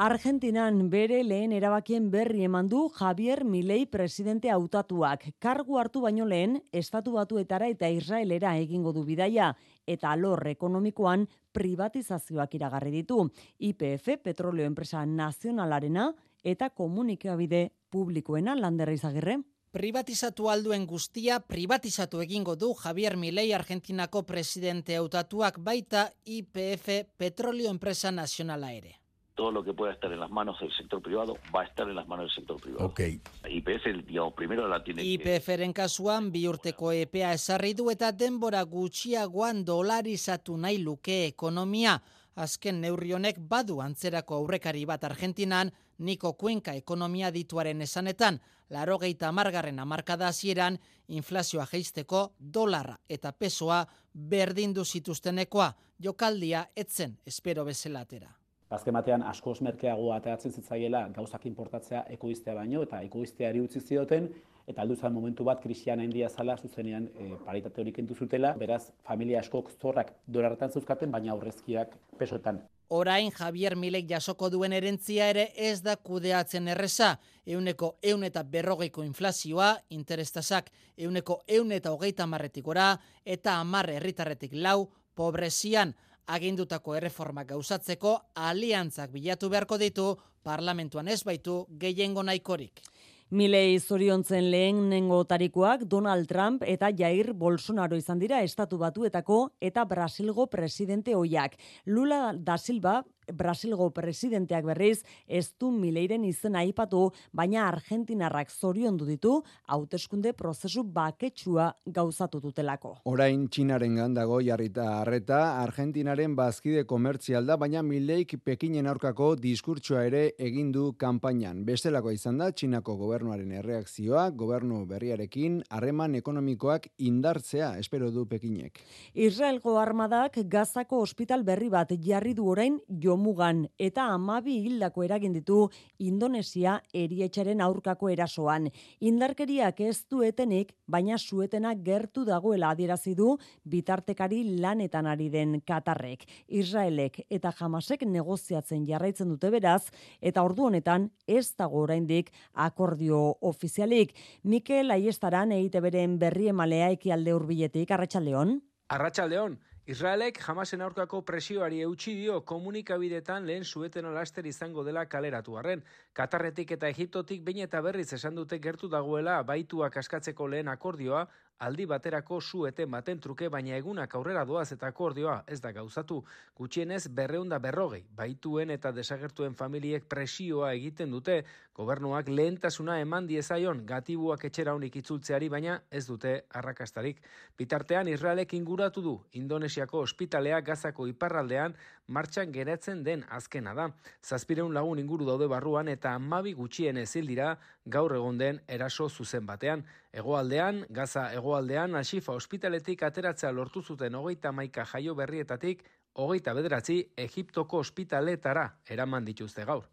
Argentinan 0.00 0.86
bere 0.88 1.18
lehen 1.26 1.52
erabakien 1.52 2.06
berri 2.10 2.46
eman 2.46 2.70
du 2.70 2.86
Javier 2.94 3.42
Milei 3.44 3.84
presidente 3.84 4.48
hautatuak. 4.48 5.26
Kargu 5.38 5.76
hartu 5.76 6.00
baino 6.00 6.24
lehen, 6.24 6.56
estatu 6.72 7.18
batuetara 7.18 7.68
eta 7.68 7.90
Israelera 7.92 8.54
egingo 8.56 8.94
du 8.96 9.04
bidaia, 9.04 9.50
eta 9.84 10.14
alor 10.14 10.46
ekonomikoan 10.48 11.26
privatizazioak 11.52 12.54
iragarri 12.56 12.94
ditu. 12.94 13.26
IPF, 13.58 14.22
petroleo 14.24 14.64
enpresa 14.64 15.04
nazionalarena, 15.04 16.14
eta 16.44 16.70
komunikabide 16.70 17.66
publikoena 17.90 18.56
landerra 18.56 18.96
izagirre. 18.96 19.42
Privatizatu 19.70 20.48
alduen 20.50 20.82
guztia 20.90 21.36
privatizatu 21.46 22.18
egingo 22.24 22.56
du 22.58 22.72
Javier 22.74 23.14
Milei 23.16 23.52
Argentinako 23.54 24.24
presidente 24.26 24.96
hautatuak 24.98 25.60
baita 25.62 26.08
IPF 26.26 26.88
Petrolio 27.16 27.70
Enpresa 27.70 28.10
Nazionala 28.10 28.72
ere. 28.72 28.96
Todo 29.36 29.52
lo 29.52 29.62
que 29.62 29.72
pueda 29.72 29.92
estar 29.92 30.12
en 30.12 30.18
las 30.18 30.30
manos 30.30 30.58
del 30.58 30.72
sector 30.76 31.00
privado 31.00 31.38
va 31.54 31.60
a 31.62 31.66
estar 31.66 31.88
en 31.88 31.94
las 31.94 32.08
manos 32.08 32.26
del 32.26 32.34
sector 32.34 32.60
privado. 32.60 32.84
Okay. 32.86 33.20
IPF, 33.48 33.86
digamos, 34.08 34.34
primero 34.34 34.66
la 34.66 34.82
tiene 34.82 35.04
IPFren 35.04 35.72
kasuan 35.72 36.32
bi 36.32 36.48
urteko 36.48 36.90
EPA 36.90 37.32
esarri 37.38 37.70
du 37.72 37.92
eta 37.94 38.10
denbora 38.10 38.64
gutxiagoan 38.64 39.64
dolarizatu 39.64 40.58
nahi 40.58 40.82
luke 40.82 41.26
ekonomia. 41.28 42.00
Azken 42.36 42.80
neurri 42.80 43.12
honek 43.12 43.38
badu 43.48 43.80
antzerako 43.80 44.36
aurrekari 44.36 44.84
bat 44.86 45.04
Argentinan, 45.04 45.70
Niko 45.98 46.32
Cuenca 46.32 46.72
ekonomia 46.74 47.30
dituaren 47.30 47.82
esanetan, 47.82 48.38
larogeita 48.70 49.32
margarren 49.32 49.78
amarkada 49.78 50.28
hasieran 50.28 50.78
inflazioa 51.08 51.66
jeisteko 51.66 52.32
dolarra 52.38 52.96
eta 53.08 53.32
pesoa 53.32 53.84
berdindu 54.14 54.84
zituztenekoa, 54.84 55.72
jokaldia 55.98 56.66
etzen 56.76 57.18
espero 57.26 57.64
bezelatera. 57.64 58.30
Azken 58.70 58.94
batean 58.94 59.22
asko 59.26 59.56
merkeago 59.66 60.12
ateratzen 60.14 60.52
zitzaiela 60.52 61.08
gauzak 61.14 61.46
importatzea 61.46 62.04
ekoiztea 62.14 62.54
baino 62.54 62.84
eta 62.86 63.00
ekoizteari 63.02 63.60
utzi 63.60 63.80
zioten 63.80 64.28
eta 64.70 64.82
aldu 64.82 64.96
zan 64.96 65.12
momentu 65.12 65.44
bat 65.44 65.62
krisian 65.62 66.00
handia 66.00 66.28
zala 66.28 66.56
zuzenean 66.56 67.08
e, 67.18 67.30
paritate 67.44 67.82
hori 67.82 67.92
kentu 67.92 68.14
zutela, 68.14 68.52
beraz 68.58 68.82
familia 69.06 69.40
askok 69.40 69.70
zorrak 69.80 70.12
dolarretan 70.26 70.70
zuzkaten 70.70 71.10
baina 71.10 71.32
aurrezkiak 71.32 71.96
pesoetan. 72.18 72.62
Orain 72.90 73.30
Javier 73.30 73.76
Milek 73.78 74.08
jasoko 74.10 74.48
duen 74.50 74.72
erentzia 74.74 75.28
ere 75.30 75.44
ez 75.54 75.78
da 75.82 75.94
kudeatzen 75.96 76.66
erreza. 76.72 77.12
Euneko 77.46 77.92
eun 78.02 78.24
eta 78.26 78.42
berrogeiko 78.42 79.04
inflazioa, 79.06 79.76
interestasak 79.94 80.72
euneko 80.98 81.40
eun 81.46 81.70
eta 81.72 81.92
hogeita 81.94 82.26
marretik 82.26 82.66
ora, 82.66 82.96
eta 83.24 83.60
amarre 83.60 83.94
herritarretik 84.00 84.56
lau, 84.58 84.88
pobrezian 85.14 85.94
agindutako 86.30 86.96
erreformak 86.98 87.48
gauzatzeko 87.52 88.16
aliantzak 88.34 89.10
bilatu 89.14 89.50
beharko 89.50 89.78
ditu 89.78 90.10
parlamentuan 90.42 91.08
ez 91.08 91.22
baitu 91.26 91.66
gehiengo 91.78 92.22
nahikorik. 92.22 92.82
Milei 93.30 93.78
zoriontzen 93.78 94.48
lehen 94.50 94.88
nengo 94.90 95.20
tarikoak 95.22 95.84
Donald 95.86 96.26
Trump 96.26 96.64
eta 96.66 96.88
Jair 96.90 97.28
Bolsonaro 97.38 97.94
izan 97.94 98.18
dira 98.18 98.40
estatu 98.42 98.80
batuetako 98.80 99.36
eta 99.62 99.84
Brasilgo 99.86 100.48
presidente 100.50 101.14
hoiak. 101.14 101.54
Lula 101.86 102.32
da 102.34 102.58
Silva 102.58 103.04
Brasilgo 103.32 103.90
presidenteak 103.94 104.64
berriz 104.64 105.02
ez 105.26 105.52
du 105.58 105.70
Mileiren 105.70 106.24
izena 106.24 106.60
aipatu, 106.64 107.10
baina 107.32 107.66
Argentinarrak 107.68 108.50
zoriondu 108.50 109.06
ditu 109.08 109.40
hauteskunde 109.66 110.32
prozesu 110.32 110.84
baketsua 110.84 111.70
gauzatu 111.86 112.40
dutelako. 112.40 112.96
Orain 113.04 113.46
Txinaren 113.48 113.96
gandago 113.96 114.40
jarrita 114.44 114.86
harreta, 115.00 115.40
Argentinaren 115.62 116.34
bazkide 116.36 116.84
komertzial 116.84 117.46
da, 117.46 117.56
baina 117.60 117.82
Mileik 117.86 118.36
Pekinen 118.44 118.86
aurkako 118.90 119.34
diskurtsoa 119.40 120.04
ere 120.08 120.22
egin 120.38 120.72
du 120.72 120.90
kanpainan. 120.98 121.64
Bestelako 121.64 122.12
izan 122.14 122.40
da 122.40 122.50
Txinako 122.52 122.96
gobernuaren 123.00 123.52
erreakzioa, 123.60 124.28
gobernu 124.30 124.84
berriarekin 124.90 125.60
harreman 125.70 126.16
ekonomikoak 126.18 126.90
indartzea, 126.98 127.72
espero 127.78 128.10
du 128.10 128.26
Pekinek. 128.30 128.80
Israelgo 129.14 129.76
armadak 129.78 130.38
Gazako 130.50 131.00
ospital 131.04 131.44
berri 131.44 131.70
bat 131.72 131.92
jarri 132.04 132.34
du 132.34 132.46
orain 132.50 132.78
jo 133.02 133.16
mugan 133.20 133.66
eta 133.78 134.06
amabi 134.14 134.56
hildako 134.64 135.04
eragin 135.06 135.34
ditu 135.36 135.68
Indonesia 135.98 136.78
erietxaren 136.96 137.60
aurkako 137.60 138.08
erasoan. 138.10 138.70
Indarkeriak 139.00 139.80
ez 139.84 140.06
duetenik, 140.10 140.72
baina 140.88 141.18
suetena 141.18 141.74
gertu 141.74 142.24
dagoela 142.24 142.72
adierazi 142.74 143.14
du 143.14 143.36
bitartekari 143.64 144.42
lanetan 144.60 145.06
ari 145.06 145.28
den 145.30 145.60
Katarrek. 145.66 146.24
Israelek 146.48 147.20
eta 147.30 147.52
Hamasek 147.60 148.06
negoziatzen 148.08 148.86
jarraitzen 148.88 149.28
dute 149.28 149.50
beraz, 149.52 149.90
eta 150.20 150.42
ordu 150.42 150.70
honetan 150.70 151.10
ez 151.26 151.52
dago 151.58 151.84
oraindik 151.84 152.32
akordio 152.54 153.36
ofizialik. 153.40 154.16
Mikel 154.42 154.90
Aiestaran 154.90 155.52
eite 155.52 155.80
beren 155.84 156.18
berri 156.18 156.48
emalea 156.48 156.90
ekialde 156.96 157.34
urbiletik, 157.36 157.90
Arratxaldeon? 157.90 158.58
Arratxaldeon, 158.90 159.58
Israelek 159.90 160.36
jamasen 160.38 160.84
aurkako 160.86 161.18
presioari 161.26 161.80
eutxi 161.82 162.12
dio 162.14 162.36
komunikabidetan 162.46 163.46
lehen 163.48 163.64
zueten 163.64 164.06
alaster 164.06 164.46
izango 164.46 164.84
dela 164.86 165.02
kaleratu 165.10 165.56
arren. 165.58 165.80
Katarretik 166.14 166.70
eta 166.76 166.86
Egiptotik 166.94 167.42
bain 167.48 167.58
eta 167.64 167.80
berriz 167.82 168.06
esan 168.14 168.38
dute 168.38 168.60
gertu 168.62 168.90
dagoela 168.92 169.40
baituak 169.48 169.96
askatzeko 170.04 170.46
lehen 170.52 170.70
akordioa, 170.70 171.24
aldi 171.60 171.84
baterako 171.86 172.40
su 172.40 172.66
eten 172.66 172.90
baten 172.90 173.20
truke 173.20 173.48
baina 173.52 173.76
egunak 173.76 174.14
aurrera 174.16 174.44
doaz 174.48 174.70
eta 174.72 174.88
akordioa 174.88 175.42
ez 175.46 175.60
da 175.60 175.72
gauzatu. 175.76 176.22
Gutxienez 176.56 177.02
berreunda 177.08 177.58
berrogei, 177.58 178.02
baituen 178.16 178.70
eta 178.70 178.92
desagertuen 178.96 179.54
familiek 179.54 180.06
presioa 180.08 180.72
egiten 180.72 181.12
dute, 181.12 181.44
gobernuak 181.76 182.28
lehentasuna 182.28 182.98
eman 183.00 183.28
diezaion 183.28 183.84
gatibuak 183.86 184.44
etxera 184.48 184.74
honik 184.76 184.96
itzultzeari 185.02 185.48
baina 185.52 185.78
ez 185.90 186.06
dute 186.08 186.34
arrakastarik. 186.50 187.20
Bitartean 187.58 188.08
Israelek 188.08 188.54
inguratu 188.56 189.04
du 189.04 189.14
Indonesiako 189.32 190.00
ospitalea 190.08 190.60
gazako 190.64 191.06
iparraldean 191.12 191.76
martxan 192.08 192.52
geratzen 192.52 193.04
den 193.04 193.24
azkena 193.28 193.74
da. 193.74 193.90
Zazpireun 194.24 194.74
lagun 194.74 194.98
inguru 194.98 195.28
daude 195.28 195.46
barruan 195.48 195.88
eta 195.88 196.14
amabi 196.18 196.52
gutxien 196.58 196.98
ezil 196.98 197.28
dira 197.30 197.54
gaur 197.86 198.14
egon 198.16 198.38
den 198.38 198.60
eraso 198.68 199.08
zuzen 199.08 199.46
batean. 199.46 199.84
Hegoaldean, 200.12 200.84
Gaza 200.90 201.28
hegoaldean, 201.50 201.96
Asifa 201.98 202.32
ospitaletik 202.38 203.02
ateratzea 203.02 203.50
lortu 203.52 203.82
zuten 203.82 204.14
hogeita 204.14 204.52
maika 204.52 204.84
jaio 204.86 205.14
berrietatik, 205.14 205.82
hogeita 206.14 206.54
bederatzi 206.54 207.00
Egiptoko 207.16 207.78
ospitaletara 207.78 208.68
eraman 208.88 209.24
dituzte 209.24 209.64
gaur. 209.64 209.88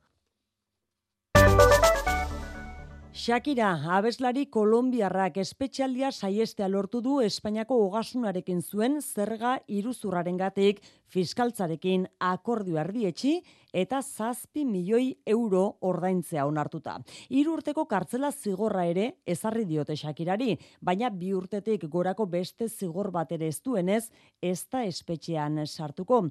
Shakira, 3.18 3.72
abeslari 3.98 4.46
kolombiarrak 4.54 5.40
espetxaldia 5.42 6.12
saiestea 6.12 6.68
lortu 6.70 7.02
du 7.02 7.16
Espainiako 7.26 7.80
hogasunarekin 7.88 8.62
zuen 8.62 9.00
zerga 9.02 9.56
iruzurraren 9.68 10.38
gatik 10.38 10.84
fiskaltzarekin 11.10 12.06
akordio 12.20 12.78
ardietxi 12.78 13.40
eta 13.78 14.00
zazpi 14.02 14.64
milioi 14.66 15.20
euro 15.30 15.78
ordaintzea 15.86 16.48
onartuta. 16.50 16.96
Hiru 17.30 17.54
urteko 17.60 17.84
kartzela 17.86 18.32
zigorra 18.32 18.88
ere 18.90 19.06
ezarri 19.30 19.68
diote 19.70 19.96
Shakirari, 19.96 20.56
baina 20.82 21.12
bi 21.14 21.30
urtetik 21.38 21.86
gorako 21.94 22.26
beste 22.26 22.70
zigor 22.70 23.12
bat 23.14 23.32
ere 23.38 23.52
ez 23.52 23.60
duenez, 23.62 24.08
ez 24.42 24.66
da 24.72 24.82
espetxean 24.84 25.62
sartuko. 25.68 26.24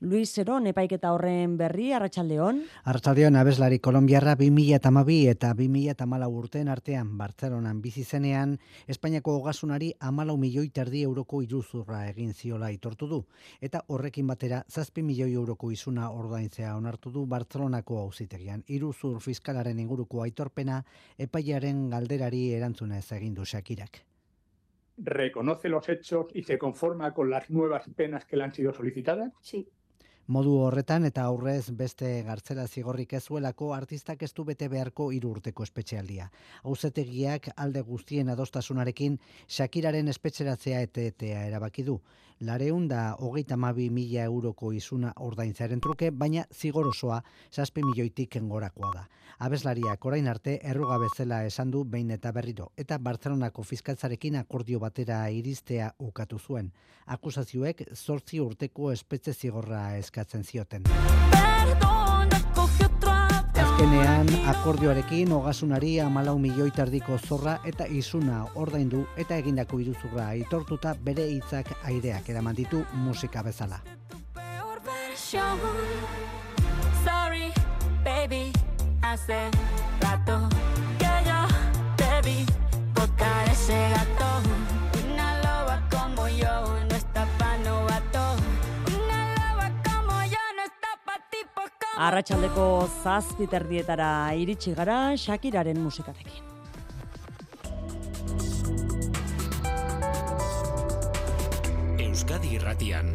Luis 0.00 0.28
Zeron, 0.34 0.66
epaiketa 0.68 1.12
horren 1.14 1.56
berri, 1.56 1.90
Arratxaldeon? 1.96 2.60
Arratxaldeon, 2.84 3.36
abeslari 3.40 3.78
Kolombiarra 3.80 4.36
2008 4.36 5.30
eta 5.32 5.54
2008 5.56 6.28
urtean 6.40 6.68
artean 6.68 7.16
Bartzelonan 7.16 7.80
bizi 7.80 8.04
zenean, 8.04 8.58
Espainiako 8.88 9.38
hogasunari 9.38 9.94
amalau 10.00 10.36
milioi 10.36 10.68
terdi 10.68 11.02
euroko 11.08 11.40
iruzurra 11.42 12.04
egin 12.10 12.34
ziola 12.34 12.70
itortu 12.70 13.08
du. 13.08 13.24
Eta 13.60 13.84
horrekin 13.88 14.26
batera, 14.28 14.62
zazpi 14.68 15.02
milioi 15.02 15.32
euroko 15.32 15.70
izuna 15.72 16.10
ordaintzea 16.10 16.76
onartu 16.90 17.10
du 17.14 17.26
Bartzelonako 17.26 17.98
hauzitegian. 18.02 18.64
Iruzur 18.68 19.20
fiskalaren 19.22 19.78
inguruko 19.78 20.22
aitorpena, 20.24 20.82
epaiaren 21.18 21.88
galderari 21.90 22.50
erantzunez 22.58 23.06
egin 23.12 23.34
du 23.34 23.44
Shakirak 23.44 24.06
reconoce 25.02 25.70
los 25.70 25.88
hechos 25.88 26.26
y 26.34 26.42
se 26.42 26.58
conforma 26.58 27.14
con 27.14 27.30
las 27.30 27.48
nuevas 27.48 27.88
penas 27.96 28.26
que 28.26 28.36
le 28.36 28.44
han 28.44 28.52
sido 28.52 28.74
solicitadas? 28.74 29.32
Sí. 29.40 29.66
Modu 30.26 30.58
horretan 30.62 31.06
eta 31.08 31.24
aurrez 31.24 31.72
beste 31.74 32.10
gartzela 32.22 32.66
zigorrik 32.68 33.14
ez 33.16 33.22
zuelako 33.24 33.72
artistak 33.74 34.22
ez 34.22 34.34
du 34.34 34.44
bete 34.44 34.68
beharko 34.68 35.08
hiru 35.10 35.32
urteko 35.34 35.64
espetxealdia. 35.64 36.28
Auzetegiak 36.62 37.48
alde 37.56 37.80
guztien 37.80 38.28
adostasunarekin 38.28 39.16
Shakiraren 39.48 40.12
espetxeratzea 40.12 40.84
etetea 40.86 41.46
erabaki 41.48 41.82
du. 41.88 41.96
Lareun 42.40 42.86
da 42.88 43.16
hogeita 43.18 43.56
mabi 43.56 43.90
mila 43.90 44.22
euroko 44.24 44.72
izuna 44.72 45.12
ordaintzaren 45.16 45.80
truke, 45.80 46.10
baina 46.10 46.44
zigor 46.54 46.86
osoa 46.88 47.22
saspi 47.50 47.82
milioitik 47.84 48.36
engorakoa 48.40 48.92
da. 48.94 49.04
Abeslariak 49.40 50.04
orain 50.04 50.28
arte 50.28 50.58
erruga 50.62 50.98
bezala 51.00 51.42
esan 51.44 51.70
du 51.70 51.84
behin 51.84 52.10
eta 52.16 52.32
berriro, 52.32 52.70
eta 52.76 52.98
Bartzelonako 52.98 53.62
fiskaltzarekin 53.62 54.36
akordio 54.40 54.80
batera 54.80 55.22
iristea 55.30 55.92
ukatu 55.98 56.38
zuen. 56.38 56.72
Akusazioek 57.06 57.84
zortzi 57.94 58.40
urteko 58.40 58.92
espetze 58.92 59.32
zigorra 59.32 59.96
eska 59.96 60.20
eskatzen 60.20 60.44
zioten. 60.44 62.09
Azkenean, 63.80 64.28
akordioarekin 64.44 65.30
ogasunari 65.32 65.94
amalau 66.04 66.34
milioi 66.38 66.68
tardiko 66.76 67.16
zorra 67.16 67.54
eta 67.64 67.86
izuna 67.88 68.42
ordaindu 68.60 69.06
eta 69.16 69.38
egindako 69.40 69.80
iruzurra 69.80 70.26
aitortuta 70.34 70.92
bere 71.08 71.24
hitzak 71.30 71.72
aireak 71.88 72.28
eraman 72.28 72.60
ditu 72.60 72.84
musika 73.06 73.40
bezala. 73.40 73.80
Sorry, 77.08 77.48
baby, 78.04 78.52
hace 79.00 79.48
rato 80.04 80.59
Arratxaldeko 92.00 92.66
zazpiterdietara 93.04 94.32
iritsi 94.40 94.70
gara 94.72 95.12
Shakiraren 95.20 95.76
musikarekin. 95.84 96.46
Euskadi 102.00 102.54
irratian, 102.56 103.12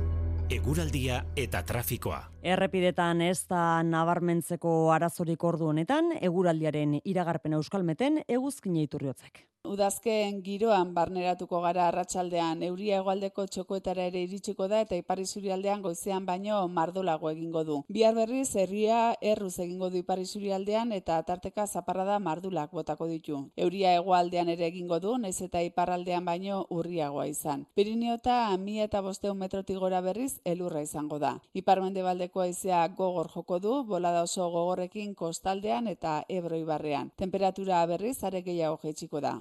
eguraldia 0.53 1.23
eta 1.33 1.63
trafikoa. 1.65 2.21
Errepidetan 2.45 3.25
ez 3.25 3.47
da 3.49 3.81
nabarmentzeko 3.89 4.75
arazorik 4.93 5.49
ordu 5.49 5.73
honetan, 5.73 6.13
eguraldiaren 6.21 6.99
iragarpen 7.01 7.57
euskalmeten 7.57 8.21
eguzkin 8.29 8.77
iturriotzek. 8.85 9.47
Udazken 9.65 10.41
giroan 10.45 10.93
barneratuko 10.93 11.59
gara 11.63 11.87
arratsaldean 11.89 12.61
euria 12.67 12.99
hegoaldeko 12.99 13.45
txokoetara 13.49 14.03
ere 14.09 14.21
iritsiko 14.25 14.67
da 14.71 14.81
eta 14.85 14.97
ipari 14.99 15.25
zurialdean 15.25 15.81
goizean 15.81 16.25
baino 16.25 16.59
mardolago 16.67 17.31
egingo 17.31 17.63
du. 17.69 17.77
Bihar 17.89 18.13
berriz 18.15 18.55
herria 18.55 18.99
erruz 19.21 19.57
egingo 19.59 19.89
du 19.89 19.97
ipari 20.03 20.25
zurialdean 20.25 20.91
eta 20.97 21.17
tarteka 21.23 21.65
zaparrada 21.67 22.19
mardulak 22.19 22.71
botako 22.71 23.07
ditu. 23.07 23.39
Euria 23.55 23.95
hegoaldean 23.95 24.49
ere 24.53 24.67
egingo 24.67 24.99
du, 24.99 25.17
naiz 25.17 25.41
eta 25.41 25.63
iparraldean 25.65 26.25
baino 26.25 26.65
urriagoa 26.69 27.25
izan. 27.31 27.65
Pirineota 27.75 28.37
mi 28.57 28.79
eta 28.85 29.01
bosteun 29.01 29.41
metrotik 29.41 29.81
gora 29.81 30.01
berriz 30.01 30.39
elurra 30.45 30.85
izango 30.85 31.19
da. 31.19 31.33
Iparmende 31.53 32.05
baldeko 32.05 32.45
aizea 32.45 32.87
gogor 33.01 33.31
joko 33.33 33.59
du, 33.59 33.81
bolada 33.83 34.23
oso 34.29 34.49
gogorrekin 34.53 35.15
kostaldean 35.15 35.87
eta 35.87 36.21
ebro 36.29 36.61
ibarrean. 36.61 37.11
Temperatura 37.17 37.85
berriz 37.85 38.23
are 38.23 38.45
gehiago 38.45 38.79
jaitsiko 38.85 39.21
da. 39.21 39.35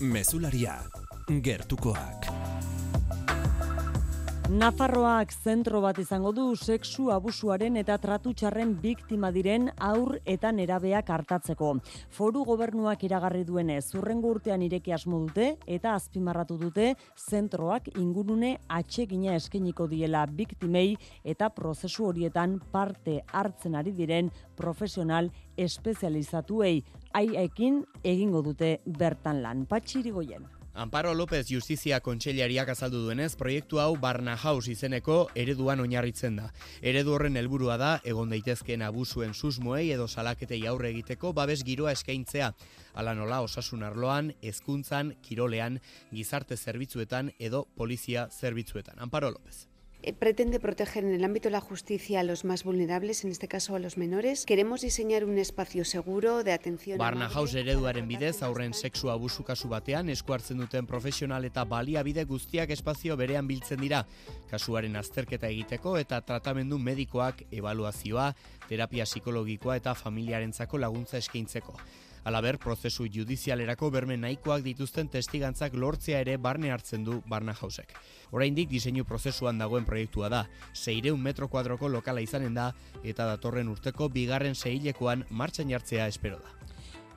Mesularia, 0.00 0.78
gertukoak. 1.42 2.47
Nafarroak 4.48 5.28
zentro 5.44 5.82
bat 5.84 5.98
izango 6.00 6.30
du 6.32 6.44
sexu 6.56 7.10
abusuaren 7.12 7.74
eta 7.76 7.98
tratu 8.00 8.32
txarren 8.32 8.70
biktima 8.80 9.28
diren 9.28 9.68
aur 9.76 10.14
eta 10.24 10.54
nerabeak 10.56 11.12
hartatzeko. 11.12 11.74
Foru 12.08 12.46
gobernuak 12.48 13.04
iragarri 13.04 13.44
duenez, 13.44 13.92
urrengo 14.00 14.32
urtean 14.32 14.64
ireki 14.64 14.96
asmo 14.96 15.20
dute 15.26 15.50
eta 15.66 15.92
azpimarratu 15.92 16.56
dute 16.64 16.94
zentroak 17.28 17.92
ingurune 18.00 18.56
atsegina 18.72 19.36
eskeniko 19.36 19.84
diela 19.86 20.24
biktimei 20.24 20.96
eta 21.24 21.52
prozesu 21.52 22.08
horietan 22.08 22.56
parte 22.72 23.20
hartzen 23.28 23.76
ari 23.76 23.92
diren 23.92 24.32
profesional 24.56 25.28
espezializatuei 25.58 26.78
aiekin 27.12 27.82
egingo 28.02 28.40
dute 28.40 28.78
bertan 28.86 29.42
lan. 29.44 29.66
Patxirigoien. 29.68 30.57
Amparo 30.78 31.12
López 31.12 31.48
Justizia 31.50 31.98
Kontseilariak 31.98 32.68
azaldu 32.70 33.00
duenez, 33.02 33.32
proiektu 33.34 33.80
hau 33.82 33.96
Barna 33.98 34.36
House 34.38 34.70
izeneko 34.70 35.16
ereduan 35.34 35.80
oinarritzen 35.82 36.36
da. 36.38 36.52
Eredu 36.86 37.16
horren 37.16 37.34
helburua 37.40 37.74
da, 37.82 37.88
egon 38.06 38.30
daitezkeen 38.30 38.84
abusuen 38.86 39.34
susmoei 39.34 39.88
edo 39.90 40.06
salaketei 40.06 40.60
aurre 40.70 40.92
egiteko 40.94 41.32
babes 41.34 41.64
giroa 41.66 41.96
eskaintzea. 41.98 42.52
Ala 42.94 43.16
nola 43.18 43.40
osasun 43.42 43.82
arloan, 43.82 44.30
hezkuntzan, 44.38 45.16
kirolean, 45.26 45.80
gizarte 46.14 46.56
zerbitzuetan 46.56 47.32
edo 47.40 47.64
polizia 47.74 48.28
zerbitzuetan. 48.30 49.02
Amparo 49.02 49.32
López. 49.34 49.67
Eh, 50.00 50.12
pretende 50.12 50.60
proteger 50.60 51.04
en 51.04 51.12
el 51.12 51.24
ámbito 51.24 51.48
de 51.48 51.52
la 51.52 51.60
justicia 51.60 52.20
a 52.20 52.22
los 52.22 52.44
más 52.44 52.62
vulnerables, 52.62 53.24
en 53.24 53.32
este 53.32 53.48
caso 53.48 53.74
a 53.74 53.80
los 53.80 53.96
menores. 53.98 54.46
Queremos 54.46 54.80
diseñar 54.82 55.24
un 55.24 55.38
espacio 55.38 55.84
seguro 55.84 56.44
de 56.44 56.52
atención. 56.52 56.98
Barna 56.98 57.28
House 57.28 57.54
ereduaren 57.54 58.06
bidez 58.06 58.42
aurren 58.44 58.74
sexu 58.74 59.10
abusu 59.10 59.42
kasu 59.42 59.68
batean 59.68 60.08
esku 60.08 60.32
hartzen 60.32 60.62
duten 60.62 60.86
profesional 60.86 61.44
eta 61.44 61.64
baliabide 61.64 62.24
guztiak 62.24 62.70
espazio 62.70 63.16
berean 63.16 63.48
biltzen 63.48 63.80
dira. 63.82 64.06
Kasuaren 64.48 64.94
azterketa 64.96 65.50
egiteko 65.50 65.96
eta 65.98 66.20
tratamendu 66.22 66.78
medikoak, 66.78 67.48
evaluazioa, 67.50 68.34
terapia 68.68 69.04
psikologikoa 69.04 69.80
eta 69.82 69.96
familiarentzako 69.98 70.78
laguntza 70.78 71.18
eskaintzeko. 71.18 71.74
Alaber, 72.24 72.58
prozesu 72.58 73.06
judizialerako 73.06 73.90
berme 73.90 74.16
nahikoak 74.16 74.62
dituzten 74.66 75.08
testigantzak 75.08 75.74
lortzea 75.74 76.20
ere 76.24 76.36
barne 76.36 76.72
hartzen 76.74 77.04
du 77.04 77.22
Barna 77.26 77.54
Hausek. 77.54 77.94
Oraindik 78.30 78.68
diseinu 78.68 79.04
prozesuan 79.04 79.58
dagoen 79.58 79.86
proiektua 79.88 80.28
da, 80.28 80.44
600 80.74 81.16
metro 81.16 81.48
kuadroko 81.48 81.88
lokala 81.88 82.20
izanen 82.20 82.54
da 82.54 82.72
eta 83.02 83.26
datorren 83.26 83.68
urteko 83.68 84.08
bigarren 84.08 84.54
seilekoan 84.54 85.24
martxan 85.30 85.70
jartzea 85.70 86.08
espero 86.08 86.42
da. 86.42 86.57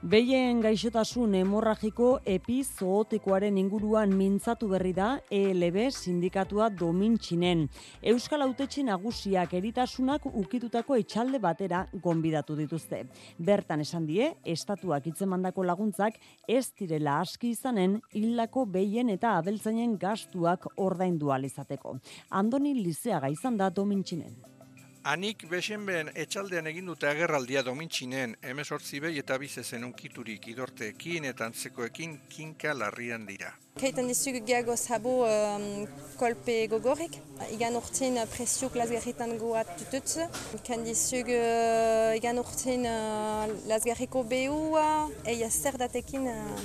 Behien 0.02 0.64
gaixotasun 0.66 1.36
hemorragiko 1.38 2.08
epizootikoaren 2.26 3.58
inguruan 3.62 4.16
mintzatu 4.18 4.66
berri 4.72 4.96
da 4.98 5.10
ELB 5.30 5.76
sindikatua 5.92 6.72
domintxinen. 6.74 7.68
Euskal 8.10 8.42
Autetxe 8.42 8.82
nagusiak 8.88 9.54
eritasunak 9.60 10.26
ukitutako 10.26 10.98
etxalde 10.98 11.38
batera 11.44 11.84
gonbidatu 11.94 12.58
dituzte. 12.58 13.04
Bertan 13.38 13.86
esan 13.86 14.08
die, 14.10 14.32
estatuak 14.42 15.06
itzemandako 15.12 15.68
laguntzak 15.70 16.18
ez 16.50 16.72
direla 16.80 17.20
aski 17.22 17.52
izanen 17.54 18.00
hildako 18.10 18.66
behien 18.66 19.14
eta 19.14 19.36
abeltzainen 19.38 20.00
gastuak 20.02 20.66
ordaindu 20.78 21.30
alizateko. 21.30 22.00
Andoni 22.42 22.74
Lizeaga 22.82 23.30
izan 23.30 23.62
da 23.62 23.70
domintxinen. 23.70 24.34
Anik 25.02 25.48
besenben 25.50 26.12
etxaldean 26.14 26.68
egin 26.70 26.86
dute 26.86 27.08
agerraldia 27.10 27.64
domintxinen 27.66 28.36
emesortzi 28.46 29.00
behi 29.02 29.18
eta 29.18 29.38
bizezen 29.42 29.88
unkiturik 29.88 30.46
idorteekin 30.52 31.26
eta 31.26 31.48
antzekoekin 31.50 32.20
kinka 32.30 32.76
larrian 32.78 33.26
dira. 33.26 33.50
Kaiten 33.82 34.12
dizug 34.12 34.38
geago 34.46 34.76
zabo 34.78 35.16
um, 35.26 35.66
kolpe 36.20 36.68
gogorik, 36.70 37.18
igan 37.50 37.80
urtin 37.82 38.22
presio 38.30 38.70
lasgarritan 38.76 39.34
goat 39.42 39.74
tututz. 39.80 40.20
Kaiten 40.52 40.86
dizug 40.86 41.34
uh, 41.34 42.14
igan 42.20 42.38
urtin 42.38 42.86
uh, 42.86 43.50
lasgarriko 43.74 44.22
behua, 44.22 45.10
eia 45.26 45.50
zer 45.50 45.82
datekin 45.82 46.30
uh, 46.30 46.62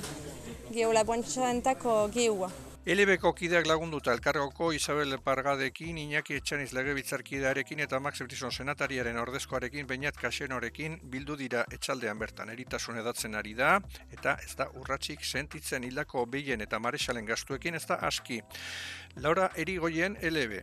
geho 0.77 0.92
labuantxarentako 0.92 1.99
gehua. 2.12 2.53
Elebeko 2.87 3.33
kideak 3.35 3.66
lagunduta 3.66 4.12
elkargoko 4.14 4.68
Isabel 4.70 5.16
Pargadekin, 5.18 5.96
Iñaki 5.99 6.37
Etxaniz 6.38 6.68
legebitzarkidearekin 6.77 7.83
eta 7.83 7.99
Max 7.99 8.22
Brison 8.22 8.55
senatariaren 8.55 9.18
ordezkoarekin, 9.18 9.88
bainat 9.90 10.14
kasenorekin 10.20 10.94
bildu 11.11 11.35
dira 11.40 11.64
etxaldean 11.75 12.22
bertan. 12.22 12.55
Eritasun 12.55 13.03
edatzen 13.03 13.35
ari 13.35 13.57
da, 13.59 13.81
eta 14.14 14.38
ez 14.46 14.55
da 14.55 14.70
urratxik 14.79 15.27
sentitzen 15.27 15.83
hildako 15.83 16.29
behien 16.31 16.62
eta 16.62 16.79
maresalen 16.79 17.27
gastuekin, 17.27 17.75
ez 17.75 17.89
da 17.91 17.99
aski. 18.07 18.39
Laura 19.16 19.51
Erigoien 19.57 20.14
LB. 20.22 20.62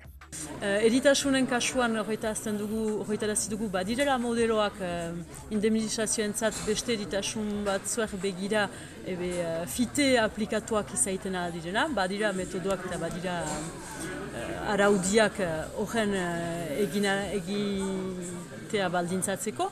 Uh, 0.63 0.79
eritasunen 0.85 1.45
kasuan 1.49 1.97
horreta 1.99 2.29
azten 2.31 2.57
dugu, 2.57 2.81
horreta 3.03 3.27
dugu, 3.49 3.67
badirela 3.69 4.17
modeloak 4.17 4.79
uh, 4.81 5.11
indemnizazioen 5.51 6.33
zat 6.33 6.53
beste 6.65 6.93
eritasun 6.93 7.65
bat 7.65 7.85
zuer 7.87 8.09
begira 8.21 8.69
ebe, 9.05 9.29
uh, 9.43 9.65
fite 9.67 10.17
aplikatuak 10.19 10.93
izaitena 10.93 11.49
direna, 11.51 11.87
badira 11.87 12.31
metodoak 12.33 12.85
eta 12.87 12.97
badira 12.97 13.41
uh, 13.43 14.71
araudiak 14.73 15.39
horren 15.77 16.15
uh, 16.15 16.81
egina, 16.85 17.17
egitea 17.39 18.89
baldintzatzeko. 18.89 19.69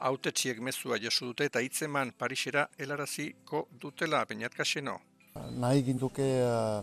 Autetxiek 0.00 0.60
mezua 0.64 0.96
jaso 0.96 1.26
dute 1.26 1.44
eta 1.44 1.60
hitzeman 1.60 2.14
Parisera 2.16 2.68
helaraziko 2.78 3.66
dutela, 3.80 4.24
peinat 4.24 4.54
kaseno. 4.56 5.00
Nahi 5.60 5.82
ginduke 5.84 6.24
uh, 6.42 6.80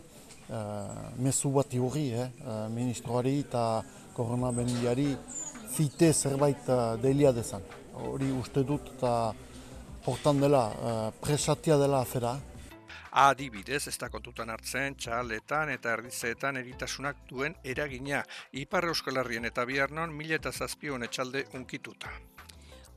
mezu 1.20 1.52
bat 1.52 1.74
hori, 1.76 2.06
eh? 2.14 2.30
uh, 2.46 2.68
ministroari 2.72 3.40
eta 3.40 3.84
korona 4.14 4.52
bendiari 4.52 5.10
fite 5.74 6.14
zerbait 6.14 6.70
uh, 6.70 6.96
delia 7.02 7.32
dezan. 7.32 7.64
Hori 7.94 8.32
uste 8.32 8.64
dut 8.64 8.94
eta 8.96 9.34
hortan 10.06 10.40
dela, 10.40 10.64
uh, 10.72 11.10
presatia 11.22 11.78
dela 11.78 12.02
afera. 12.02 12.38
Adibidez, 13.18 13.88
ez 13.88 13.98
da 13.98 14.10
kontutan 14.14 14.50
hartzen, 14.54 14.96
txaletan 14.96 15.72
eta 15.74 15.96
erdizeetan 15.98 16.60
eritasunak 16.62 17.24
duen 17.30 17.56
eragina. 17.64 18.24
Ipar 18.52 18.86
Euskal 18.92 19.18
Herrien 19.18 19.46
eta 19.50 19.66
Biarnon, 19.66 20.14
mila 20.14 20.38
eta 20.38 20.52
zazpion 20.52 21.04
etxalde 21.04 21.48
unkituta. 21.58 22.14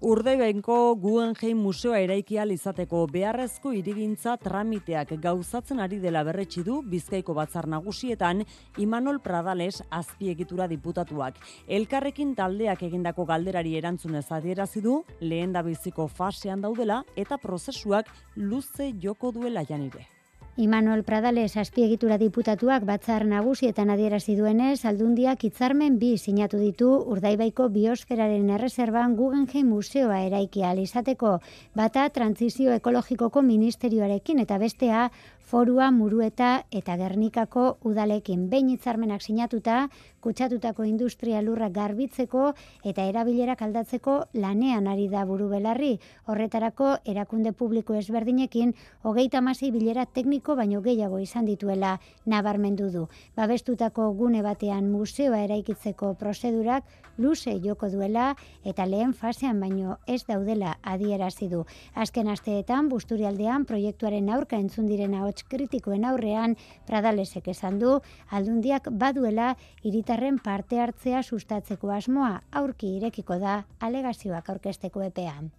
Urdaibainko 0.00 0.74
Guggenheim 0.96 1.58
Museoa 1.60 1.98
eraikia 2.00 2.46
izateko 2.48 3.02
beharrezko 3.12 3.74
irigintza 3.76 4.38
tramiteak 4.40 5.10
gauzatzen 5.20 5.82
ari 5.84 5.98
dela 6.00 6.22
berretsi 6.24 6.62
du 6.64 6.78
Bizkaiko 6.80 7.34
Batzar 7.36 7.66
Nagusietan 7.68 8.40
Imanol 8.78 9.18
Pradales 9.20 9.82
azpiegitura 9.90 10.68
diputatuak. 10.72 11.36
Elkarrekin 11.68 12.32
taldeak 12.34 12.86
egindako 12.88 13.26
galderari 13.28 13.74
erantzunez 13.76 14.24
adierazi 14.32 14.80
du 14.80 15.02
lehen 15.20 15.52
da 15.52 15.60
biziko 15.60 16.08
fasean 16.08 16.64
daudela 16.64 17.02
eta 17.14 17.36
prozesuak 17.36 18.08
luze 18.36 18.94
joko 19.04 19.32
duela 19.36 19.66
janire. 19.68 20.19
Imanol 20.56 21.04
Pradales 21.06 21.56
azpiegitura 21.56 22.16
diputatuak 22.18 22.82
batzar 22.84 23.22
nagusietan 23.24 23.90
adierazi 23.94 24.34
duenez, 24.34 24.84
aldundiak 24.84 25.44
hitzarmen 25.46 25.98
bi 26.00 26.16
sinatu 26.18 26.58
ditu 26.58 26.88
Urdaibaiko 27.14 27.68
biosferaren 27.70 28.50
erreserban 28.56 29.14
Guggenheim 29.16 29.70
Museoa 29.70 30.18
eraikia 30.26 30.72
izateko. 30.74 31.38
Bata 31.74 32.08
trantzizio 32.10 32.74
ekologikoko 32.74 33.42
ministerioarekin 33.42 34.40
eta 34.40 34.58
bestea 34.58 35.10
forua 35.50 35.90
murueta 35.90 36.64
eta 36.70 36.94
gernikako 36.94 37.62
udalekin 37.90 38.44
behin 38.52 38.68
hitzarmenak 38.70 39.24
sinatuta 39.24 39.88
kutsatutako 40.22 40.84
industria 40.86 41.40
lurra 41.42 41.66
garbitzeko 41.74 42.52
eta 42.86 43.06
erabilerak 43.10 43.64
aldatzeko 43.66 44.14
lanean 44.34 44.86
ari 44.86 45.08
da 45.08 45.24
buru 45.26 45.48
belarri. 45.50 45.96
Horretarako 46.30 46.92
erakunde 47.04 47.50
publiko 47.52 47.96
ezberdinekin 47.98 48.74
hogeita 49.02 49.40
masi 49.40 49.72
bilera 49.74 50.04
tekniko 50.06 50.54
baino 50.54 50.82
gehiago 50.84 51.18
izan 51.18 51.48
dituela 51.50 51.96
nabarmendu 52.26 52.90
du. 52.94 53.06
Babestutako 53.34 54.12
gune 54.14 54.44
batean 54.46 54.92
museoa 54.92 55.42
eraikitzeko 55.48 56.12
prozedurak 56.20 56.84
luze 57.18 57.56
joko 57.64 57.90
duela 57.90 58.36
eta 58.64 58.86
lehen 58.86 59.14
fasean 59.14 59.58
baino 59.60 59.98
ez 60.06 60.22
daudela 60.28 60.76
adierazi 60.82 61.48
du. 61.48 61.64
Azken 61.94 62.28
asteetan 62.28 62.88
busturialdean 62.88 63.66
proiektuaren 63.66 64.30
aurka 64.30 64.60
entzun 64.60 64.86
diren 64.86 65.18
ahots 65.18 65.39
kritikoen 65.48 66.04
aurrean 66.04 66.56
Pradalesek 66.86 67.48
esan 67.48 67.78
du 67.80 67.96
aldundiak 68.30 68.92
baduela 68.92 69.54
irita 69.82 70.10
herritarren 70.10 70.38
parte 70.42 70.80
hartzea 70.80 71.22
sustatzeko 71.22 71.92
asmoa 71.94 72.40
aurki 72.52 72.96
irekiko 72.96 73.38
da 73.38 73.64
alegazioak 73.80 74.50
aurkesteko 74.50 75.02
epean. 75.02 75.50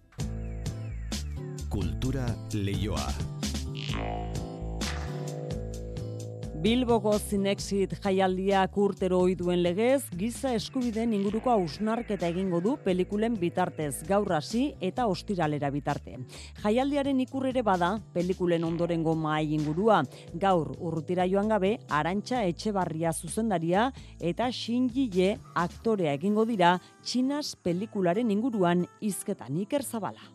Kultura 1.70 2.26
leioa. 2.52 3.06
Bilboko 6.62 7.16
Zinexit 7.18 7.96
jaialdiak 8.04 8.76
urtero 8.78 9.16
ohi 9.24 9.32
duen 9.34 9.64
legez, 9.64 10.04
giza 10.14 10.52
eskubideen 10.54 11.10
inguruko 11.16 11.50
ausnarketa 11.50 12.28
egingo 12.30 12.60
du 12.62 12.76
pelikulen 12.84 13.34
bitartez, 13.40 14.04
gaur 14.06 14.30
hasi 14.36 14.68
eta 14.78 15.08
ostiralera 15.10 15.72
bitarte. 15.74 16.14
Jaialdiaren 16.62 17.24
ikurrere 17.24 17.64
bada, 17.66 17.96
pelikulen 18.14 18.62
ondorengo 18.68 19.16
mahai 19.18 19.56
ingurua, 19.58 20.04
gaur 20.38 20.70
urrutira 20.78 21.26
joan 21.26 21.50
gabe, 21.50 21.72
arantxa 21.90 22.44
etxebarria 22.46 23.10
zuzendaria 23.10 23.90
eta 24.20 24.46
Shinji 24.52 25.10
aktorea 25.66 26.14
egingo 26.14 26.46
dira 26.46 26.76
Txinas 27.02 27.56
pelikularen 27.56 28.30
inguruan 28.30 28.86
izketan 29.00 29.58
iker 29.66 29.82
zabala. 29.82 30.30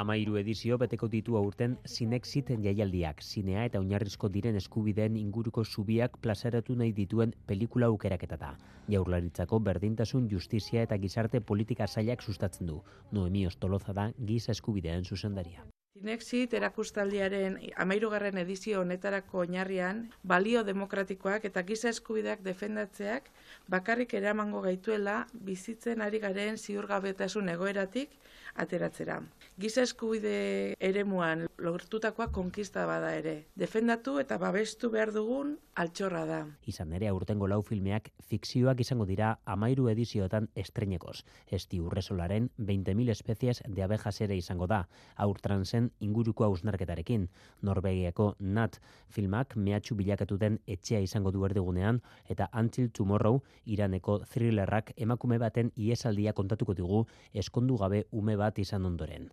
Amairu 0.00 0.36
edizio 0.40 0.76
beteko 0.80 1.08
ditu 1.14 1.34
aurten 1.40 1.72
Sinexit 1.94 2.52
jaialdiak, 2.66 3.18
zinea 3.20 3.64
eta 3.68 3.82
oinarrizko 3.82 4.30
diren 4.36 4.56
eskubideen 4.60 5.18
inguruko 5.20 5.64
zubiak 5.64 6.16
plazaratu 6.26 6.76
nahi 6.82 6.94
dituen 7.00 7.34
pelikula 7.50 7.90
aukeraketa 7.92 8.38
da. 8.44 8.54
Jaurlaritzako 8.94 9.60
berdintasun 9.66 10.30
justizia 10.30 10.86
eta 10.88 10.96
gizarte 11.02 11.42
politika 11.52 11.86
zailak 11.86 12.22
sustatzen 12.22 12.72
du. 12.72 12.78
Noemi 13.12 13.44
Ostoloza 13.52 13.92
da 13.92 14.08
giza 14.32 14.56
eskubideen 14.56 15.04
zuzendaria. 15.04 15.66
Zinexit 15.98 16.54
erakustaldiaren 16.56 17.56
amairugarren 17.84 18.38
edizio 18.40 18.80
honetarako 18.80 19.40
oinarrian, 19.44 20.04
balio 20.32 20.62
demokratikoak 20.64 21.44
eta 21.48 21.64
giza 21.70 21.90
eskubideak 21.90 22.44
defendatzeak 22.46 23.26
bakarrik 23.68 24.14
eramango 24.20 24.60
gaituela 24.66 25.16
bizitzen 25.48 26.00
ari 26.06 26.18
garen 26.24 26.56
ziurgabetasun 26.64 27.48
egoeratik 27.56 28.16
ateratzera. 28.54 29.20
Giza 29.60 29.82
eskubide 29.82 30.74
eremuan 30.80 31.46
lortutakoa 31.60 32.30
konkista 32.32 32.86
bada 32.88 33.12
ere. 33.16 33.34
Defendatu 33.56 34.18
eta 34.22 34.38
babestu 34.40 34.90
behar 34.90 35.12
dugun 35.12 35.56
altxorra 35.80 36.24
da. 36.28 36.38
Izan 36.68 36.92
ere 36.96 37.08
aurtengo 37.08 37.48
lau 37.48 37.60
filmeak 37.62 38.10
fikzioak 38.30 38.80
izango 38.80 39.06
dira 39.08 39.34
amairu 39.44 39.88
edizioetan 39.92 40.48
estrenekoz. 40.56 41.20
Esti 41.50 41.80
urresolaren 41.80 42.48
20.000 42.58 43.10
espezies 43.12 43.62
de 43.66 43.84
abejas 43.84 44.20
ere 44.20 44.36
izango 44.36 44.66
da. 44.66 44.86
Aurtransen 45.16 45.90
inguruko 46.00 46.44
hausnarketarekin. 46.48 47.28
Norvegiako 47.62 48.34
Nat 48.40 48.80
filmak 49.08 49.56
mehatxu 49.56 49.94
bilakatu 49.96 50.38
den 50.40 50.58
etxea 50.66 51.00
izango 51.04 51.30
du 51.30 51.44
erdigunean 51.44 52.00
eta 52.28 52.48
Until 52.56 52.90
Tomorrow 52.90 53.42
iraneko 53.66 54.20
thrillerrak 54.32 54.94
emakume 54.96 55.38
baten 55.38 55.72
iesaldia 55.76 56.32
kontatuko 56.32 56.74
digu 56.74 57.04
eskondu 57.44 57.76
gabe 57.80 58.04
ume 58.10 58.36
bat 58.40 58.58
izan 58.58 58.86
ondoren. 58.88 59.28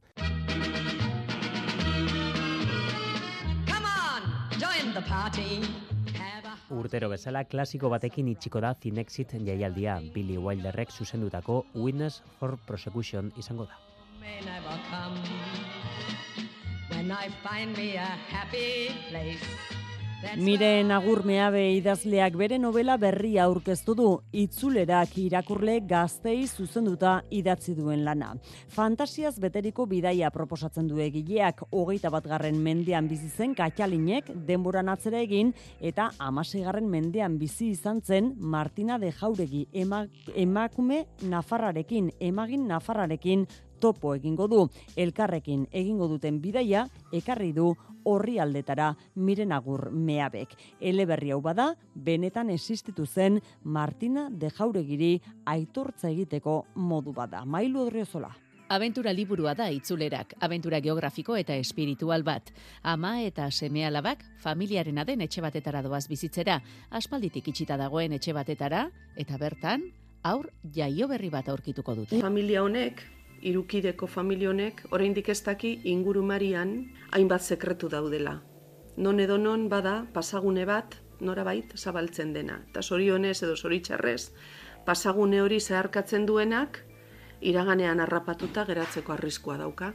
Urtero 6.78 7.08
bezala 7.10 7.44
klasiko 7.48 7.90
batekin 7.90 8.28
itxiko 8.34 8.60
da 8.60 8.74
Zinexit 8.76 9.34
jaialdia 9.48 9.98
Billy 10.14 10.38
Wilderrek 10.38 10.92
zuzendutako 10.92 11.64
Witness 11.74 12.22
for 12.40 12.58
Prosecution 12.68 13.32
izango 13.38 13.66
da. 13.66 13.80
When 16.90 17.12
I 17.12 17.30
find 17.44 17.78
me 17.78 17.96
a 17.96 18.06
happy 18.06 18.92
place 19.10 19.87
Miren 20.18 20.90
agur 20.90 21.20
meabe 21.30 21.60
idazleak 21.78 22.34
bere 22.40 22.58
novela 22.58 22.96
berria 22.98 23.44
aurkeztu 23.46 23.94
du, 23.94 24.08
itzulerak 24.34 25.12
irakurle 25.22 25.76
gaztei 25.86 26.48
zuzenduta 26.48 27.20
idatzi 27.30 27.76
duen 27.78 28.02
lana. 28.06 28.32
Fantasiaz 28.74 29.36
beteriko 29.38 29.86
bidaia 29.86 30.32
proposatzen 30.34 30.88
du 30.90 30.98
egileak, 31.06 31.62
hogeita 31.70 32.10
bat 32.10 32.26
garren 32.26 32.58
mendean 32.66 33.06
bizi 33.08 33.30
zen 33.30 33.54
katxalinek 33.54 34.32
denboran 34.48 34.90
atzera 34.90 35.22
egin, 35.22 35.54
eta 35.80 36.10
amasegarren 36.18 36.90
mendean 36.90 37.38
bizi 37.38 37.70
izan 37.76 38.02
zen 38.02 38.34
Martina 38.40 38.98
de 38.98 39.14
Jauregi 39.14 39.68
emakume 40.34 41.04
nafarrarekin, 41.30 42.10
emagin 42.20 42.66
nafarrarekin 42.68 43.46
topo 43.80 44.16
egingo 44.16 44.48
du. 44.48 44.68
Elkarrekin 44.96 45.68
egingo 45.72 46.08
duten 46.08 46.42
bidaia, 46.42 46.88
ekarri 47.12 47.54
du 47.54 47.74
horri 48.08 48.40
aldetara 48.40 48.94
miren 49.16 49.52
agur 49.52 49.90
meabek. 49.92 50.56
Eleberri 50.80 51.34
hau 51.36 51.42
bada, 51.44 51.74
benetan 51.94 52.50
existitu 52.50 53.06
zen 53.06 53.42
Martina 53.64 54.30
de 54.32 54.50
Jauregiri 54.50 55.14
aitortza 55.46 56.10
egiteko 56.10 56.66
modu 56.76 57.14
bada. 57.14 57.46
Mailu 57.46 57.84
odriozola. 57.88 58.32
Aventura 58.70 59.14
liburua 59.16 59.54
da 59.56 59.70
itzulerak, 59.72 60.34
aventura 60.44 60.82
geografiko 60.84 61.38
eta 61.40 61.56
espiritual 61.56 62.26
bat. 62.28 62.50
Ama 62.84 63.22
eta 63.24 63.46
seme 63.52 63.86
alabak 63.88 64.26
familiarena 64.44 65.06
den 65.08 65.24
etxe 65.24 65.42
batetara 65.42 65.82
doaz 65.86 66.04
bizitzera, 66.12 66.60
aspalditik 66.92 67.48
itxita 67.48 67.78
dagoen 67.80 68.18
etxe 68.20 68.36
batetara, 68.36 68.90
eta 69.16 69.40
bertan, 69.40 69.88
aur 70.24 70.52
jaio 70.76 71.08
berri 71.08 71.30
bat 71.32 71.48
aurkituko 71.48 71.96
dute. 71.96 72.20
Familia 72.20 72.66
honek, 72.66 73.06
irukideko 73.42 74.08
familia 74.08 74.50
honek, 74.50 74.84
oraindik 74.92 75.30
ez 75.30 75.42
daki 75.44 75.80
ingurumarian 75.84 76.78
hainbat 77.12 77.42
sekretu 77.42 77.90
daudela. 77.90 78.42
Non 78.98 79.20
edo 79.20 79.38
non 79.38 79.70
bada 79.70 80.08
pasagune 80.14 80.66
bat, 80.66 80.98
norabait 81.20 81.74
zabaltzen 81.78 82.34
dena. 82.34 82.62
Eta 82.70 82.82
sorionez 82.82 83.42
edo 83.44 83.56
zoritxarrez, 83.56 84.32
pasagune 84.86 85.42
hori 85.42 85.60
zeharkatzen 85.60 86.26
duenak, 86.26 86.84
iraganean 87.42 88.00
harrapatuta 88.00 88.66
geratzeko 88.66 89.14
arriskua 89.14 89.58
dauka. 89.58 89.94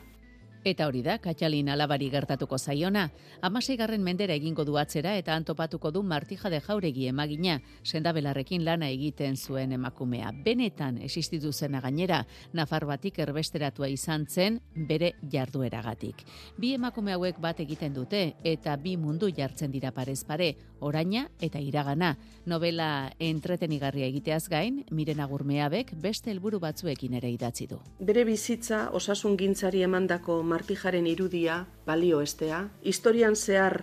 Eta 0.65 0.87
hori 0.87 1.01
da, 1.03 1.17
Katxalin 1.19 1.73
alabari 1.73 2.07
gertatuko 2.07 2.55
zaiona. 2.55 3.09
Amaseigarren 3.43 4.03
mendera 4.07 4.37
egingo 4.39 4.63
du 4.65 4.77
atzera 4.79 5.17
eta 5.19 5.35
antopatuko 5.35 5.91
du 5.91 6.05
martija 6.07 6.51
de 6.51 6.61
jauregi 6.63 7.09
emagina, 7.11 7.57
sendabelarrekin 7.83 8.63
lana 8.65 8.87
egiten 8.95 9.37
zuen 9.37 9.73
emakumea. 9.75 10.31
Benetan 10.45 11.01
existitu 11.03 11.51
zena 11.53 11.81
gainera, 11.81 12.21
nafar 12.53 12.87
batik 12.87 13.19
erbesteratua 13.19 13.89
izan 13.91 14.27
zen 14.31 14.61
bere 14.77 15.17
jardueragatik. 15.33 16.23
Bi 16.57 16.75
emakume 16.75 17.17
hauek 17.17 17.41
bat 17.43 17.59
egiten 17.59 17.99
dute 17.99 18.23
eta 18.45 18.77
bi 18.77 18.95
mundu 18.97 19.33
jartzen 19.35 19.73
dira 19.73 19.91
parez 19.91 20.23
pare, 20.23 20.55
oraina 20.79 21.27
eta 21.41 21.59
iragana. 21.59 22.17
Novela 22.47 23.11
entretenigarria 23.19 24.07
egiteaz 24.07 24.47
gain, 24.49 24.85
miren 24.91 25.19
agurmeabek 25.21 25.93
beste 25.99 26.31
helburu 26.31 26.61
batzuekin 26.63 27.19
ere 27.19 27.31
idatzi 27.35 27.67
du. 27.67 27.81
Bere 27.99 28.23
bizitza 28.25 28.89
osasun 28.95 29.37
gintzari 29.37 29.83
emandako 29.83 30.43
martijaren 30.53 31.09
irudia 31.09 31.65
balio 31.87 32.21
estea, 32.21 32.67
historian 32.85 33.37
zehar 33.37 33.83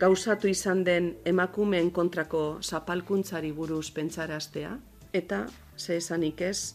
gauzatu 0.00 0.48
izan 0.50 0.82
den 0.86 1.12
emakumeen 1.24 1.90
kontrako 1.94 2.44
zapalkuntzari 2.62 3.52
buruz 3.52 3.90
pentsaraztea, 3.94 4.78
eta, 5.12 5.44
ze 5.76 5.98
esanik 6.00 6.40
ez, 6.40 6.74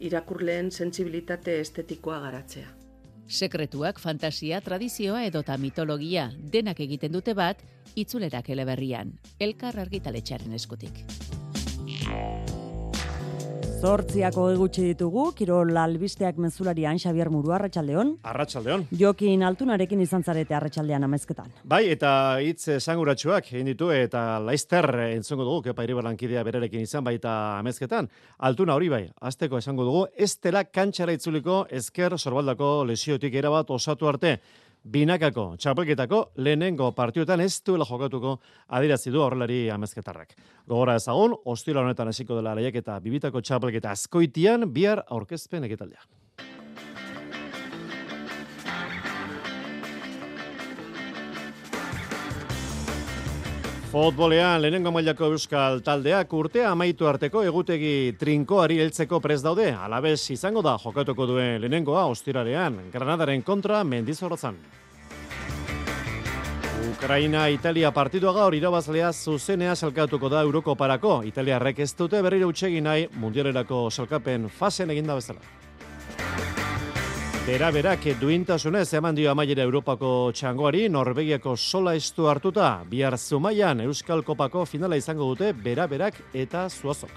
irakurleen 0.00 0.70
sentsibilitate 0.70 1.60
estetikoa 1.60 2.18
garatzea. 2.26 2.68
Sekretuak, 3.26 3.98
fantasia, 3.98 4.60
tradizioa 4.62 5.24
edota 5.26 5.56
mitologia 5.58 6.28
denak 6.52 6.80
egiten 6.80 7.14
dute 7.16 7.34
bat, 7.34 7.62
itzulerak 7.96 8.50
eleberrian, 8.54 9.16
elkar 9.40 9.80
argitaletxaren 9.82 10.54
eskutik. 10.54 11.02
Zortziako 13.76 14.46
egutxe 14.54 14.82
ditugu, 14.86 15.26
Kirol 15.36 15.76
albisteak 15.76 16.38
mezularian 16.40 16.96
Xavier 16.96 17.28
Muru, 17.28 17.50
Arratxaldeon. 17.52 18.14
Arratxaldeon. 18.24 18.86
Jokin 18.96 19.42
altunarekin 19.44 20.00
izan 20.00 20.24
zarete 20.24 20.56
Arratxaldean 20.56 21.04
amezketan. 21.04 21.52
Bai, 21.68 21.82
eta 21.92 22.10
hitz 22.40 22.70
esanguratsuak 22.78 23.50
egin 23.52 23.68
ditu 23.68 23.90
eta 23.92 24.40
laizter 24.40 24.88
entzongo 25.10 25.44
dugu, 25.44 25.66
kepa 25.68 25.84
iribarlankidea 25.84 26.44
berarekin 26.48 26.86
izan 26.88 27.04
baita 27.04 27.34
amezketan. 27.58 28.08
Altuna 28.48 28.78
hori 28.80 28.88
bai, 28.88 29.02
azteko 29.20 29.60
esango 29.60 29.84
dugu, 29.84 30.06
ez 30.16 30.32
dela 30.40 30.64
kantxara 30.64 31.12
itzuliko 31.12 31.66
ezker 31.68 32.16
sorbaldako 32.16 32.86
lesiotik 32.88 33.36
erabat 33.36 33.70
osatu 33.76 34.08
arte 34.08 34.38
binakako 34.86 35.46
txapelketako 35.58 36.20
lehenengo 36.46 36.90
partioetan 36.94 37.42
ez 37.42 37.58
duela 37.66 37.86
jokatuko 37.88 38.36
adirazi 38.78 39.10
du 39.10 39.22
horrelari 39.22 39.66
amezketarrak. 39.74 40.36
Gogora 40.68 40.96
ezagun, 41.00 41.34
ostila 41.44 41.82
honetan 41.82 42.12
hasiko 42.12 42.38
dela 42.38 42.54
lehiak 42.54 42.78
eta 42.82 43.00
bibitako 43.02 43.42
txapelketa 43.42 43.90
azkoitian 43.90 44.68
bihar 44.72 45.02
aurkezpen 45.10 45.66
egitaldea. 45.66 46.06
Futbolean 53.96 54.60
lehenengo 54.60 54.90
mailako 54.92 55.30
euskal 55.32 55.78
taldeak 55.80 56.34
urtea 56.36 56.66
amaitu 56.68 57.06
arteko 57.08 57.40
egutegi 57.48 58.12
trinkoari 58.20 58.76
heltzeko 58.82 59.22
prez 59.24 59.38
daude. 59.40 59.70
Alabez 59.72 60.18
izango 60.34 60.60
da 60.60 60.74
jokatuko 60.82 61.24
duen 61.30 61.62
lehenengoa 61.62 62.02
ostirarean 62.10 62.76
Granadaren 62.92 63.40
kontra 63.40 63.80
mendizorrotzan. 63.88 64.60
Ukraina 66.90 67.48
Italia 67.48 67.88
partidua 67.88 68.36
gaur 68.36 68.60
irabazlea 68.60 69.14
zuzenea 69.14 69.74
salkatuko 69.74 70.28
da 70.28 70.44
Eurokoparako. 70.44 71.22
Italiarrek 71.32 71.80
ez 71.80 71.94
dute 71.96 72.20
berriro 72.20 72.52
utxegin 72.52 72.84
nahi 72.84 73.08
mundialerako 73.16 73.86
salkapen 73.88 74.50
fasen 74.50 74.92
eginda 74.92 75.16
bezala. 75.16 75.40
Bera 77.46 77.68
berak 77.70 78.02
duintasunez 78.18 78.88
eman 78.98 79.14
dio 79.14 79.28
amaiera 79.30 79.62
Europako 79.62 80.32
txangoari 80.34 80.88
Norvegiako 80.90 81.52
sola 81.54 81.92
estu 81.94 82.26
hartuta. 82.26 82.82
Bihar 82.90 83.14
zumaian 83.16 83.84
Euskal 83.84 84.24
Kopako 84.26 84.64
finala 84.66 84.98
izango 84.98 85.28
dute 85.30 85.52
bera 85.52 85.86
berak 85.86 86.18
eta 86.34 86.64
zuazok. 86.66 87.14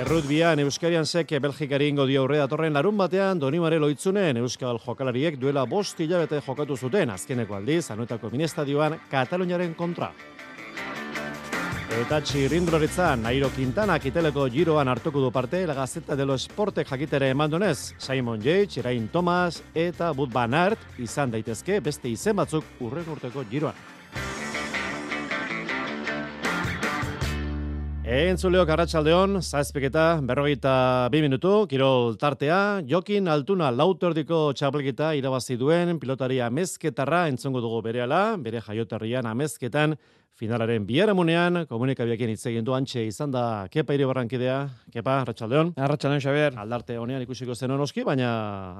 Errutbian 0.00 0.58
Euskarian 0.64 1.06
sek 1.06 1.36
Belgikari 1.38 1.92
ingo 1.92 2.08
dio 2.10 2.24
aurre 2.26 2.42
datorren 2.42 2.74
larun 2.74 2.98
batean 2.98 3.38
Donimare 3.38 3.78
loitzunen 3.78 4.42
Euskal 4.42 4.82
jokalariek 4.82 5.38
duela 5.38 5.62
bost 5.64 6.00
hilabete 6.02 6.42
jokatu 6.42 6.76
zuten 6.76 7.14
azkeneko 7.14 7.54
aldiz 7.54 7.92
anuetako 7.94 8.34
minestadioan 8.34 8.98
Kataluniaren 9.14 9.78
kontra. 9.78 10.10
Eta 11.92 12.18
txirrindroritza, 12.24 13.10
Nairo 13.20 13.50
Quintana 13.52 13.98
kiteleko 14.00 14.46
giroan 14.50 14.88
hartuko 14.88 15.20
du 15.20 15.30
parte, 15.30 15.66
la 15.66 15.74
Gazeta 15.76 16.16
de 16.16 16.24
los 16.24 16.46
Sportek 16.48 16.88
jakitere 16.88 17.28
eman 17.30 17.50
donez, 17.50 17.94
Simon 17.98 18.40
Yates, 18.40 18.78
Irain 18.78 19.08
Thomas 19.08 19.62
eta 19.74 20.12
Bud 20.12 20.32
Van 20.32 20.54
Aert 20.54 20.98
izan 20.98 21.30
daitezke 21.30 21.80
beste 21.80 22.08
izen 22.08 22.36
batzuk 22.40 22.64
urren 22.80 23.10
urteko 23.12 23.44
giroan. 23.50 23.76
Entzuleok 28.04 28.68
arratsaldeon, 28.68 29.38
zazpiketa, 29.40 30.18
berrogeita 30.28 31.08
bi 31.08 31.22
minutu, 31.24 31.62
kirol 31.70 32.18
tartea, 32.20 32.82
jokin 32.84 33.30
altuna 33.32 33.70
lautordiko 33.72 34.50
txapelketa 34.52 35.14
irabazi 35.16 35.56
duen 35.56 35.96
pilotari 36.02 36.36
amezketarra 36.44 37.22
entzongo 37.30 37.62
dugu 37.64 37.80
berehala, 37.86 38.36
bere 38.36 38.60
jaioterrian 38.60 39.24
amezketan, 39.30 39.96
finalaren 40.36 40.84
biharamunean, 40.84 41.62
komunikabiakien 41.70 42.34
hitz 42.34 42.44
egin 42.52 42.66
du 42.66 42.76
antxe 42.76 43.06
izan 43.08 43.32
da 43.32 43.64
kepa 43.72 43.96
iri 43.96 44.04
barrankidea, 44.10 44.58
kepa, 44.92 45.22
arratsaldeon. 45.22 45.72
Arratsaldeon, 45.80 46.20
Xavier. 46.20 46.60
Aldarte 46.60 47.00
honean 47.00 47.24
ikusiko 47.24 47.56
zen 47.56 47.72
onoski, 47.72 48.04
baina 48.04 48.28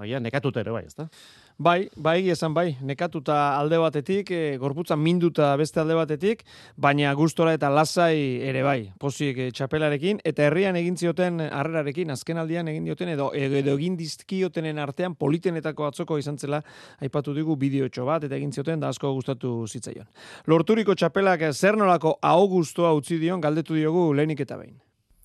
agian 0.04 0.28
nekatute 0.28 0.60
ere 0.60 0.76
bai, 0.76 0.84
ezta? 0.84 1.08
Bai, 1.56 1.88
bai, 1.94 2.28
esan 2.30 2.50
bai, 2.50 2.72
nekatuta 2.82 3.54
alde 3.54 3.78
batetik, 3.78 4.30
e, 4.34 4.56
gorputza 4.58 4.96
minduta 4.98 5.52
beste 5.54 5.78
alde 5.78 5.94
batetik, 5.94 6.40
baina 6.74 7.12
gustora 7.14 7.52
eta 7.54 7.68
lasai 7.70 8.40
ere 8.42 8.64
bai, 8.66 8.90
pozik 8.98 9.38
e, 9.38 9.46
txapelarekin, 9.54 10.18
eta 10.26 10.48
herrian 10.48 10.74
egin 10.74 10.98
zioten 10.98 11.38
harrerarekin, 11.46 12.10
azken 12.10 12.42
aldian 12.42 12.66
egin 12.72 12.88
dioten, 12.90 13.12
edo, 13.14 13.30
edo 13.38 13.76
egin 13.78 13.94
dizkiotenen 13.94 14.82
artean 14.82 15.14
politenetako 15.14 15.86
atzoko 15.86 16.18
izan 16.18 16.40
zela, 16.42 16.58
aipatu 16.98 17.36
dugu 17.38 17.54
bideotxo 17.54 18.02
bat, 18.04 18.26
eta 18.26 18.34
egin 18.34 18.50
zioten, 18.50 18.82
da 18.82 18.90
asko 18.90 19.14
gustatu 19.14 19.60
zitzaion. 19.70 20.10
Lorturiko 20.50 20.98
txapelak 20.98 21.52
zer 21.52 21.78
nolako 21.78 22.16
augustoa 22.20 22.90
utzi 22.98 23.20
dion, 23.22 23.38
galdetu 23.40 23.78
diogu 23.78 24.08
lehenik 24.12 24.42
eta 24.42 24.58
behin. 24.58 24.80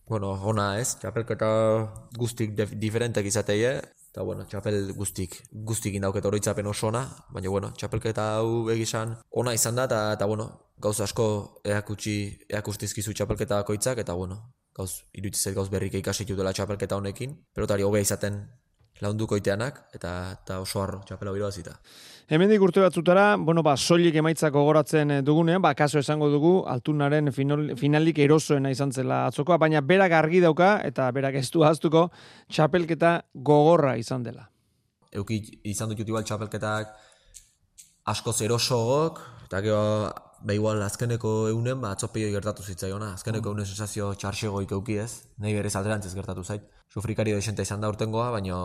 Bueno, 0.09 0.35
ona 0.45 0.75
ez, 0.77 0.93
txapelketa 1.01 1.49
guztik 2.17 2.53
diferentek 2.53 3.25
izateie, 3.25 3.79
eta 4.09 4.23
bueno, 4.25 4.45
txapel 4.49 4.93
guztik, 4.97 5.35
guztik 5.51 5.95
indauket 5.99 6.25
oroitzapen 6.25 6.67
oso 6.67 6.87
ona, 6.89 7.03
baina 7.33 7.51
bueno, 7.53 7.69
txapelketa 7.77 8.25
hau 8.39 8.69
egizan 8.73 9.15
ona 9.29 9.53
izan 9.53 9.77
da, 9.77 9.85
eta, 9.85 10.25
bueno, 10.25 10.49
gauz 10.81 10.97
asko 11.05 11.25
eakutsi, 11.63 12.15
eakustizkizu 12.49 13.13
txapelketa 13.13 13.61
koitzak, 13.67 14.01
eta 14.01 14.15
bueno, 14.17 14.39
gauz, 14.75 15.03
iruditzez 15.13 15.53
gauz 15.53 15.69
berrik 15.69 15.99
ikasitu 15.99 16.37
dela 16.39 16.53
txapelketa 16.55 16.97
honekin, 16.97 17.37
pelotari 17.53 17.85
hobea 17.85 18.01
izaten 18.01 18.41
launduko 19.03 19.37
iteanak, 19.39 19.81
eta, 19.95 20.13
eta 20.35 20.59
oso 20.63 20.81
harro 20.83 21.01
txapela 21.07 21.31
biro 21.35 21.47
bazita. 21.47 21.75
Hemendik 22.29 22.61
urte 22.61 22.81
batzutara, 22.83 23.37
bueno, 23.41 23.63
ba, 23.65 23.73
soilik 23.77 24.15
emaitzak 24.21 24.53
gogoratzen 24.53 25.11
eh, 25.15 25.21
dugunean, 25.25 25.63
ba, 25.65 25.71
kaso 25.73 25.97
esango 25.97 26.29
dugu, 26.29 26.53
altunaren 26.69 27.31
finalik 27.33 28.19
erosoena 28.21 28.69
izan 28.69 28.93
zela 28.93 29.23
atzokoa, 29.31 29.57
baina 29.57 29.81
berak 29.81 30.13
argi 30.13 30.43
dauka, 30.43 30.75
eta 30.85 31.09
berak 31.15 31.39
ez 31.41 31.47
du 31.49 31.65
haztuko, 31.65 32.09
txapelketa 32.53 33.15
gogorra 33.33 33.95
izan 33.97 34.27
dela. 34.27 34.45
Euki 35.09 35.41
izan 35.65 35.89
dut 35.89 36.05
igual 36.05 36.27
txapelketak 36.27 36.93
asko 38.13 38.33
zerosogok, 38.33 39.23
eta 39.47 39.63
gero, 39.65 39.81
ba, 40.43 40.53
igual, 40.53 40.81
azkeneko 40.83 41.33
eunen, 41.49 41.81
ba, 41.81 41.91
atzopio 41.95 42.29
gertatu 42.33 42.63
zitzaiona. 42.63 43.13
Azkeneko 43.17 43.49
mm. 43.49 43.51
eunen 43.53 43.67
sensazio 43.67 44.13
txarxegoik 44.15 44.71
euki 44.77 44.97
ez, 45.03 45.11
nahi 45.37 45.55
berez 45.57 45.75
alderantzez 45.75 46.13
gertatu 46.15 46.43
zait. 46.43 46.65
Sufrikario 46.93 47.35
desente 47.35 47.65
izan 47.67 47.81
da 47.81 47.91
urtengoa, 47.91 48.29
baina, 48.35 48.57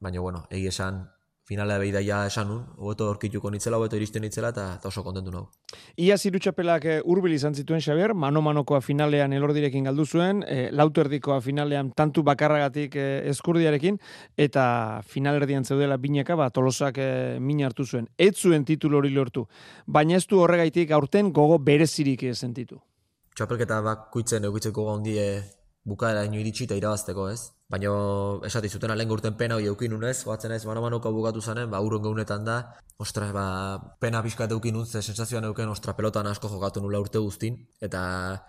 baina, 0.00 0.20
bueno, 0.20 0.44
egi 0.50 0.68
esan, 0.72 1.04
finala 1.50 1.80
behidaia 1.82 2.20
esan 2.30 2.46
nun, 2.46 2.60
hobeto 2.78 3.08
orkituko 3.10 3.50
nitzela, 3.50 3.78
hobeto 3.80 3.98
iristen 3.98 4.22
nitzela, 4.22 4.52
eta, 4.54 4.66
eta 4.78 4.90
oso 4.90 5.02
kontentu 5.02 5.32
nago. 5.34 5.48
Ia 5.98 6.14
zirutxapelak 6.14 6.86
urbil 7.10 7.34
izan 7.34 7.56
zituen 7.58 7.82
Xabier, 7.82 8.14
mano-manokoa 8.14 8.78
finalean 8.86 9.34
elordirekin 9.34 9.88
galdu 9.90 10.06
zuen, 10.06 10.44
e, 10.46 10.68
lauterdikoa 10.70 11.40
finalean 11.42 11.90
tantu 11.98 12.22
bakarragatik 12.26 12.94
e, 12.94 13.08
eskurdiarekin, 13.32 13.98
eta 14.38 14.64
finalerdian 15.10 15.66
zeudela 15.66 15.98
bineka, 15.98 16.38
ba, 16.38 16.52
tolosak 16.54 17.02
e, 17.02 17.10
min 17.42 17.64
hartu 17.66 17.86
zuen. 17.86 18.06
Ez 18.14 18.36
zuen 18.36 18.64
titulu 18.68 19.02
hori 19.02 19.10
lortu, 19.16 19.48
baina 19.86 20.20
ez 20.20 20.26
du 20.30 20.38
horregaitik 20.38 20.94
aurten 20.94 21.34
gogo 21.34 21.58
berezirik 21.58 22.28
sentitu. 22.30 22.78
Txapelketa 23.34 23.80
bakuitzen 23.82 24.46
eukitzeko 24.46 24.86
gondie 24.86 25.26
bukaera 25.90 26.24
ino 26.28 26.38
iritsi 26.38 26.66
eta 26.66 26.78
irabazteko, 26.78 27.26
ez? 27.32 27.50
Baina 27.70 27.90
esati 28.48 28.70
zuten 28.70 28.90
alen 28.94 29.10
urten 29.14 29.36
pena 29.38 29.56
hori 29.58 29.68
eukin 29.70 29.92
unez, 29.94 30.16
joatzen 30.24 30.54
ez, 30.56 30.64
mano 30.66 30.82
manoko 30.82 31.12
bukatu 31.14 31.42
zanen, 31.42 31.70
ba, 31.70 31.82
urren 31.86 32.02
gaunetan 32.06 32.46
da, 32.46 32.56
ostra, 32.98 33.30
ba, 33.36 33.44
pena 34.02 34.22
pixka 34.26 34.48
eta 34.48 34.56
eukin 34.58 34.78
unze, 34.82 35.02
sensazioan 35.02 35.46
euken, 35.50 35.70
ostra, 35.70 35.94
pelotan 35.98 36.26
asko 36.30 36.50
jokatu 36.50 36.82
nula 36.82 37.02
urte 37.02 37.22
guztin, 37.22 37.60
eta, 37.80 38.00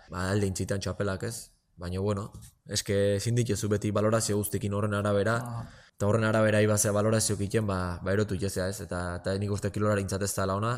ba, 0.09 0.29
alde 0.31 0.49
intzitan 0.49 0.81
txapelak, 0.81 1.27
ez? 1.29 1.51
Baina, 1.81 2.01
bueno, 2.01 2.31
eske 2.69 3.19
zindikezu 3.19 3.69
beti 3.69 3.91
balorazio 3.91 4.37
guztikin 4.37 4.73
horren 4.77 4.97
arabera, 4.97 5.37
ah. 5.41 5.61
eta 5.95 6.09
horren 6.09 6.25
arabera 6.29 6.61
ibazea 6.65 6.93
balorazio 6.95 7.37
kiten, 7.37 7.67
ba, 7.69 7.99
ba 8.05 8.17
erotu 8.17 8.37
itezea, 8.37 8.67
ez? 8.73 8.81
Eta, 8.87 9.03
eta 9.21 9.37
nik 9.41 9.53
uste 9.53 9.73
kilorara 9.73 10.01
intzatezta 10.01 10.45
launa, 10.49 10.75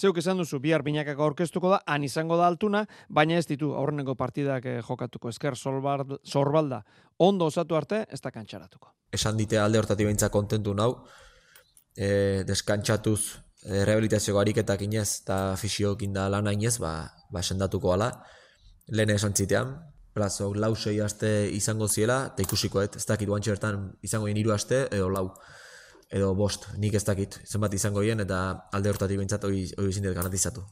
Zeuk 0.00 0.16
esan 0.16 0.38
duzu, 0.40 0.56
bihar 0.64 0.80
binakako 0.80 1.26
aurkeztuko 1.26 1.74
da, 1.74 1.82
han 1.92 2.04
izango 2.06 2.38
da 2.40 2.46
altuna, 2.48 2.86
baina 3.12 3.36
ez 3.36 3.44
ditu 3.50 3.74
aurreneko 3.76 4.14
partidak 4.16 4.64
eh, 4.64 4.78
jokatuko 4.86 5.28
esker 5.28 5.56
sorbalda. 5.58 6.80
Ondo 7.26 7.50
osatu 7.50 7.76
arte, 7.76 8.06
ez 8.08 8.20
da 8.24 8.32
kantxaratuko. 8.32 8.94
Esan 9.12 9.36
dite 9.36 9.58
alde 9.60 9.80
hortati 9.82 10.06
behintza 10.06 10.30
kontentu 10.32 10.72
nau, 10.78 10.88
e, 11.92 12.08
deskantxatuz 12.48 13.20
e, 13.66 13.84
rehabilitazio 13.84 14.38
gariketak 14.38 14.86
inez 14.86 15.08
eta 15.20 15.38
fisiokin 15.60 16.16
da 16.16 16.28
lan 16.32 16.48
inez, 16.54 16.78
ba, 16.80 16.94
ba 17.28 17.42
sendatuko 17.42 17.92
ala. 17.92 18.12
Lehen 18.88 19.12
esan 19.18 19.36
zitean, 19.36 19.74
plazo, 20.16 20.54
lau 20.54 20.72
sei 20.76 20.96
aste 21.04 21.50
izango 21.52 21.88
ziela, 21.88 22.22
eta 22.32 22.46
ikusiko 22.46 22.80
ez 22.86 23.04
dakit 23.04 23.28
guantxertan 23.28 23.90
izango 24.06 24.32
hiru 24.32 24.56
aste, 24.56 24.86
edo 24.88 25.12
lau 25.12 25.26
edo 26.10 26.34
bost, 26.34 26.66
nik 26.78 26.94
ez 26.98 27.04
dakit, 27.06 27.38
zenbat 27.46 27.74
izango 27.74 28.02
hien, 28.02 28.20
eta 28.20 28.40
alde 28.74 28.90
hortatik 28.90 29.18
bintzat 29.20 29.44
hori 29.46 29.62
izin 29.88 30.06
dut 30.08 30.16
garantizatu. 30.16 30.64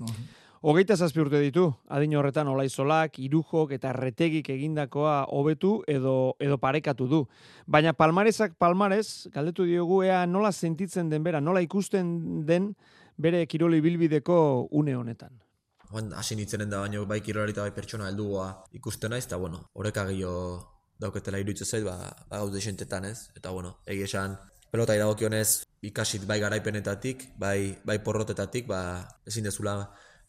Hogeita 0.59 0.97
zazpi 0.99 1.21
urte 1.23 1.39
ditu, 1.39 1.69
adin 1.95 2.17
horretan 2.19 2.49
olaizolak, 2.51 3.21
irujok 3.23 3.77
eta 3.77 3.93
retegik 3.95 4.49
egindakoa 4.51 5.29
hobetu 5.31 5.77
edo 5.87 6.35
edo 6.43 6.59
parekatu 6.59 7.07
du. 7.07 7.21
Baina 7.67 7.93
palmarezak 7.95 8.57
palmarez, 8.59 9.29
galdetu 9.31 9.69
diogu 9.69 10.03
ea 10.03 10.25
nola 10.27 10.51
sentitzen 10.51 11.13
den 11.13 11.23
bera, 11.23 11.41
nola 11.41 11.63
ikusten 11.63 12.43
den 12.47 12.73
bere 13.17 13.45
kiroli 13.47 13.81
bilbideko 13.81 14.67
une 14.73 14.97
honetan. 14.97 15.39
Joan, 15.93 16.11
hasi 16.13 16.35
nitzenen 16.37 16.75
da, 16.75 16.83
baina 16.83 17.05
bai 17.07 17.21
kirolari 17.23 17.55
eta 17.55 17.63
bai 17.63 17.73
pertsona 17.77 18.11
heldugoa 18.11 18.51
ikusten 18.75 19.15
naiz, 19.15 19.29
eta 19.31 19.39
bueno, 19.39 19.63
horrek 19.79 20.03
agio 20.03 20.33
dauketela 20.99 21.39
iruditzen 21.39 21.71
zait, 21.71 21.85
ba, 21.87 21.97
ba 22.29 22.43
gaude 22.43 22.59
ez? 22.59 23.31
Eta 23.37 23.51
bueno, 23.51 23.79
egia 23.87 24.05
esan, 24.05 24.37
pelota 24.71 24.97
iragokionez 24.97 25.65
ikasit 25.83 26.27
bai 26.27 26.41
garaipenetatik, 26.41 27.29
bai, 27.39 27.79
bai 27.85 27.99
porrotetatik, 28.05 28.67
ba, 28.67 28.81
ezin 29.27 29.47
dezula 29.49 29.79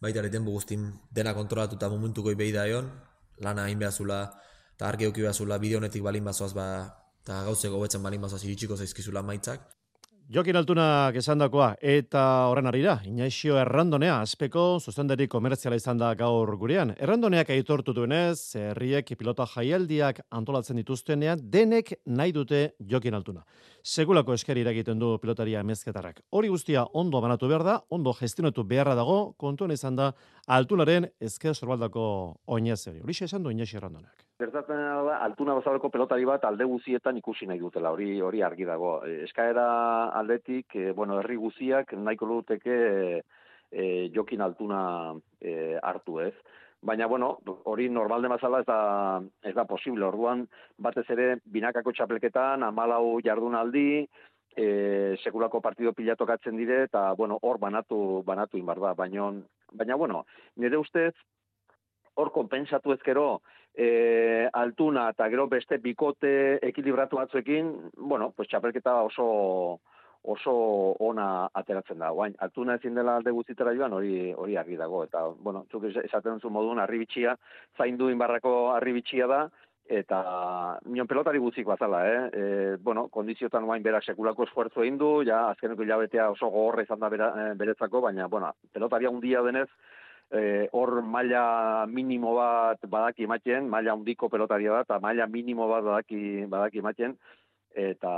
baita 0.01 0.21
ere 0.21 0.29
denbu 0.31 0.53
guztin 0.55 0.85
dena 1.11 1.33
kontrolatuta 1.35 1.89
momentuko 1.89 2.33
behi 2.35 2.53
da 2.55 2.67
egon, 2.67 2.91
lana 3.43 3.65
hain 3.67 3.79
behazula, 3.79 4.21
eta 4.75 4.87
argi 4.87 5.09
euki 5.09 5.25
behazula, 5.25 5.59
bideonetik 5.59 6.05
balin 6.05 6.29
bazoaz, 6.31 6.53
ba, 6.55 6.69
eta 7.23 7.43
gauzeko 7.49 7.81
betzen 7.83 8.03
balin 8.03 8.21
bazoaz 8.21 8.43
iritsiko 8.45 8.79
zaizkizula 8.79 9.25
maitzak, 9.25 9.67
Jokin 10.29 10.59
Altunak 10.59 11.15
esandakoa 11.17 11.71
eta 11.81 12.21
horren 12.51 12.69
arira, 12.69 12.99
Inaixio 13.09 13.55
Errandonea 13.57 14.19
azpeko 14.21 14.65
zuzendari 14.77 15.25
komertziala 15.25 15.79
izan 15.79 15.97
da 15.97 16.11
gaur 16.19 16.51
gurean. 16.61 16.91
Errandoneak 17.01 17.49
aitortu 17.49 17.95
duenez, 17.97 18.53
herriek 18.61 19.09
pilota 19.17 19.47
jaialdiak 19.49 20.19
antolatzen 20.29 20.77
dituztenean 20.77 21.41
denek 21.41 21.95
nahi 22.05 22.35
dute 22.37 22.59
Jokin 22.91 23.17
Altuna. 23.17 23.41
Segulako 23.83 24.33
eskeri 24.33 24.65
egiten 24.67 24.99
du 24.99 25.17
pilotaria 25.19 25.59
emezketarrak. 25.63 26.21
Hori 26.31 26.49
guztia 26.49 26.85
ondo 26.93 27.21
banatu 27.21 27.47
behar 27.47 27.63
da, 27.63 27.79
ondo 27.89 28.13
gestionatu 28.13 28.63
beharra 28.63 28.95
dago, 28.95 29.33
kontuan 29.37 29.71
izan 29.71 29.95
da 29.95 30.11
Altunaren 30.47 31.07
ezker 31.19 31.55
sorbaldako 31.55 32.35
oinez. 32.47 32.87
Hori 32.87 33.15
esan 33.23 33.43
du 33.43 33.51
Inaixio 33.51 33.79
Errandoneak. 33.79 34.25
Gertatzen 34.39 34.77
da, 34.77 35.17
altuna 35.23 35.55
bezaleko 35.57 35.89
pelotari 35.89 36.25
bat 36.25 36.43
alde 36.47 36.65
guzietan 36.65 37.17
ikusi 37.17 37.45
nahi 37.47 37.59
dutela, 37.59 37.91
hori 37.91 38.21
hori 38.21 38.41
argi 38.41 38.65
dago. 38.65 39.01
Eskaera 39.25 40.09
aldetik, 40.15 40.75
e, 40.75 40.91
bueno, 40.95 41.19
herri 41.19 41.35
guziak 41.35 41.93
nahiko 41.93 42.25
luteke 42.25 42.77
e, 43.71 44.09
jokin 44.15 44.41
altuna 44.41 44.81
e, 45.41 45.77
hartu 45.83 46.19
ez. 46.23 46.33
Baina, 46.81 47.07
bueno, 47.07 47.39
hori 47.67 47.89
normalde 47.89 48.29
mazala 48.31 48.61
ez 48.61 48.67
da, 48.67 48.79
ez 49.43 49.53
da 49.55 49.65
posible. 49.67 50.05
Orduan, 50.07 50.45
batez 50.77 51.05
ere, 51.11 51.29
binakako 51.43 51.91
txapelketan, 51.91 52.63
amalau 52.63 53.19
jardunaldi, 53.25 54.05
e, 54.55 54.67
sekulako 55.23 55.59
partido 55.61 55.91
pilatokatzen 55.93 56.55
dire, 56.55 56.85
eta, 56.87 57.11
bueno, 57.19 57.37
hor 57.41 57.59
banatu, 57.59 58.23
banatu 58.25 58.57
inbar 58.57 58.79
da. 58.79 58.93
Baina, 58.95 59.27
baina, 59.73 59.99
bueno, 59.99 60.23
nire 60.55 60.79
ustez, 60.79 61.13
hor 62.15 62.31
konpensatu 62.31 62.95
ezkero, 62.95 63.41
e, 63.75 64.47
altuna 64.53 65.09
eta 65.13 65.27
gero 65.31 65.47
beste 65.51 65.77
bikote 65.83 66.33
ekilibratu 66.71 67.19
batzuekin, 67.19 67.73
bueno, 67.97 68.31
pues 68.35 68.47
txapelketa 68.47 69.01
oso 69.03 69.27
oso 70.23 70.51
ona 70.99 71.49
ateratzen 71.53 71.99
da. 71.99 72.11
Guain, 72.11 72.35
altuna 72.39 72.75
ezin 72.79 72.95
dela 72.95 73.15
alde 73.17 73.31
guztitera 73.31 73.73
joan, 73.77 73.93
hori 73.93 74.33
hori 74.35 74.57
argi 74.57 74.77
dago. 74.77 75.03
Eta, 75.07 75.25
bueno, 75.39 75.65
zuk 75.71 75.87
esaten 75.89 76.39
zu 76.39 76.49
modun, 76.49 76.79
arribitxia, 76.79 77.35
zaindu 77.77 78.09
inbarrako 78.09 78.71
arribitxia 78.75 79.27
da, 79.27 79.41
eta 79.89 80.19
nion 80.85 81.07
pelotari 81.09 81.39
guzik 81.41 81.65
bazala, 81.65 82.03
eh? 82.07 82.19
E, 82.33 82.75
bueno, 82.77 83.07
kondiziotan 83.09 83.65
guain 83.65 83.83
berak 83.83 84.05
sekulako 84.05 84.45
esfuerzo 84.45 84.83
egin 84.83 84.99
du, 85.01 85.23
ja, 85.25 85.47
azkeneko 85.49 85.83
hilabetea 85.83 86.29
oso 86.29 86.51
gogorra 86.53 86.85
izan 86.85 86.99
da 86.99 87.09
bera, 87.09 87.31
e, 87.33 87.55
beretzako, 87.57 88.03
baina, 88.05 88.27
bueno, 88.27 88.53
pelotaria 88.73 89.09
handia 89.09 89.41
denez, 89.45 89.69
Eh, 90.29 90.69
hor 90.77 91.01
maila 91.01 91.87
minimo 91.89 92.35
bat 92.37 92.83
badaki 92.85 93.25
ematen, 93.25 93.65
maila 93.65 93.95
handiko 93.95 94.27
pelotaria 94.29 94.75
da, 94.75 94.83
eta 94.85 94.99
maila 95.01 95.25
minimo 95.25 95.65
bat 95.71 95.81
badaki, 95.87 96.45
badaki 96.51 96.83
ematen, 96.83 97.15
eta 97.79 98.11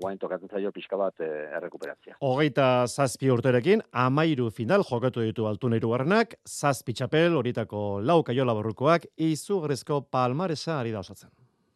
guain 0.00 0.18
tokatzen 0.20 0.50
zaio 0.52 0.72
pixka 0.74 0.98
bat 1.00 1.20
e, 1.24 1.28
errekuperatzea. 1.58 2.18
Hogeita 2.24 2.86
zazpi 2.86 3.30
urterekin, 3.32 3.82
amairu 3.92 4.50
final 4.54 4.84
jokatu 4.88 5.24
ditu 5.24 5.48
altu 5.48 5.70
neiru 5.72 5.94
garnak, 5.94 6.36
zazpi 6.46 6.94
txapel, 6.98 7.36
horitako 7.38 8.00
lau 8.04 8.20
kaiola 8.26 8.54
borrukoak, 8.58 9.08
izu 9.16 9.60
grezko 9.64 10.02
palmaresa 10.12 10.78
ari 10.80 10.94
da 10.94 11.02
osatzen. 11.04 11.32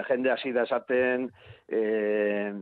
Jende 0.09 0.33
hasi 0.33 0.53
da 0.53 0.67
esaten, 0.67 1.29
e, 1.71 2.53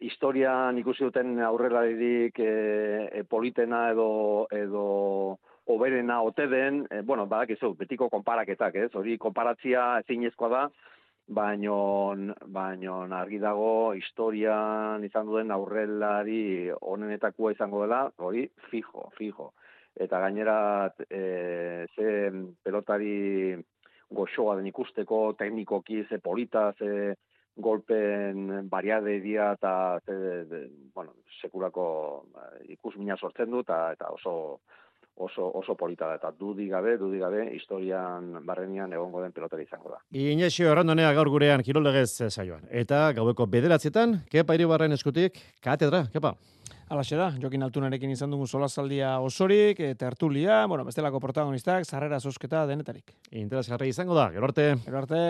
historian 0.00 0.78
ikusi 0.80 1.04
duten 1.06 1.38
aurrera 1.44 1.84
didik 1.86 2.40
e, 2.40 3.24
politena 3.30 3.88
edo, 3.92 4.46
edo 4.52 4.86
oberena 5.66 6.20
ote 6.22 6.46
den, 6.48 6.84
e, 6.90 7.02
bueno, 7.02 7.26
badakizu, 7.26 7.74
betiko 7.78 8.10
konparaketak, 8.12 8.74
ez? 8.86 8.90
Hori 8.94 9.16
konparatzia 9.20 9.86
ezinezkoa 10.02 10.50
da, 10.52 10.64
baino 11.26 12.14
baino 12.46 13.02
argi 13.16 13.38
dago 13.38 13.94
historian 13.94 15.04
izan 15.04 15.26
duen 15.26 15.50
aurrelari 15.50 16.70
honenetakoa 16.80 17.52
izango 17.52 17.82
dela, 17.82 18.10
hori 18.18 18.48
fijo, 18.70 19.10
fijo. 19.16 19.52
Eta 19.94 20.18
gainera 20.20 20.90
e, 21.08 21.86
ze 21.94 22.30
pelotari 22.62 23.56
goxoa 24.10 24.56
den 24.56 24.66
ikusteko 24.66 25.34
teknikoki 25.38 26.04
ze 26.08 26.18
polita, 26.18 26.72
ze 26.78 27.14
golpen 27.56 28.68
variade 28.68 29.20
dia 29.20 29.52
eta 29.52 30.00
ze, 30.04 30.68
bueno, 30.94 31.14
sekulako 31.40 32.26
ikus 32.68 32.96
mina 32.96 33.16
sortzen 33.16 33.50
du 33.50 33.60
eta, 33.60 33.92
eta 33.92 34.10
oso 34.10 34.60
oso 35.16 35.50
oso 35.54 35.76
polita 35.76 36.08
da 36.08 36.16
eta 36.18 36.30
dudi 36.38 36.68
gabe, 36.68 36.96
dudi 36.98 37.18
gabe 37.18 37.46
historian 37.54 38.44
barrenian 38.46 38.92
egongo 38.92 39.22
den 39.22 39.32
pelotari 39.32 39.62
izango 39.64 39.90
da. 39.94 40.00
Inesio 40.10 40.70
Errandonea 40.72 41.12
gaur 41.12 41.30
gurean 41.30 41.62
kirolegez 41.62 42.30
saioan 42.30 42.66
eta 42.70 43.12
gaueko 43.12 43.46
9etan 43.46 44.20
kepa 44.30 44.58
Iribarren 44.58 44.92
eskutik 44.92 45.38
katedra, 45.62 46.06
kepa. 46.12 46.34
Alaxe 46.92 47.16
da, 47.16 47.30
Jokin 47.40 47.64
Altunarekin 47.64 48.12
izan 48.12 48.30
dugu 48.30 48.46
solazaldia 48.46 49.18
osorik, 49.24 49.80
tertulia, 49.98 50.66
bueno, 50.68 50.84
bestelako 50.84 51.20
protagonistak, 51.20 51.88
zarrera 51.88 52.20
zosketa 52.20 52.66
denetarik. 52.68 53.16
Interesgarri 53.32 53.88
izango 53.88 54.14
da, 54.14 54.28
gero 54.36 54.52
arte. 54.52 54.74
Gero 54.84 55.00
arte. 55.00 55.24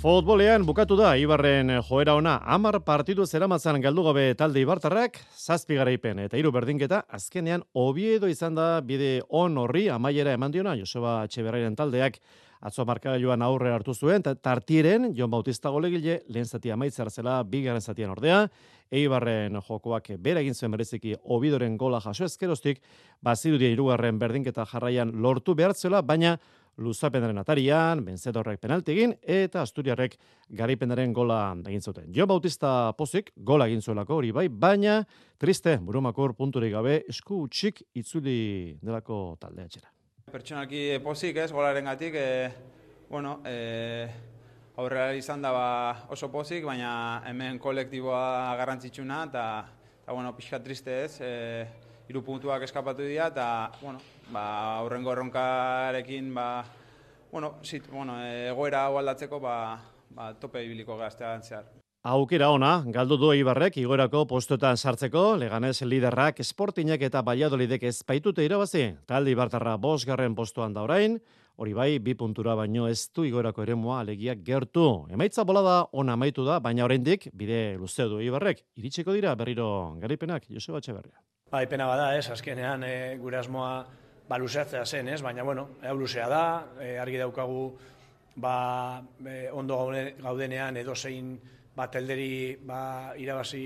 Futbolean 0.00 0.62
bukatu 0.64 0.96
da 0.96 1.10
Ibarren 1.20 1.74
joera 1.84 2.14
ona. 2.16 2.38
Amar 2.48 2.78
partidu 2.80 3.26
zeramatzan 3.26 3.82
galdu 3.84 4.00
gabe 4.06 4.22
talde 4.32 4.62
Ibartarrak 4.62 5.18
zazpi 5.36 5.76
garaipen 5.76 6.22
eta 6.22 6.38
hiru 6.40 6.48
berdinketa. 6.56 7.02
Azkenean 7.04 7.66
Oviedo 7.76 8.30
izan 8.32 8.56
da 8.56 8.80
bide 8.80 9.18
on 9.28 9.58
horri 9.60 9.90
amaiera 9.92 10.32
eman 10.32 10.54
diona. 10.54 10.72
Joseba 10.78 11.18
Etxeberrairen 11.28 11.76
taldeak 11.76 12.16
atzo 12.64 12.86
markagailuan 12.88 13.42
aurre 13.44 13.74
hartu 13.74 13.92
zuen, 13.92 14.22
tartieren, 14.22 15.10
Jon 15.16 15.30
Bautista 15.30 15.68
golegile, 15.68 16.22
lehen 16.28 16.48
zati 16.48 16.72
amaitzar 16.72 17.10
zela, 17.10 17.42
bigarren 17.44 17.80
zatian 17.80 18.12
ordea, 18.12 18.46
Eibarren 18.90 19.60
jokoak 19.68 20.10
bere 20.18 20.40
egin 20.40 20.54
zuen 20.54 20.72
bereziki 20.72 21.14
obidoren 21.24 21.76
gola 21.78 22.00
jaso 22.00 22.24
ezkerostik, 22.24 22.80
bazirudia 23.20 23.68
irugarren 23.70 24.18
berdinketa 24.18 24.64
jarraian 24.64 25.12
lortu 25.22 25.54
behartzela, 25.54 26.02
baina 26.02 26.38
luzapenaren 26.78 27.38
atarian, 27.40 28.02
benzedorrek 28.04 28.60
penalti 28.60 28.94
egin, 28.94 29.14
eta 29.22 29.62
Asturiarrek 29.64 30.16
garipenaren 30.56 31.12
gola 31.12 31.40
egin 31.66 31.82
zuten. 31.82 32.10
Jo 32.14 32.26
Bautista 32.30 32.92
Pozik 32.98 33.32
gola 33.36 33.66
egin 33.68 33.82
zuelako 33.82 34.20
hori 34.20 34.32
bai, 34.32 34.48
baina 34.48 35.00
triste, 35.38 35.76
burumakur 35.82 36.34
punturik 36.38 36.72
gabe, 36.72 37.02
esku 37.08 37.42
utxik 37.46 37.82
itzuli 37.94 38.78
delako 38.82 39.36
taldea 39.40 39.68
txera. 39.68 39.90
Pertsonaki 40.30 41.00
pozik 41.02 41.40
ez, 41.42 41.50
golaren 41.52 41.90
gatik, 41.90 42.14
e, 42.14 42.50
bueno, 43.10 43.40
e, 43.44 44.06
aurrera 44.78 45.12
izan 45.18 45.42
da 45.42 45.52
ba 45.52 45.68
oso 46.14 46.30
pozik, 46.30 46.64
baina 46.64 47.22
hemen 47.26 47.58
kolektiboa 47.58 48.56
garrantzitsuna, 48.60 49.24
eta 49.28 49.46
bueno, 50.10 50.32
pixka 50.36 50.62
triste 50.62 51.04
ez, 51.04 51.20
e, 51.20 51.89
iru 52.10 52.24
puntuak 52.26 52.64
eskapatu 52.66 53.06
dira, 53.06 53.28
eta, 53.30 53.70
bueno, 53.80 54.00
ba, 54.34 54.44
aurrengo 54.80 55.12
erronkarekin, 55.12 56.32
ba, 56.34 56.64
bueno, 57.30 57.54
zit, 57.62 57.86
bueno, 57.90 58.18
egoera 58.50 58.86
hau 58.88 58.98
aldatzeko, 58.98 59.38
ba, 59.38 59.78
ba, 60.10 60.32
tope 60.34 60.64
ibiliko 60.66 60.98
gaztean 60.98 61.46
zehar. 61.46 61.68
Aukera 62.10 62.48
ona, 62.48 62.78
galdu 62.88 63.18
du 63.20 63.28
Ibarrek 63.36 63.76
igorako 63.76 64.24
postuetan 64.26 64.78
sartzeko, 64.80 65.36
leganez 65.36 65.82
liderrak 65.84 66.40
esportinek 66.40 67.02
eta 67.10 67.20
baiadolidek 67.22 67.84
ezpaitute 67.90 68.46
irabazi. 68.46 68.86
Taldi 69.06 69.36
Ibartarra 69.36 69.76
bosgarren 69.76 70.34
postuan 70.34 70.72
da 70.72 70.82
orain, 70.88 71.18
hori 71.60 71.76
bai, 71.76 71.90
bi 72.00 72.14
puntura 72.16 72.56
baino 72.56 72.88
ez 72.88 73.04
du 73.14 73.26
igorako 73.28 73.66
eremua 73.68 74.00
alegiak 74.00 74.40
gertu. 74.46 74.86
Emaitza 75.12 75.44
bola 75.44 75.62
da, 75.62 75.76
ona 75.92 76.16
amaitu 76.16 76.48
da, 76.48 76.56
baina 76.58 76.88
oraindik 76.88 77.28
bide 77.36 77.76
luzeo 77.76 78.08
du 78.16 78.24
Ibarrek. 78.24 78.64
Iritsiko 78.80 79.12
dira 79.12 79.36
berriro 79.36 79.68
garipenak, 80.00 80.48
Joseba 80.48 80.80
Txeberria. 80.80 81.20
Ba, 81.50 81.64
ipena 81.66 81.88
bada, 81.90 82.12
ez, 82.14 82.28
azkenean 82.30 82.84
e, 82.86 83.16
gure 83.18 83.40
asmoa 83.40 83.70
ba, 84.28 84.36
luzeatzea 84.38 84.84
zen, 84.86 85.08
ez, 85.10 85.18
baina, 85.22 85.42
bueno, 85.42 85.64
hau 85.82 85.96
luzea 85.98 86.28
da, 86.30 86.42
e, 86.78 86.92
argi 87.02 87.18
daukagu, 87.18 87.64
ba, 88.38 89.02
e, 89.26 89.48
ondo 89.50 89.80
gaudenean 90.22 90.78
edo 90.78 90.94
zein 90.94 91.32
ba, 91.74 91.88
telderi 91.90 92.54
ba, 92.62 92.82
irabazi 93.18 93.64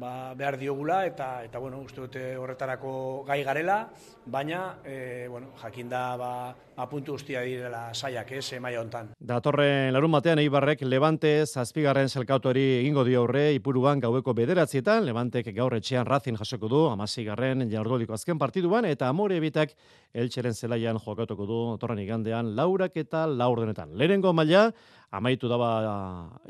ba, 0.00 0.32
behar 0.32 0.56
diogula 0.56 1.02
eta 1.04 1.28
eta 1.44 1.60
bueno, 1.60 1.82
uste 1.84 2.00
dute 2.06 2.24
horretarako 2.40 2.94
gai 3.28 3.42
garela, 3.44 3.82
baina 4.26 4.78
e, 4.84 5.26
bueno, 5.28 5.48
jakinda 5.60 6.16
ba 6.16 6.54
apuntu 6.76 7.12
guztia 7.12 7.42
direla 7.46 7.94
saiak, 7.94 8.32
ez, 8.32 8.52
e, 8.52 8.60
maila 8.60 8.80
hontan. 8.80 9.10
Datorren 9.20 9.92
larun 9.94 10.10
batean 10.16 10.40
Eibarrek 10.42 10.82
Levante 10.82 11.44
zazpigarren 11.46 12.08
selkautori 12.08 12.64
egingo 12.80 13.04
dio 13.04 13.20
aurre 13.22 13.52
Ipuruan 13.54 14.00
gaueko 14.00 14.34
9etan, 14.34 15.04
Levantek 15.04 15.54
gaur 15.54 15.74
etxean 15.74 16.06
Racing 16.06 16.36
jasoko 16.36 16.68
du 16.68 16.82
16garren 16.88 17.68
jardueliko 17.70 18.14
azken 18.14 18.38
partiduan 18.38 18.84
eta 18.84 19.08
Amore 19.08 19.38
bitak 19.40 19.76
Eltxeren 20.14 20.54
zelaian 20.54 20.98
jokatuko 20.98 21.46
du 21.46 21.60
datorren 21.72 21.98
igandean 21.98 22.54
laurak 22.56 22.96
eta 22.96 23.26
laurdenetan. 23.26 23.96
Lehenengo 23.96 24.32
maila 24.32 24.72
amaitu 25.14 25.48
daba 25.48 25.70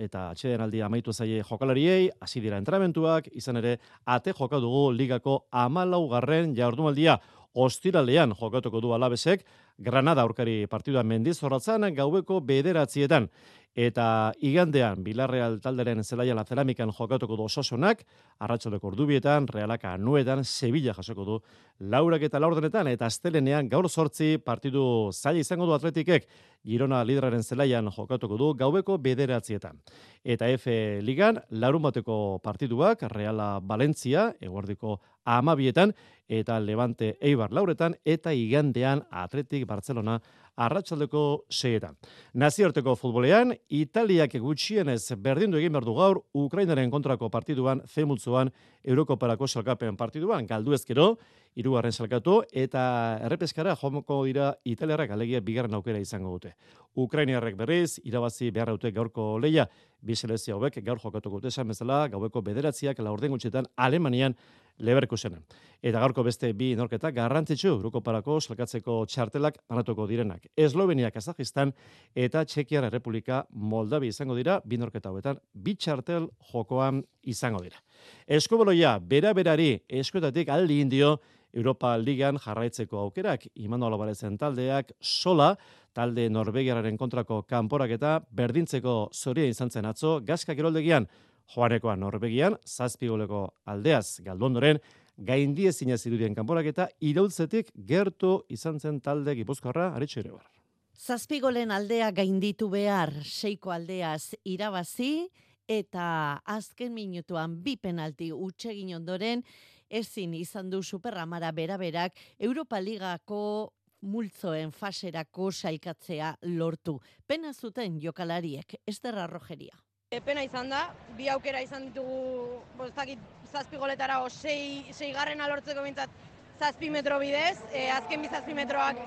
eta 0.00 0.30
atxeden 0.32 0.64
aldi 0.64 0.80
amaitu 0.82 1.12
zaie 1.12 1.42
jokalariei, 1.44 2.10
hasi 2.20 2.40
dira 2.40 2.56
entramentuak, 2.56 3.28
izan 3.36 3.60
ere, 3.60 3.78
ate 4.06 4.32
joka 4.32 4.60
dugu 4.60 4.90
ligako 4.92 5.44
amalau 5.52 6.06
garren 6.08 6.54
jardumaldia. 6.56 7.18
Ostiralean 7.54 8.34
jokatuko 8.34 8.80
du 8.82 8.92
alabesek, 8.94 9.44
Granada 9.78 10.22
aurkari 10.22 10.66
partidua 10.70 11.02
mendiz 11.02 11.38
horratzan 11.42 11.86
gaueko 11.94 12.40
bederatzietan. 12.40 13.28
Eta 13.74 14.32
igandean, 14.38 15.00
Bilarreal 15.02 15.56
talderen 15.58 16.04
zelaia 16.04 16.34
la 16.38 16.44
ceramikan 16.46 16.92
jokatuko 16.94 17.34
du 17.34 17.48
ososonak, 17.48 18.04
arratsaleko 18.38 18.86
ordubietan, 18.92 19.48
realaka 19.50 19.96
anuetan, 19.98 20.44
Sevilla 20.44 20.94
jasoko 20.94 21.24
du 21.24 21.38
laurak 21.80 22.22
eta 22.22 22.38
laurdenetan, 22.38 22.86
eta 22.86 23.06
astelenean 23.10 23.68
gaur 23.68 23.88
sortzi 23.90 24.38
partidu 24.38 25.10
zaila 25.12 25.42
izango 25.42 25.66
du 25.66 25.74
atletikek, 25.74 26.28
Girona 26.64 27.02
lideraren 27.04 27.42
zelaian 27.42 27.90
jokatuko 27.92 28.38
du 28.38 28.54
gaueko 28.54 28.96
bederatzietan. 28.96 29.82
Eta 30.24 30.46
F 30.54 30.70
Ligan, 31.02 31.42
larun 31.50 31.82
bateko 31.82 32.38
partiduak, 32.44 33.02
Reala 33.10 33.58
Valencia, 33.60 34.30
eguardiko 34.40 35.00
amabietan, 35.24 35.92
eta 36.28 36.60
Levante 36.60 37.18
Eibar 37.20 37.52
lauretan, 37.52 37.98
eta 38.04 38.32
igandean 38.32 39.02
Atletik 39.10 39.66
Barcelona 39.66 40.20
arratsaldeko 40.56 41.44
seietan. 41.50 41.96
Naziorteko 42.34 42.94
futbolean, 42.98 43.54
Italiak 43.68 44.36
gutxienez 44.40 45.02
berdindu 45.20 45.58
egin 45.58 45.72
berdu 45.74 45.94
gaur, 45.96 46.20
Ukrainaren 46.34 46.90
kontrako 46.90 47.30
partiduan, 47.30 47.82
zemultzuan, 47.86 48.52
Eurokoparako 48.84 49.48
salkapen 49.48 49.96
partiduan, 49.96 50.46
galdu 50.46 50.74
ezkero, 50.76 51.14
irugarren 51.54 51.92
salkatu, 51.92 52.40
eta 52.52 53.18
errepeskara 53.24 53.76
jomoko 53.78 54.24
dira 54.26 54.52
Italiarrak 54.64 55.14
alegia 55.14 55.40
bigarren 55.40 55.74
aukera 55.74 56.00
izango 56.02 56.34
dute. 56.34 56.54
Ukrainiarrek 56.94 57.56
berriz, 57.58 58.00
irabazi 58.04 58.50
behar 58.50 58.74
dute 58.74 58.90
gaurko 58.94 59.38
leia, 59.38 59.68
bi 60.02 60.14
selezia 60.14 60.54
hauek 60.54 60.80
gaur 60.84 61.00
jokatuko 61.02 61.40
dute 61.40 61.54
esan 61.54 61.70
bezala, 61.70 62.06
gaueko 62.08 62.42
bederatziak 62.42 62.98
laurden 62.98 63.34
gutxetan 63.34 63.70
Alemanian 63.76 64.34
Leverkusenen. 64.78 65.44
Eta 65.84 66.00
gaurko 66.00 66.24
beste 66.24 66.50
bi 66.56 66.72
norketa 66.74 67.10
garrantzitsu 67.14 67.68
Euroko 67.68 68.00
parako 68.00 68.40
salkatzeko 68.40 69.04
txartelak 69.06 69.60
banatuko 69.68 70.06
direnak. 70.10 70.48
Eslovenia, 70.56 71.10
Kazajistan 71.14 71.74
eta 72.14 72.44
Txekiar 72.44 72.88
Republika 72.92 73.44
Moldavi 73.52 74.08
izango 74.08 74.34
dira 74.34 74.60
bi 74.64 74.78
norketa 74.80 75.12
hauetan 75.12 75.38
bi 75.54 75.76
txartel 75.76 76.26
jokoan 76.50 77.04
izango 77.22 77.62
dira. 77.62 77.78
Eskoboloia, 78.26 78.98
bera 78.98 79.34
berari 79.34 79.76
eskuetatik 79.88 80.48
aldi 80.48 80.80
indio 80.80 81.18
Europa 81.54 81.94
Ligan 81.96 82.40
jarraitzeko 82.42 82.98
aukerak, 82.98 83.46
Imano 83.54 83.86
Albarezen 83.86 84.38
taldeak, 84.38 84.90
sola, 85.00 85.54
talde 85.94 86.26
Norvegiararen 86.30 86.96
kontrako 86.98 87.44
kanporak 87.46 87.94
eta 87.94 88.16
berdintzeko 88.34 88.96
zoria 89.14 89.46
izan 89.46 89.70
zen 89.70 89.86
atzo, 89.86 90.18
gazka 90.26 90.56
geroldegian, 90.58 91.06
joanekoa 91.52 91.96
Norvegian, 91.96 92.56
zazpigoleko 92.64 93.46
aldeaz 93.66 94.20
galdondoren, 94.24 94.80
gaindie 95.16 95.72
zinez 95.72 96.00
irudien 96.06 96.34
kanporak 96.34 96.66
eta 96.72 96.88
irautzetik 97.00 97.70
gertu 97.86 98.40
izan 98.48 98.80
zen 98.80 99.00
talde 99.00 99.34
gipuzkoarra, 99.38 99.92
aritxo 99.94 100.20
ere 100.20 100.32
bar. 100.32 100.48
Zazpigolen 100.94 101.70
aldea 101.74 102.10
gainditu 102.14 102.68
behar, 102.70 103.12
seiko 103.26 103.72
aldeaz 103.74 104.34
irabazi, 104.44 105.28
eta 105.68 106.40
azken 106.44 106.92
minutuan 106.94 107.56
bi 107.62 107.76
penalti 107.76 108.30
utxegin 108.32 108.94
ondoren, 108.96 109.42
ezin 109.90 110.34
izan 110.34 110.70
du 110.70 110.82
superramara 110.82 111.52
beraberak 111.52 112.18
Europa 112.38 112.80
Ligako 112.80 113.72
multzoen 114.04 114.72
faserako 114.72 115.50
sailkatzea 115.52 116.34
lortu. 116.58 116.98
Pena 117.26 117.52
zuten 117.52 117.98
jokalariek, 118.00 118.76
Esterra 118.86 119.26
Rogeria. 119.26 119.76
E, 120.14 120.20
pena 120.22 120.44
izan 120.46 120.68
da, 120.70 120.84
bi 121.18 121.26
aukera 121.32 121.58
izan 121.64 121.88
ditugu, 121.88 122.60
bostakit, 122.78 123.18
zazpi 123.50 123.80
goletara, 123.82 124.20
o 124.22 124.28
sei, 124.30 124.84
sei 124.94 125.10
garren 125.16 125.42
alortzeko 125.42 125.82
bintzat, 125.82 126.14
zazpi 126.60 126.90
metro 126.96 127.18
bidez, 127.18 127.56
e, 127.72 127.88
azken 127.98 128.22
bi 128.22 128.30
zazpi 128.30 128.54
metroak 128.54 129.00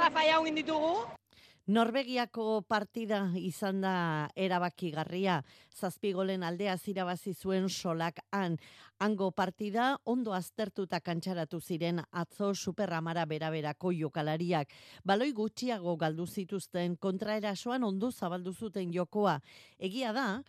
ma 0.00 0.08
faia 0.16 0.40
ditugu. 0.56 1.19
Norvegiako 1.66 2.62
partida 2.66 3.20
izan 3.36 3.80
da 3.84 4.28
erabakigarria, 4.34 5.42
zazpigolen 5.76 6.42
aldea 6.42 6.76
zirabazi 6.76 7.34
zuen 7.34 7.68
solak 7.68 8.18
han. 8.32 8.56
Hango 8.98 9.30
partida 9.30 9.96
ondo 10.04 10.32
aztertuta 10.32 11.00
kantxaratu 11.00 11.60
ziren 11.60 12.00
atzo 12.10 12.54
superamara 12.54 13.24
beraberako 13.24 13.92
jokalariak. 13.92 14.72
Baloi 15.04 15.32
gutxiago 15.32 15.96
galdu 15.96 16.26
zituzten 16.26 16.96
kontraerasoan 16.96 17.84
ondo 17.84 18.10
zabaldu 18.10 18.52
zuten 18.52 18.92
jokoa. 18.92 19.38
Egia 19.78 20.12
da, 20.12 20.42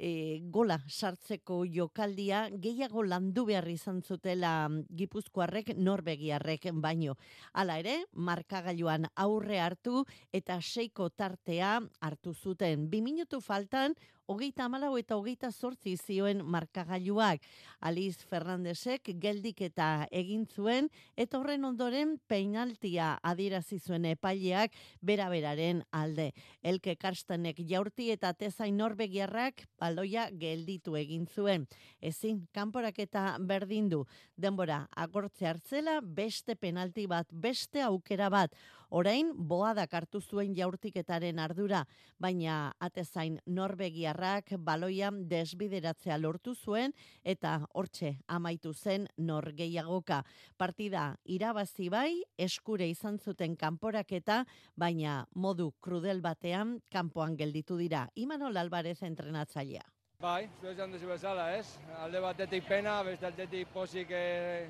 e, 0.00 0.40
gola 0.50 0.78
sartzeko 0.88 1.60
jokaldia 1.68 2.46
gehiago 2.64 3.04
landu 3.04 3.44
behar 3.50 3.68
izan 3.68 4.00
zutela 4.02 4.68
mm, 4.68 4.86
Gipuzkoarrek 4.96 5.74
Norbegiarrek 5.76 6.70
baino. 6.80 7.16
Hala 7.52 7.78
ere, 7.82 7.96
markagailuan 8.14 9.10
aurre 9.14 9.60
hartu 9.60 10.04
eta 10.32 10.60
seiko 10.60 11.10
tartea 11.10 11.78
hartu 12.00 12.32
zuten. 12.34 12.88
Bi 12.90 13.02
minutu 13.04 13.42
faltan 13.44 13.94
hogeita 14.30 14.68
amalau 14.68 14.92
eta 14.98 15.16
hogeita 15.18 15.50
sortzi 15.50 15.96
zioen 15.98 16.44
markagailuak. 16.46 17.42
Aliz 17.82 18.20
Fernandesek 18.30 19.10
geldik 19.18 19.62
eta 19.66 20.06
egin 20.14 20.44
zuen, 20.46 20.86
eta 21.18 21.40
horren 21.40 21.66
ondoren 21.66 22.14
peinaltia 22.30 23.16
adirazi 23.26 23.80
zuen 23.80 24.06
epaileak 24.12 24.76
beraberaren 25.02 25.82
alde. 25.90 26.30
Elke 26.62 26.94
Karstenek 27.00 27.58
jaurti 27.66 28.10
eta 28.14 28.32
tezain 28.32 28.76
norbegiarrak 28.78 29.66
baloia 29.80 30.28
gelditu 30.30 30.94
egin 31.00 31.26
zuen. 31.26 31.66
Ezin, 32.00 32.44
kanporak 32.54 33.00
eta 33.02 33.34
berdin 33.40 33.88
du. 33.90 34.04
Denbora, 34.36 34.84
agortze 34.94 35.48
hartzela, 35.50 35.98
beste 36.00 36.54
penalti 36.54 37.08
bat, 37.10 37.26
beste 37.32 37.82
aukera 37.82 38.30
bat. 38.30 38.54
Orain, 38.90 39.28
boa 39.36 39.70
dakartu 39.70 40.18
zuen 40.20 40.50
jaurtiketaren 40.56 41.38
ardura, 41.38 41.84
baina 42.18 42.72
atezain 42.82 43.36
norbegiarrak 43.46 44.50
baloian 44.66 45.20
desbideratzea 45.30 46.16
lortu 46.18 46.56
zuen 46.56 46.90
eta 47.22 47.52
hortxe 47.72 48.16
amaitu 48.26 48.74
zen 48.74 49.06
norgeiagoka. 49.16 50.24
Partida 50.58 51.04
irabazi 51.24 51.88
bai, 51.88 52.24
eskure 52.36 52.90
izan 52.90 53.18
zuten 53.22 53.54
kanporaketa, 53.54 54.42
baina 54.74 55.24
modu 55.34 55.70
krudel 55.80 56.20
batean 56.20 56.80
kanpoan 56.90 57.38
gelditu 57.38 57.78
dira. 57.78 58.08
Imanol 58.16 58.58
Alvarez 58.58 58.98
entrenatzailea. 59.06 59.86
Bai, 60.20 60.50
zuez 60.60 60.78
handezu 60.82 61.06
bezala, 61.08 61.52
ez? 61.56 61.78
Alde 62.02 62.20
batetik 62.20 62.66
pena, 62.68 62.98
beste 63.06 63.30
aldetik 63.30 63.70
posik 63.72 64.10
eh, 64.10 64.66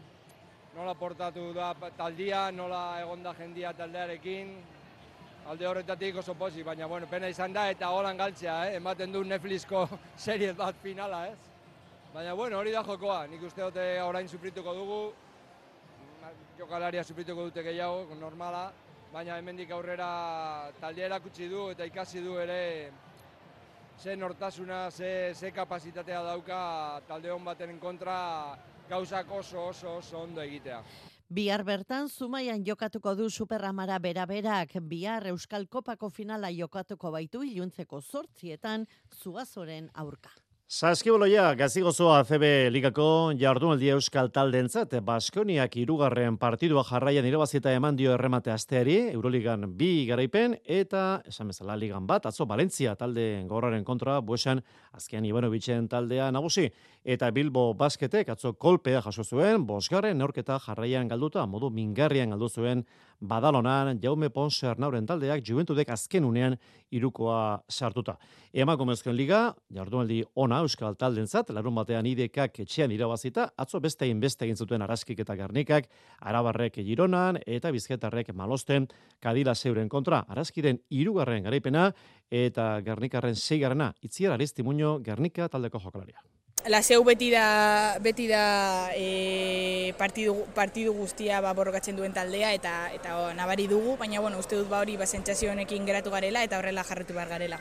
nola 0.75 0.95
portatu 0.95 1.53
da 1.53 1.75
taldia, 1.97 2.51
nola 2.51 3.01
egonda 3.03 3.33
jendia 3.35 3.73
taldearekin, 3.75 4.53
alde 5.51 5.67
horretatik 5.67 6.21
oso 6.23 6.35
posi, 6.35 6.63
baina 6.63 6.87
bueno, 6.87 7.09
pena 7.11 7.29
izan 7.29 7.53
da 7.53 7.69
eta 7.71 7.91
holan 7.91 8.17
galtzea, 8.17 8.59
eh? 8.69 8.77
ematen 8.79 9.13
du 9.13 9.25
Netflixko 9.25 9.87
serie 10.27 10.53
bat 10.55 10.77
finala, 10.83 11.27
ez? 11.33 11.39
Baina 12.15 12.35
bueno, 12.35 12.59
hori 12.59 12.73
da 12.75 12.85
jokoa, 12.87 13.25
nik 13.31 13.43
uste 13.47 13.63
dute 13.63 13.87
orain 14.03 14.29
suprituko 14.29 14.75
dugu, 14.75 15.01
jokalaria 16.59 17.03
suprituko 17.05 17.49
dute 17.49 17.65
gehiago, 17.67 18.15
normala, 18.21 18.71
baina 19.11 19.39
hemendik 19.41 19.71
aurrera 19.75 20.71
taldea 20.81 21.09
erakutsi 21.11 21.49
du 21.51 21.71
eta 21.73 21.87
ikasi 21.87 22.23
du 22.23 22.39
ere 22.39 22.91
ze 24.01 24.15
nortasuna, 24.17 24.91
ze, 24.91 25.35
ze 25.35 25.51
kapazitatea 25.53 26.23
dauka 26.23 27.01
talde 27.09 27.31
hon 27.31 27.45
baten 27.45 27.79
kontra 27.79 28.57
gauzak 28.91 29.31
oso 29.31 29.69
oso 29.69 29.97
oso 29.99 30.19
ondo 30.19 30.43
egitea. 30.43 30.83
Bihar 31.31 31.63
bertan, 31.63 32.09
Zumaian 32.11 32.65
jokatuko 32.67 33.15
du 33.15 33.29
Superamara 33.31 34.01
bera-berak, 34.03 34.75
bihar 34.83 35.29
Euskal 35.31 35.69
Kopako 35.71 36.11
finala 36.11 36.51
jokatuko 36.51 37.13
baitu 37.15 37.45
iluntzeko 37.47 38.01
sortzietan, 38.01 38.89
zuazoren 39.23 39.91
aurka. 39.95 40.35
Saskiboloia, 40.71 41.49
gazigozoa 41.59 42.21
ACB 42.21 42.45
ligako 42.71 43.33
jardunaldi 43.35 43.89
euskal 43.91 44.29
taldentzat, 44.31 44.93
Baskoniak 45.03 45.75
irugarren 45.83 46.37
partidua 46.39 46.85
jarraian 46.87 47.27
irabazita 47.27 47.73
eman 47.75 47.99
dio 47.99 48.13
erremate 48.15 48.53
asteari, 48.55 48.95
Euroligan 49.11 49.67
bi 49.81 50.07
garaipen, 50.07 50.55
eta, 50.63 51.25
esan 51.27 51.51
bezala, 51.51 51.75
ligan 51.75 52.07
bat, 52.07 52.31
atzo 52.31 52.47
Valentzia 52.47 52.95
talde 52.95 53.25
gorraren 53.51 53.83
kontra, 53.83 54.21
buesan, 54.23 54.63
azkean 54.95 55.27
Ivanovicen 55.27 55.91
taldea 55.91 56.31
nagusi, 56.31 56.69
eta 57.03 57.33
Bilbo 57.35 57.73
basketek, 57.75 58.31
atzo 58.31 58.55
kolpea 58.55 59.03
jaso 59.03 59.27
zuen, 59.27 59.67
bosgarren 59.67 60.23
neorketa 60.23 60.61
jarraian 60.63 61.11
galduta, 61.11 61.49
modu 61.51 61.75
mingarrian 61.75 62.31
galdu 62.31 62.47
zuen, 62.49 62.87
badalonan, 63.21 63.99
Jaume 64.03 64.31
Ponser 64.31 64.79
nauren 64.81 65.07
taldeak, 65.07 65.43
juventudek 65.47 65.91
azken 65.93 66.25
unean 66.25 66.57
irukoa 66.91 67.61
sartuta. 67.69 68.17
Emakumezkoen 68.53 69.17
liga, 69.17 69.41
jardunaldi 69.75 70.23
ona 70.35 70.61
euskal 70.65 70.97
taldentzat, 70.99 71.53
larun 71.55 71.77
batean 71.77 72.07
idekak 72.07 72.63
etxean 72.65 72.91
irabazita, 72.93 73.51
atzo 73.57 73.81
beste 73.81 74.09
egin 74.09 74.57
zuten 74.57 74.83
araskik 74.83 75.21
eta 75.21 75.37
garnikak, 75.37 75.89
arabarrek 76.21 76.81
gironan 76.85 77.39
eta 77.47 77.71
bizketarrek 77.71 78.35
malosten 78.35 78.89
kadila 79.21 79.55
zeuren 79.55 79.89
kontra. 79.89 80.25
Araskiren 80.29 80.81
irugarren 80.91 81.45
garaipena 81.45 81.93
eta 82.31 82.81
garnikarren 82.81 83.35
zeigarrena, 83.37 83.95
itziar 84.03 84.33
aristimuño 84.33 84.99
garnika 85.01 85.49
taldeko 85.49 85.79
jokalaria. 85.79 86.21
Laseu 86.69 87.03
beti 87.05 87.31
da, 87.33 87.97
beti 88.05 88.27
da 88.29 88.91
e, 88.93 89.95
partidu, 89.97 90.45
partidu 90.55 90.93
guztia 90.93 91.41
ba, 91.41 91.55
borrokatzen 91.57 91.97
duen 91.97 92.13
taldea 92.13 92.53
eta 92.53 92.91
eta 92.93 93.17
o, 93.17 93.33
nabari 93.33 93.67
dugu, 93.67 93.97
baina 93.97 94.21
bueno, 94.21 94.39
uste 94.39 94.57
dut 94.57 94.69
ba 94.69 94.81
hori 94.81 94.97
ba, 94.97 95.07
honekin 95.07 95.87
geratu 95.87 96.11
garela 96.11 96.45
eta 96.45 96.59
horrela 96.59 96.85
jarretu 96.85 97.15
behar 97.15 97.29
garela. 97.29 97.61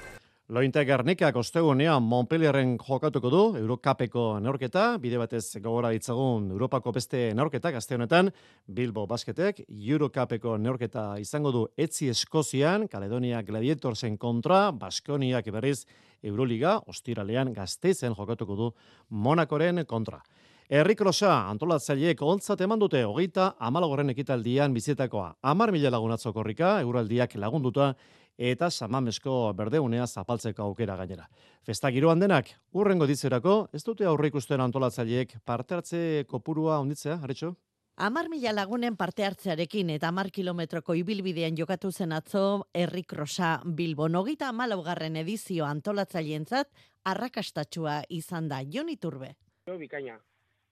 Lointe 0.49 0.81
Gernikak 0.81 1.35
ostegunean 1.37 2.01
Montpellierren 2.01 2.71
jokatuko 2.81 3.29
du 3.29 3.41
Eurocapeko 3.59 4.23
neorketa, 4.41 4.95
bide 4.97 5.19
batez 5.21 5.43
gogora 5.61 5.91
ditzagun 5.93 6.47
Europako 6.49 6.89
beste 6.95 7.19
neorketa 7.37 7.69
gazte 7.75 7.93
honetan, 7.93 8.31
Bilbo 8.65 9.03
Basketek 9.05 9.61
Eurocapeko 9.69 10.55
neorketa 10.57 11.03
izango 11.21 11.53
du 11.53 11.63
etzi 11.77 12.09
Eskozian, 12.09 12.87
Kaledonia 12.89 13.43
Gladiatorsen 13.45 14.17
kontra, 14.17 14.71
Baskoniak 14.71 15.53
berriz 15.53 15.83
Euroliga, 16.23 16.79
ostiralean 16.89 17.53
gazteizen 17.53 18.17
jokatuko 18.17 18.57
du 18.57 18.73
Monakoren 19.09 19.85
kontra. 19.85 20.23
Errik 20.69 20.99
Rosa, 21.05 21.31
antolatzaileek 21.49 22.19
ontzat 22.25 22.59
eman 22.65 22.81
dute, 22.81 22.99
hogeita 23.05 23.55
amalagorren 23.69 24.09
ekitaldian 24.15 24.73
bizitakoa. 24.73 25.35
Amar 25.41 25.69
mila 25.73 25.93
lagunatzo 25.93 26.33
korrika, 26.33 26.79
euraldiak 26.81 27.37
lagunduta, 27.37 27.93
eta 28.39 28.69
samamesko 28.71 29.51
berdeunea 29.53 30.07
zapaltzeko 30.07 30.63
aukera 30.63 30.95
gainera. 30.95 31.27
Festa 31.67 31.91
giroan 31.91 32.21
denak, 32.23 32.53
urrengo 32.71 33.05
ditzerako, 33.05 33.67
ez 33.75 33.83
dute 33.83 34.05
aurre 34.07 34.31
ikusten 34.31 34.61
antolatzaileek 34.63 35.41
parte 35.45 35.75
hartze 35.75 35.99
kopurua 36.27 36.79
onditzea, 36.79 37.19
haretxo? 37.19 37.57
Amar 37.99 38.29
mila 38.31 38.53
lagunen 38.55 38.95
parte 38.95 39.25
hartzearekin 39.27 39.89
eta 39.91 40.07
amar 40.07 40.29
kilometroko 40.31 40.95
ibilbidean 40.95 41.57
jokatu 41.59 41.91
zen 41.91 42.13
atzo 42.15 42.69
Errik 42.73 43.11
Rosa 43.11 43.59
Bilbo. 43.65 44.07
Nogita 44.07 44.47
amalaugarren 44.53 45.17
edizio 45.19 45.65
antolatzaileentzat 45.67 46.71
arrakastatxua 47.03 48.03
izan 48.07 48.47
da. 48.47 48.61
Joni 48.63 48.95
Turbe. 48.95 49.33
Jo, 49.67 49.75
bikaina. 49.77 50.15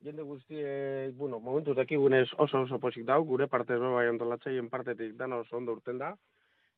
Jende 0.08 0.24
guzti, 0.24 0.56
e, 0.56 1.12
bueno, 1.18 1.42
momentu 1.42 1.74
dakigunez 1.76 2.30
oso 2.38 2.62
oso 2.62 2.80
posik 2.80 3.04
dau, 3.04 3.24
gure 3.26 3.48
parte 3.52 3.76
bai 3.76 4.08
antolatzaileen 4.08 4.70
partetik 4.70 5.18
dana 5.18 5.42
oso 5.44 5.58
ondo 5.58 5.74
urten 5.74 5.98
da 5.98 6.14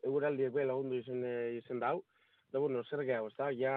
eguraldiek 0.04 0.54
bela 0.54 0.76
ondo 0.76 0.96
izen, 0.96 1.24
eh, 1.26 1.58
izen 1.58 1.80
dau. 1.80 2.04
Da, 2.52 2.60
bueno, 2.60 2.82
zer 2.84 3.04
gehiago, 3.06 3.28
ez 3.30 3.38
da, 3.38 3.52
ja 3.54 3.74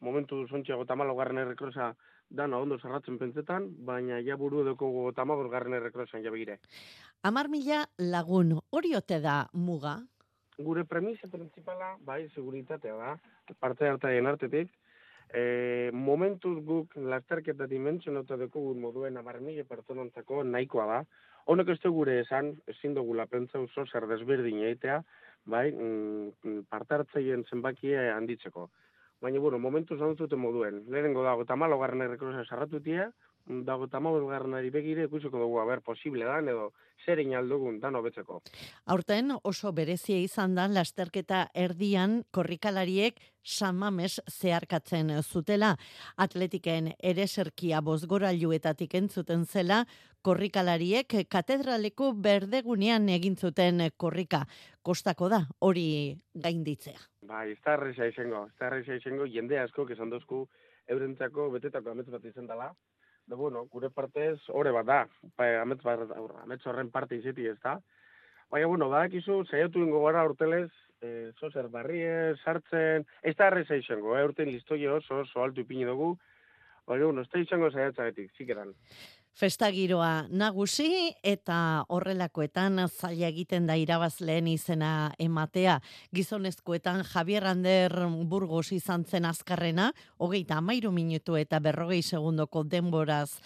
momentu 0.00 0.46
zontxeago 0.48 0.86
tamalo 0.88 1.14
garren 1.18 1.42
errekrosa 1.42 1.90
dana 2.30 2.58
ondo 2.58 2.78
zerratzen 2.78 3.18
pentsetan, 3.18 3.68
baina 3.86 4.20
ja 4.24 4.36
buru 4.40 4.62
edoko 4.64 5.12
tamabor 5.14 5.50
garren 5.52 5.76
errekrosan 5.76 6.24
ja 6.24 6.32
begire. 6.32 6.58
Amar 7.22 7.50
mila 7.52 7.84
lagun, 7.98 8.56
hori 8.70 8.94
ote 8.96 9.20
da 9.20 9.42
muga? 9.52 9.98
Gure 10.56 10.86
premisa 10.88 11.28
principala, 11.28 11.96
bai, 12.00 12.22
seguritatea 12.34 12.96
da, 12.96 13.14
parte 13.60 13.88
hartaien 13.88 14.26
artetik, 14.26 14.72
E, 15.34 15.90
momentuz 15.92 16.60
guk 16.66 16.92
lasterketa 16.94 17.66
dimentsionota 17.66 18.36
dugu 18.38 18.74
moduen 18.78 19.16
amar 19.18 19.40
mila 19.42 19.64
pertsonantzako 19.66 20.44
nahikoa 20.46 20.86
da. 20.86 20.98
Honek 21.50 21.72
ez 21.74 21.80
gure 21.82 22.20
esan, 22.20 22.52
ezin 22.70 22.94
dugu 22.94 23.14
lapentza 23.14 23.58
oso 23.58 23.84
zer 23.86 24.06
desberdin 24.06 24.62
eitea, 24.68 25.02
bai, 25.46 25.70
mm, 25.72 26.32
mm 26.44 26.66
parte 26.70 26.98
hartzeien 26.98 27.44
zenbakia 27.50 28.10
handitzeko. 28.16 28.68
Baina, 29.22 29.40
bueno, 29.40 29.58
momentu 29.58 29.96
zantzuten 29.96 30.38
moduen. 30.38 30.82
Lehenengo 30.92 31.24
dago, 31.24 31.46
eta 31.46 31.56
malo 31.56 31.78
garren 31.80 32.04
errekrosa 32.04 32.44
sarratutia, 32.44 33.08
dago 33.46 33.86
garren 34.28 34.70
begire, 34.72 35.04
ikusiko 35.04 35.38
dugu, 35.38 35.60
haber, 35.60 35.80
posible 35.80 36.24
da, 36.24 36.38
edo 36.40 36.72
zer 37.04 37.20
inaldugun, 37.20 37.78
dan 37.80 37.94
hobetzeko. 37.94 38.42
Aurten 38.86 39.30
oso 39.42 39.72
berezia 39.72 40.18
izan 40.18 40.54
da, 40.54 40.66
lasterketa 40.66 41.48
erdian 41.54 42.24
korrikalariek 42.30 43.20
samames 43.42 44.20
zeharkatzen 44.28 45.10
zutela. 45.22 45.76
Atletiken 46.16 46.92
ere 46.98 47.26
serkia 47.26 47.80
bozgorailuetatik 47.80 48.94
entzuten 48.94 49.44
zela, 49.46 49.84
korrikalariek 50.22 51.14
katedraleko 51.30 52.12
berdegunean 52.12 53.08
egin 53.08 53.36
zuten 53.36 53.90
korrika. 53.96 54.46
Kostako 54.82 55.28
da, 55.28 55.44
hori 55.60 56.16
gainditzea. 56.34 56.98
Ba, 57.22 57.44
ez 57.46 57.58
da 57.64 57.76
izango, 58.06 58.46
ez 58.46 58.58
da 58.58 58.96
izango, 58.96 59.26
jende 59.26 59.58
asko, 59.60 59.86
kesan 59.86 60.10
dozku, 60.10 60.48
eurentzako 60.88 61.50
betetako 61.54 61.94
ametz 61.94 62.08
bat 62.10 62.24
izan 62.24 62.46
dela. 62.50 62.72
Da, 63.26 63.34
bueno, 63.34 63.64
gure 63.66 63.90
partez, 63.90 64.38
ore 64.54 64.70
bat 64.70 64.86
da, 64.86 65.00
ba, 65.38 65.46
ametz, 65.62 65.80
bat, 65.82 66.02
ametz 66.44 66.60
horren 66.70 66.92
parte 66.94 67.16
izeti 67.18 67.48
ez 67.50 67.56
da. 67.64 67.74
Baina, 68.54 68.68
bueno, 68.70 68.86
badakizu, 68.92 69.40
saiatu 69.50 69.82
ingo 69.82 70.04
gara 70.04 70.22
urtelez, 70.28 70.70
e, 71.02 71.32
zozer 71.40 71.66
barrie, 71.72 72.36
sartzen, 72.44 73.06
ez 73.26 73.34
da 73.40 73.48
erresa 73.50 73.78
izango, 73.80 74.14
eh, 74.16 74.22
urten 74.28 74.52
listoio 74.52 75.00
oso, 75.00 75.24
oso 75.24 75.42
altu 75.42 75.64
ipini 75.66 75.88
dugu, 75.88 76.12
baina, 76.86 77.08
bueno, 77.08 77.26
ez 77.26 77.32
da 77.32 77.42
izango 77.42 77.72
saiatzagetik, 77.72 78.30
zikeran. 78.38 78.70
Festa 79.36 79.68
giroa 79.68 80.24
nagusi 80.32 81.10
eta 81.20 81.84
horrelakoetan 81.92 82.80
zaila 82.88 83.28
egiten 83.28 83.66
da 83.68 83.74
irabazleen 83.76 84.46
izena 84.48 85.10
ematea. 85.20 85.74
Gizonezkoetan 86.16 87.02
Javier 87.04 87.44
Ander 87.44 87.92
Burgos 88.30 88.70
izan 88.72 89.04
zen 89.04 89.28
azkarrena, 89.28 89.90
hogeita 90.16 90.56
amairu 90.56 90.88
minutu 90.88 91.36
eta 91.36 91.60
berrogei 91.60 92.00
segundoko 92.00 92.64
denboraz 92.64 93.42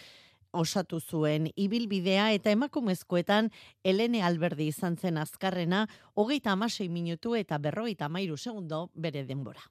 osatu 0.52 1.00
zuen 1.00 1.50
ibilbidea 1.56 2.30
eta 2.38 2.54
emakumezkoetan 2.54 3.50
Elene 3.82 4.22
Alberdi 4.22 4.70
izan 4.70 4.94
zen 4.94 5.18
azkarrena, 5.18 5.88
hogeita 6.14 6.54
amasei 6.54 6.88
minutu 6.88 7.34
eta 7.34 7.58
berrogeita 7.58 8.06
amairu 8.06 8.38
segundo 8.38 8.92
bere 8.94 9.26
denbora. 9.26 9.66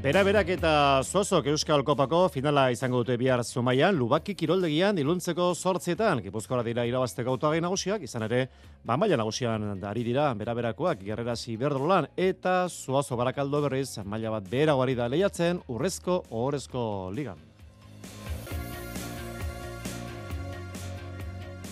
Bera 0.00 0.22
berak 0.24 0.48
eta 0.48 1.02
Zozok 1.04 1.50
Euskal 1.52 1.82
Kopako 1.84 2.22
finala 2.32 2.70
izango 2.72 3.02
dute 3.02 3.18
bihar 3.20 3.42
Zumaian, 3.44 3.98
Lubaki 4.00 4.32
kiroldegian 4.32 4.96
iluntzeko 4.96 5.50
sortzietan, 5.52 6.22
Gipuzkoara 6.24 6.64
dira 6.64 6.86
irabazteko 6.88 7.34
autoagai 7.34 7.60
nagusiak, 7.60 8.06
izan 8.08 8.24
ere, 8.24 8.46
ba 8.80 8.96
maila 8.96 9.18
nagusian 9.20 9.84
ari 9.84 10.04
dira, 10.06 10.30
bera 10.40 10.54
berakoak, 10.56 11.02
gerrerasi 11.04 11.58
berdrolan, 11.60 12.08
eta 12.16 12.54
Zuazo 12.70 13.18
Barakaldo 13.20 13.60
berriz, 13.66 13.98
maila 14.08 14.32
bat 14.38 14.48
bera 14.48 14.72
guari 14.72 14.96
da 14.96 15.10
lehiatzen, 15.12 15.60
urrezko, 15.68 16.22
ohorezko 16.30 16.86
ligan. 17.12 17.44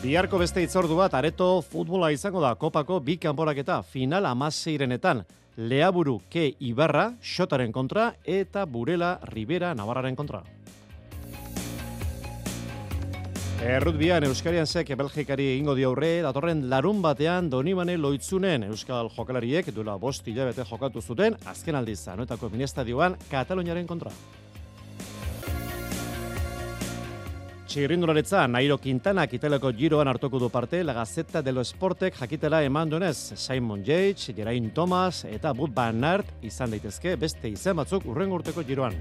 Biharko 0.03 0.45
beste 0.45 0.69
itzordu 0.69 1.01
bat, 1.01 1.17
areto 1.17 1.63
futbola 1.65 2.13
izango 2.13 2.45
da, 2.45 2.53
kopako 2.61 3.01
bi 3.01 3.17
kanporaketa, 3.17 3.81
final 3.89 4.29
amaseirenetan, 4.29 5.25
Leaburu 5.59 6.21
Ke 6.31 6.55
Ibarra, 6.61 7.17
Xotaren 7.21 7.73
kontra, 7.73 8.15
eta 8.23 8.63
Burela 8.65 9.19
Rivera 9.25 9.75
Navarraren 9.75 10.15
kontra. 10.15 10.45
Errutbian 13.59 14.23
Euskarian 14.23 14.71
sek 14.71 14.95
Belgikari 14.95 15.57
ingo 15.59 15.75
di 15.75 15.83
aurre, 15.83 16.23
datorren 16.23 16.69
larun 16.71 17.03
batean 17.03 17.51
Donibane 17.51 17.99
Loitzunen 17.99 18.69
Euskal 18.69 19.11
Jokalariek 19.11 19.73
duela 19.75 19.97
bost 19.99 20.29
hilabete 20.31 20.63
jokatu 20.63 21.03
zuten, 21.03 21.35
azken 21.45 21.75
aldiz 21.75 22.05
zanoetako 22.05 22.55
ministadioan 22.55 23.19
Kataloniaren 23.29 23.91
kontra. 23.91 24.15
Txirrindularetza, 27.69 28.47
Nairo 28.49 28.79
Quintana 28.81 29.27
kiteleko 29.29 29.75
giroan 29.77 30.09
hartuko 30.09 30.39
du 30.41 30.49
parte, 30.49 30.79
la 30.81 30.95
Gazeta 30.97 31.43
de 31.45 31.53
los 31.53 31.69
Sportek 31.69 32.15
jakitela 32.17 32.63
eman 32.65 32.89
duenez, 32.89 33.35
Simon 33.37 33.83
Yates, 33.85 34.33
Geraint 34.35 34.73
Thomas 34.73 35.27
eta 35.29 35.53
Bud 35.53 35.75
Van 35.77 36.01
Aert 36.03 36.31
izan 36.41 36.73
daitezke 36.73 37.19
beste 37.21 37.51
izen 37.53 37.77
batzuk 37.77 38.07
urren 38.09 38.33
urteko 38.33 38.65
giroan. 38.65 38.97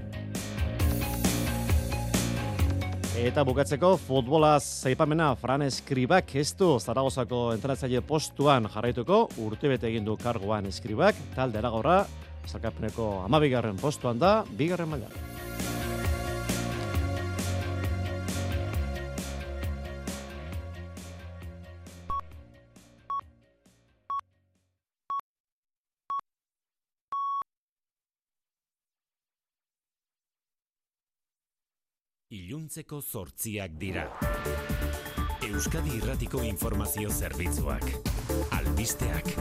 Eta 3.16 3.46
bukatzeko 3.48 3.94
futbolaz 3.96 4.84
zaipamena 4.84 5.30
Fran 5.40 5.64
Eskribak 5.64 6.36
ez 6.36 6.52
du 6.52 6.74
Zaragozako 6.78 7.54
entrenatzaile 7.56 8.04
postuan 8.04 8.68
jarraituko, 8.68 9.30
urtebete 9.48 9.88
egin 9.88 10.04
du 10.04 10.20
kargoan 10.20 10.68
Eskribak, 10.68 11.16
talde 11.34 11.64
eragorra, 11.64 12.02
zakapeneko 12.44 13.14
amabigarren 13.24 13.80
postuan 13.80 14.20
da, 14.20 14.42
bigarren 14.60 14.92
mailan. 14.92 15.37
Iluntzeko 32.28 33.00
zortziak 33.00 33.78
dira. 33.80 34.02
Euskadi 35.48 35.94
Irratiko 35.96 36.42
Informazio 36.44 37.08
Zerbitzuak. 37.08 37.86
Albisteak. 38.52 39.32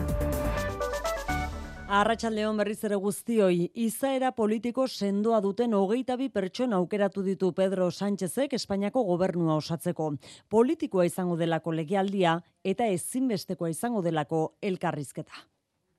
Arratxaldeon 1.97 2.57
berriz 2.59 2.79
ere 2.87 2.95
guztioi, 2.99 3.69
izaera 3.83 4.31
politiko 4.35 4.87
sendoa 4.87 5.41
duten 5.43 5.75
hogeita 5.75 6.17
bi 6.19 6.29
pertsona 6.31 6.79
aukeratu 6.79 7.23
ditu 7.27 7.51
Pedro 7.55 7.89
Sánchezek 7.91 8.55
Espainiako 8.55 9.03
gobernua 9.03 9.59
osatzeko. 9.59 10.13
Politikoa 10.47 11.05
izango 11.07 11.35
delako 11.35 11.75
legialdia 11.75 12.39
eta 12.63 12.87
ezinbestekoa 12.87 13.71
izango 13.75 14.01
delako 14.01 14.57
elkarrizketa. 14.61 15.47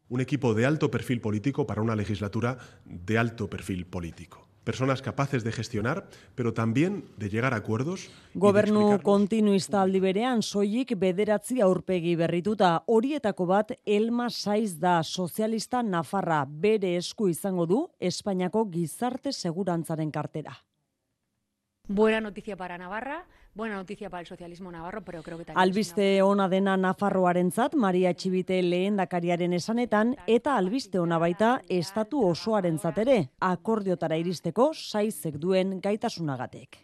Un 0.09 0.21
equipo 0.21 0.55
de 0.55 0.65
alto 0.65 0.91
perfil 0.91 1.21
político 1.21 1.67
para 1.67 1.83
una 1.83 1.97
legislatura 1.97 2.57
de 2.85 3.19
alto 3.19 3.49
perfil 3.49 3.85
político 3.85 4.48
personas 4.69 5.01
capaces 5.01 5.45
de 5.45 5.51
gestionar, 5.51 6.11
pero 6.35 6.53
también 6.53 7.07
de 7.17 7.31
llegar 7.31 7.55
a 7.55 7.57
acuerdos. 7.57 8.11
Gobernu 8.35 8.99
kontinuista 9.01 9.81
aldi 9.81 10.03
berean 10.05 10.43
soilik 10.45 10.93
bederatzi 11.01 11.63
aurpegi 11.65 12.13
berrituta 12.21 12.75
horietako 12.85 13.47
bat 13.49 13.73
Elma 13.87 14.29
Saiz 14.29 14.75
da 14.77 14.99
sozialista 15.03 15.81
Nafarra 15.83 16.43
bere 16.45 16.99
esku 16.99 17.31
izango 17.33 17.65
du 17.65 17.81
Espainiako 17.99 18.67
gizarte 18.69 19.33
segurantzaren 19.33 20.13
kartera. 20.13 20.53
Buena 21.89 22.21
noticia 22.21 22.55
para 22.55 22.77
Navarra, 22.77 23.25
buena 23.59 23.75
noticia 23.75 24.09
para 24.09 24.21
el 24.21 24.27
socialismo 24.27 24.71
navarro, 24.71 25.03
pero 25.05 25.21
creo 25.21 25.37
que 25.37 25.45
también 25.45 25.61
Albiste 25.61 26.23
ona 26.23 26.49
dena 26.49 26.77
Nafarroarentzat 26.77 27.75
Maria 27.75 28.15
Txibite 28.15 28.63
lehendakariaren 28.63 29.53
esanetan 29.53 30.15
eta 30.27 30.55
albiste 30.57 31.01
ona 31.03 31.19
baita 31.19 31.51
estatu 31.69 32.23
osoarentzat 32.29 33.03
ere 33.05 33.19
akordiotara 33.41 34.17
iristeko 34.23 34.71
saizek 34.73 35.43
duen 35.43 35.81
gaitasunagatek. 35.83 36.79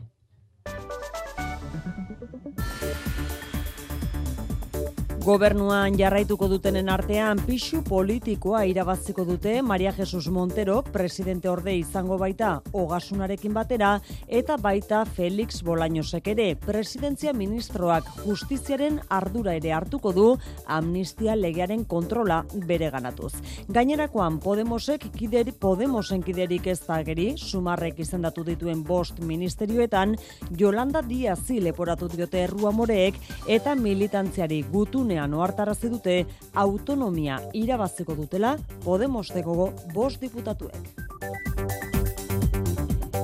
Gobernuan 5.25 5.95
jarraituko 5.97 6.51
dutenen 6.53 6.91
artean 6.93 7.39
pixu 7.47 7.79
politikoa 7.87 8.59
irabaziko 8.68 9.25
dute 9.25 9.55
Maria 9.64 9.89
Jesus 9.97 10.27
Montero 10.29 10.83
presidente 10.93 11.49
orde 11.49 11.72
izango 11.79 12.18
baita 12.20 12.51
ogasunarekin 12.77 13.55
batera 13.57 13.95
eta 14.29 14.59
baita 14.61 14.99
Felix 15.09 15.62
Bolañosek 15.64 16.29
ere 16.35 16.51
presidentzia 16.61 17.33
ministroak 17.33 18.11
justiziaren 18.27 18.99
ardura 19.09 19.55
ere 19.57 19.72
hartuko 19.72 20.12
du 20.12 20.27
amnistia 20.66 21.39
legearen 21.41 21.87
kontrola 21.89 22.43
bere 22.68 22.93
ganatuz. 22.93 23.33
Gainerakoan 23.72 24.37
Podemosek 24.45 25.09
kideri 25.16 25.57
Podemosen 25.57 26.20
kiderik 26.20 26.68
ez 26.75 26.83
da 26.85 27.01
geri 27.01 27.31
sumarrek 27.39 28.05
izendatu 28.05 28.45
dituen 28.45 28.85
bost 28.85 29.25
ministerioetan 29.25 30.18
Yolanda 30.61 31.01
Diazi 31.01 31.62
leporatu 31.64 32.12
diote 32.12 32.45
errua 32.45 32.77
moreek 32.77 33.16
eta 33.49 33.72
militantziari 33.75 34.61
gutune 34.68 35.14
zuzenean 35.15 35.35
ohartarazi 35.35 35.91
dute 35.91 36.15
autonomia 36.55 37.39
irabaziko 37.55 38.15
dutela 38.19 38.57
Podemosteko 38.85 39.71
bost 39.95 40.21
diputatuek. 40.21 41.84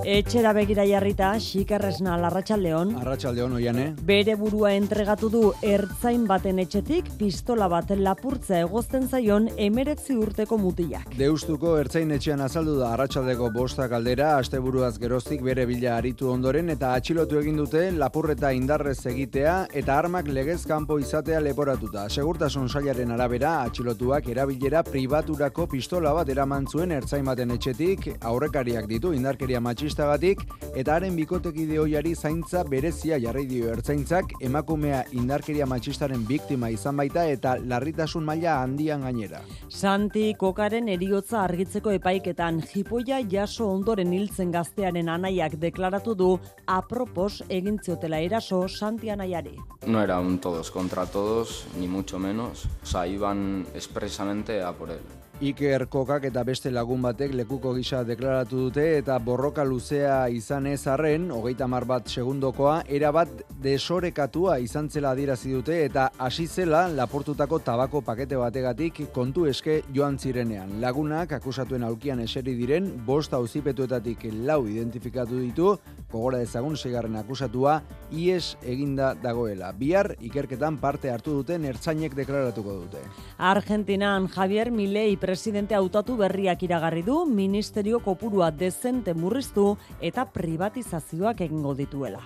Etxera 0.01 0.55
begira 0.57 0.87
jarrita, 0.89 1.35
xikerresna 1.37 2.15
larratxaldeon. 2.17 2.95
Arratxaldeon, 3.03 3.53
oiane. 3.59 3.83
Bere 4.09 4.33
burua 4.41 4.73
entregatu 4.73 5.29
du 5.29 5.43
ertzain 5.61 6.23
baten 6.27 6.59
etxetik, 6.63 7.11
pistola 7.19 7.69
baten 7.69 8.01
lapurtza 8.03 8.63
egozten 8.65 9.07
zaion 9.09 9.51
emeretzi 9.61 10.17
urteko 10.17 10.57
mutilak. 10.59 11.13
Deustuko 11.19 11.75
ertzain 11.79 12.11
etxean 12.17 12.41
azaldu 12.41 12.79
da 12.79 12.95
arratsaldeko 12.95 13.51
bosta 13.53 13.89
kaldera, 13.93 14.31
asteburuaz 14.39 14.95
geroztik 15.03 15.45
bere 15.45 15.67
bila 15.69 15.99
aritu 15.99 16.31
ondoren 16.33 16.73
eta 16.73 16.95
atxilotu 16.97 17.39
egin 17.43 17.61
dute 17.61 17.85
lapurreta 17.93 18.55
indarrez 18.57 19.05
egitea 19.13 19.67
eta 19.83 19.99
armak 19.99 20.33
legez 20.33 20.65
kanpo 20.67 20.99
izatea 20.99 21.43
leporatuta. 21.45 22.09
Segurtasun 22.09 22.69
sailaren 22.73 23.13
arabera, 23.13 23.59
atxilotuak 23.69 24.33
erabilera 24.33 24.83
pribaturako 24.83 25.69
pistola 25.77 26.17
bat 26.17 26.29
eraman 26.33 26.67
zuen 26.67 26.97
ertzain 26.97 27.25
baten 27.29 27.53
etxetik, 27.59 28.15
aurrekariak 28.21 28.89
ditu 28.89 29.13
indarkeria 29.13 29.61
matxista 29.61 30.00
matxistagatik 30.01 30.43
eta 30.77 30.95
haren 30.97 31.17
bikotekide 31.17 31.79
hoiari 31.79 32.15
zaintza 32.15 32.63
berezia 32.65 33.19
jarri 33.19 33.47
dio 33.47 33.69
ertzaintzak 33.73 34.33
emakumea 34.41 35.05
indarkeria 35.13 35.67
matxistaren 35.67 36.25
biktima 36.27 36.71
izan 36.71 36.97
baita 36.97 37.25
eta 37.27 37.57
larritasun 37.59 38.25
maila 38.25 38.63
handian 38.63 39.03
gainera. 39.03 39.43
Santi 39.69 40.35
kokaren 40.39 40.89
eriotza 40.89 41.43
argitzeko 41.43 41.91
epaiketan 41.91 42.63
jipoia 42.63 43.21
jaso 43.29 43.69
ondoren 43.69 44.13
hiltzen 44.13 44.53
gaztearen 44.53 45.09
anaiak 45.09 45.59
deklaratu 45.59 46.15
du 46.15 46.39
apropos 46.67 47.43
egin 47.49 47.79
ziotela 47.83 48.21
eraso 48.21 48.67
Santi 48.69 49.11
anaiari. 49.11 49.57
No 49.87 50.01
era 50.01 50.21
un 50.21 50.39
todos 50.39 50.71
contra 50.71 51.07
todos, 51.07 51.67
ni 51.79 51.89
mucho 51.89 52.19
menos. 52.19 52.67
O 52.83 52.87
sea, 52.87 53.07
iban 53.07 53.67
expresamente 53.75 54.63
a 54.63 54.73
por 54.73 54.91
él. 54.91 55.20
Iker 55.41 55.87
Kokak 55.89 56.27
eta 56.29 56.43
beste 56.45 56.69
lagun 56.69 57.01
batek 57.01 57.31
lekuko 57.33 57.71
gisa 57.73 58.03
deklaratu 58.05 58.67
dute 58.67 58.83
eta 58.99 59.15
borroka 59.25 59.65
luzea 59.65 60.27
izan 60.29 60.67
ez 60.69 60.83
arren, 60.93 61.31
hogeita 61.33 61.65
mar 61.65 61.87
bat 61.89 62.13
segundokoa, 62.13 62.83
erabat 62.85 63.47
desorekatua 63.65 64.59
izan 64.61 64.91
zela 64.93 65.15
adierazi 65.17 65.55
dute 65.57 65.79
eta 65.87 66.11
hasi 66.21 66.45
zela 66.45 66.83
laportutako 66.93 67.63
tabako 67.65 68.03
pakete 68.05 68.37
bategatik 68.37 69.01
kontu 69.15 69.47
eske 69.49 69.79
joan 69.97 70.19
zirenean. 70.19 70.77
Lagunak 70.85 71.33
akusatuen 71.39 71.89
aulkian 71.89 72.21
eseri 72.21 72.53
diren, 72.61 72.93
bost 73.07 73.33
auzipetuetatik 73.33 74.29
lau 74.45 74.67
identifikatu 74.69 75.41
ditu, 75.41 75.73
kogora 76.11 76.41
dezagun 76.43 76.77
segarren 76.77 77.17
akusatua, 77.17 77.81
ies 78.11 78.57
eginda 78.63 79.15
dagoela. 79.15 79.73
Bihar, 79.73 80.13
ikerketan 80.21 80.79
parte 80.83 81.11
hartu 81.11 81.37
duten 81.41 81.65
ertzainek 81.65 82.17
deklaratuko 82.19 82.77
dute. 82.83 83.03
Argentinan 83.39 84.29
Javier 84.29 84.71
Milei 84.71 85.17
presidente 85.17 85.75
hautatu 85.79 86.17
berriak 86.21 86.63
iragarri 86.67 87.03
du 87.07 87.25
ministerio 87.27 88.01
kopurua 88.05 88.51
dezente 88.51 89.15
murriztu 89.15 89.77
eta 90.01 90.27
privatizazioak 90.27 91.47
egingo 91.49 91.75
dituela. 91.75 92.23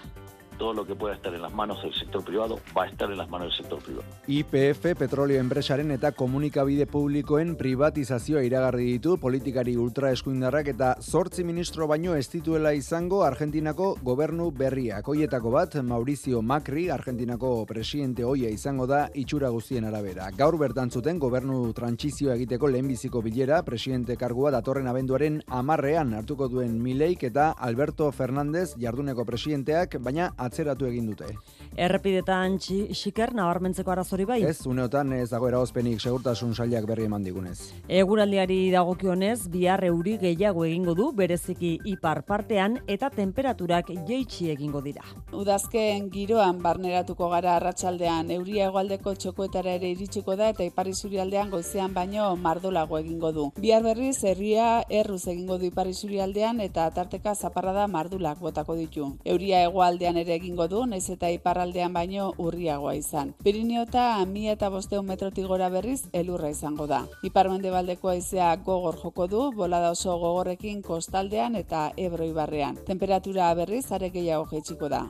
Todo 0.59 0.73
lo 0.73 0.87
que 0.87 0.95
pueda 0.95 1.15
estar 1.15 1.35
en 1.35 1.43
las 1.43 1.53
manos 1.53 1.83
del 1.83 1.93
sector 1.95 2.25
privado 2.25 2.59
va 2.77 2.85
a 2.85 2.87
estar 2.87 3.11
en 3.11 3.19
las 3.19 3.29
manos 3.29 3.49
del 3.49 3.57
sector 3.59 3.83
privado. 3.83 4.05
IPF 4.27 4.99
petrolio 4.99 5.41
enpresaren 5.41 5.91
eta 5.91 6.13
komunikabide 6.13 6.87
publikoen 6.87 7.55
privatizazioa 7.57 8.43
iragarri 8.47 8.87
ditu 8.93 9.17
politikari 9.19 9.77
ultra 9.77 10.11
eskuindarrak 10.15 10.69
eta 10.75 10.95
zortzi 11.01 11.45
ministro 11.45 11.87
baino 11.87 12.15
ez 12.15 12.29
dituela 12.31 12.73
izango 12.75 13.23
Argentinako 13.25 13.95
gobernu 14.03 14.51
berriak. 14.51 15.09
Hoietako 15.09 15.51
bat, 15.51 15.77
Maurizio 15.83 16.43
Macri, 16.43 16.89
Argentinako 16.91 17.65
presidente 17.67 18.25
hoia 18.25 18.51
izango 18.51 18.87
da 18.87 19.09
itxura 19.15 19.51
guztien 19.51 19.85
arabera. 19.85 20.31
Gaur 20.37 20.59
bertan 20.59 20.91
zuten 20.91 21.19
gobernu 21.19 21.73
trantsizioa 21.73 22.35
egiteko 22.35 22.69
lehenbiziko 22.69 23.23
bilera, 23.23 23.63
presidente 23.65 24.17
kargua 24.17 24.51
datorren 24.55 24.89
abenduaren 24.89 25.41
amarrean 25.49 26.15
hartuko 26.15 26.49
duen 26.49 26.81
Mileik 26.83 27.25
eta 27.29 27.51
Alberto 27.53 28.11
Fernández 28.13 28.75
jarduneko 28.81 29.25
presidenteak, 29.25 29.99
baina 30.01 30.31
atzeratu 30.55 30.87
egin 30.87 31.11
dute. 31.11 31.35
Errepidetan 31.75 32.61
xiker 32.63 33.33
nabarmentzeko 33.35 33.91
arazori 33.91 34.25
bai? 34.29 34.39
Ez, 34.47 34.63
uneotan 34.71 35.11
ez 35.17 35.27
dago 35.33 35.49
eraozpenik 35.51 35.99
segurtasun 35.99 36.55
sailak 36.55 36.87
berri 36.87 37.09
eman 37.09 37.25
digunez. 37.27 37.73
Eguraldiari 37.91 38.71
dagokionez, 38.71 39.49
bihar 39.51 39.83
euri 39.89 40.15
gehiago 40.23 40.65
egingo 40.69 40.95
du, 40.95 41.09
bereziki 41.19 41.73
ipar 41.91 42.23
partean 42.29 42.79
eta 42.87 43.11
temperaturak 43.11 43.91
jeitsi 44.07 44.53
egingo 44.53 44.85
dira. 44.85 45.03
Udazken 45.35 46.07
giroan 46.15 46.61
barneratuko 46.63 47.29
gara 47.33 47.57
arratsaldean 47.59 48.31
euria 48.37 48.69
hegoaldeko 48.69 49.17
txokoetara 49.19 49.75
ere 49.81 49.91
iritsiko 49.97 50.39
da 50.39 50.53
eta 50.55 50.63
ipar 50.63 50.87
isurialdean 50.93 51.51
goizean 51.51 51.95
baino 51.97 52.31
mardolago 52.37 53.01
egingo 53.03 53.33
du. 53.35 53.49
Bihar 53.59 53.83
berriz 53.83 54.21
herria 54.23 54.85
erruz 54.89 55.25
egingo 55.27 55.59
du 55.59 55.67
ipar 55.73 55.91
isurialdean 55.91 56.63
eta 56.63 56.87
tarteka 56.95 57.35
zaparrada 57.35 57.89
mardulak 57.91 58.39
botako 58.39 58.79
ditu. 58.79 59.11
Euria 59.25 59.65
hegoaldean 59.67 60.23
ere 60.23 60.34
egingo 60.35 60.69
du, 60.69 60.85
naiz 60.87 61.09
eta 61.11 61.31
iparraldean 61.31 61.93
baino 61.93 62.33
urriagoa 62.39 62.95
izan. 62.99 63.35
Pirineota 63.45 64.25
mi 64.27 64.49
eta 64.49 64.71
metrotik 65.03 65.47
gora 65.47 65.69
berriz 65.69 66.03
elurra 66.13 66.51
izango 66.51 66.87
da. 66.87 67.05
Iparmendebaldeko 67.23 68.09
haizea 68.09 68.55
gogor 68.57 68.97
joko 69.03 69.27
du, 69.27 69.53
bolada 69.53 69.91
oso 69.91 70.19
gogorrekin 70.19 70.83
kostaldean 70.83 71.57
eta 71.57 71.93
ebro 71.97 72.25
ibarrean. 72.25 72.77
Temperatura 72.87 73.55
berriz 73.55 73.91
are 73.93 74.11
gehiago 74.11 74.47
jaitsiko 74.51 74.89
da. 74.89 75.07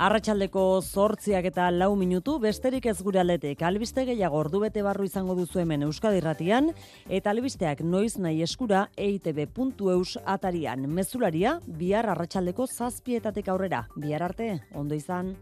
Arratxaldeko 0.00 0.80
zortziak 0.80 1.44
eta 1.50 1.66
lau 1.70 1.92
minutu, 2.00 2.38
besterik 2.40 2.86
ez 2.88 2.96
gure 3.04 3.20
aletek, 3.20 3.60
albiste 3.62 4.06
gehiago 4.08 4.38
ordu 4.40 4.62
bete 4.64 4.82
barru 4.82 5.04
izango 5.04 5.36
duzu 5.36 5.60
hemen 5.60 5.84
Euskadirratian, 5.84 6.72
eta 7.08 7.30
albisteak 7.30 7.84
noiz 7.84 8.16
nahi 8.16 8.42
eskura 8.42 8.86
eitb.eus 8.96 10.16
atarian. 10.24 10.88
Mezularia, 10.88 11.58
bihar 11.66 12.08
arratsaldeko 12.14 12.66
zazpietatek 12.66 13.52
aurrera. 13.52 13.86
Bihar 13.96 14.24
arte, 14.30 14.52
ondo 14.72 14.96
izan. 14.96 15.36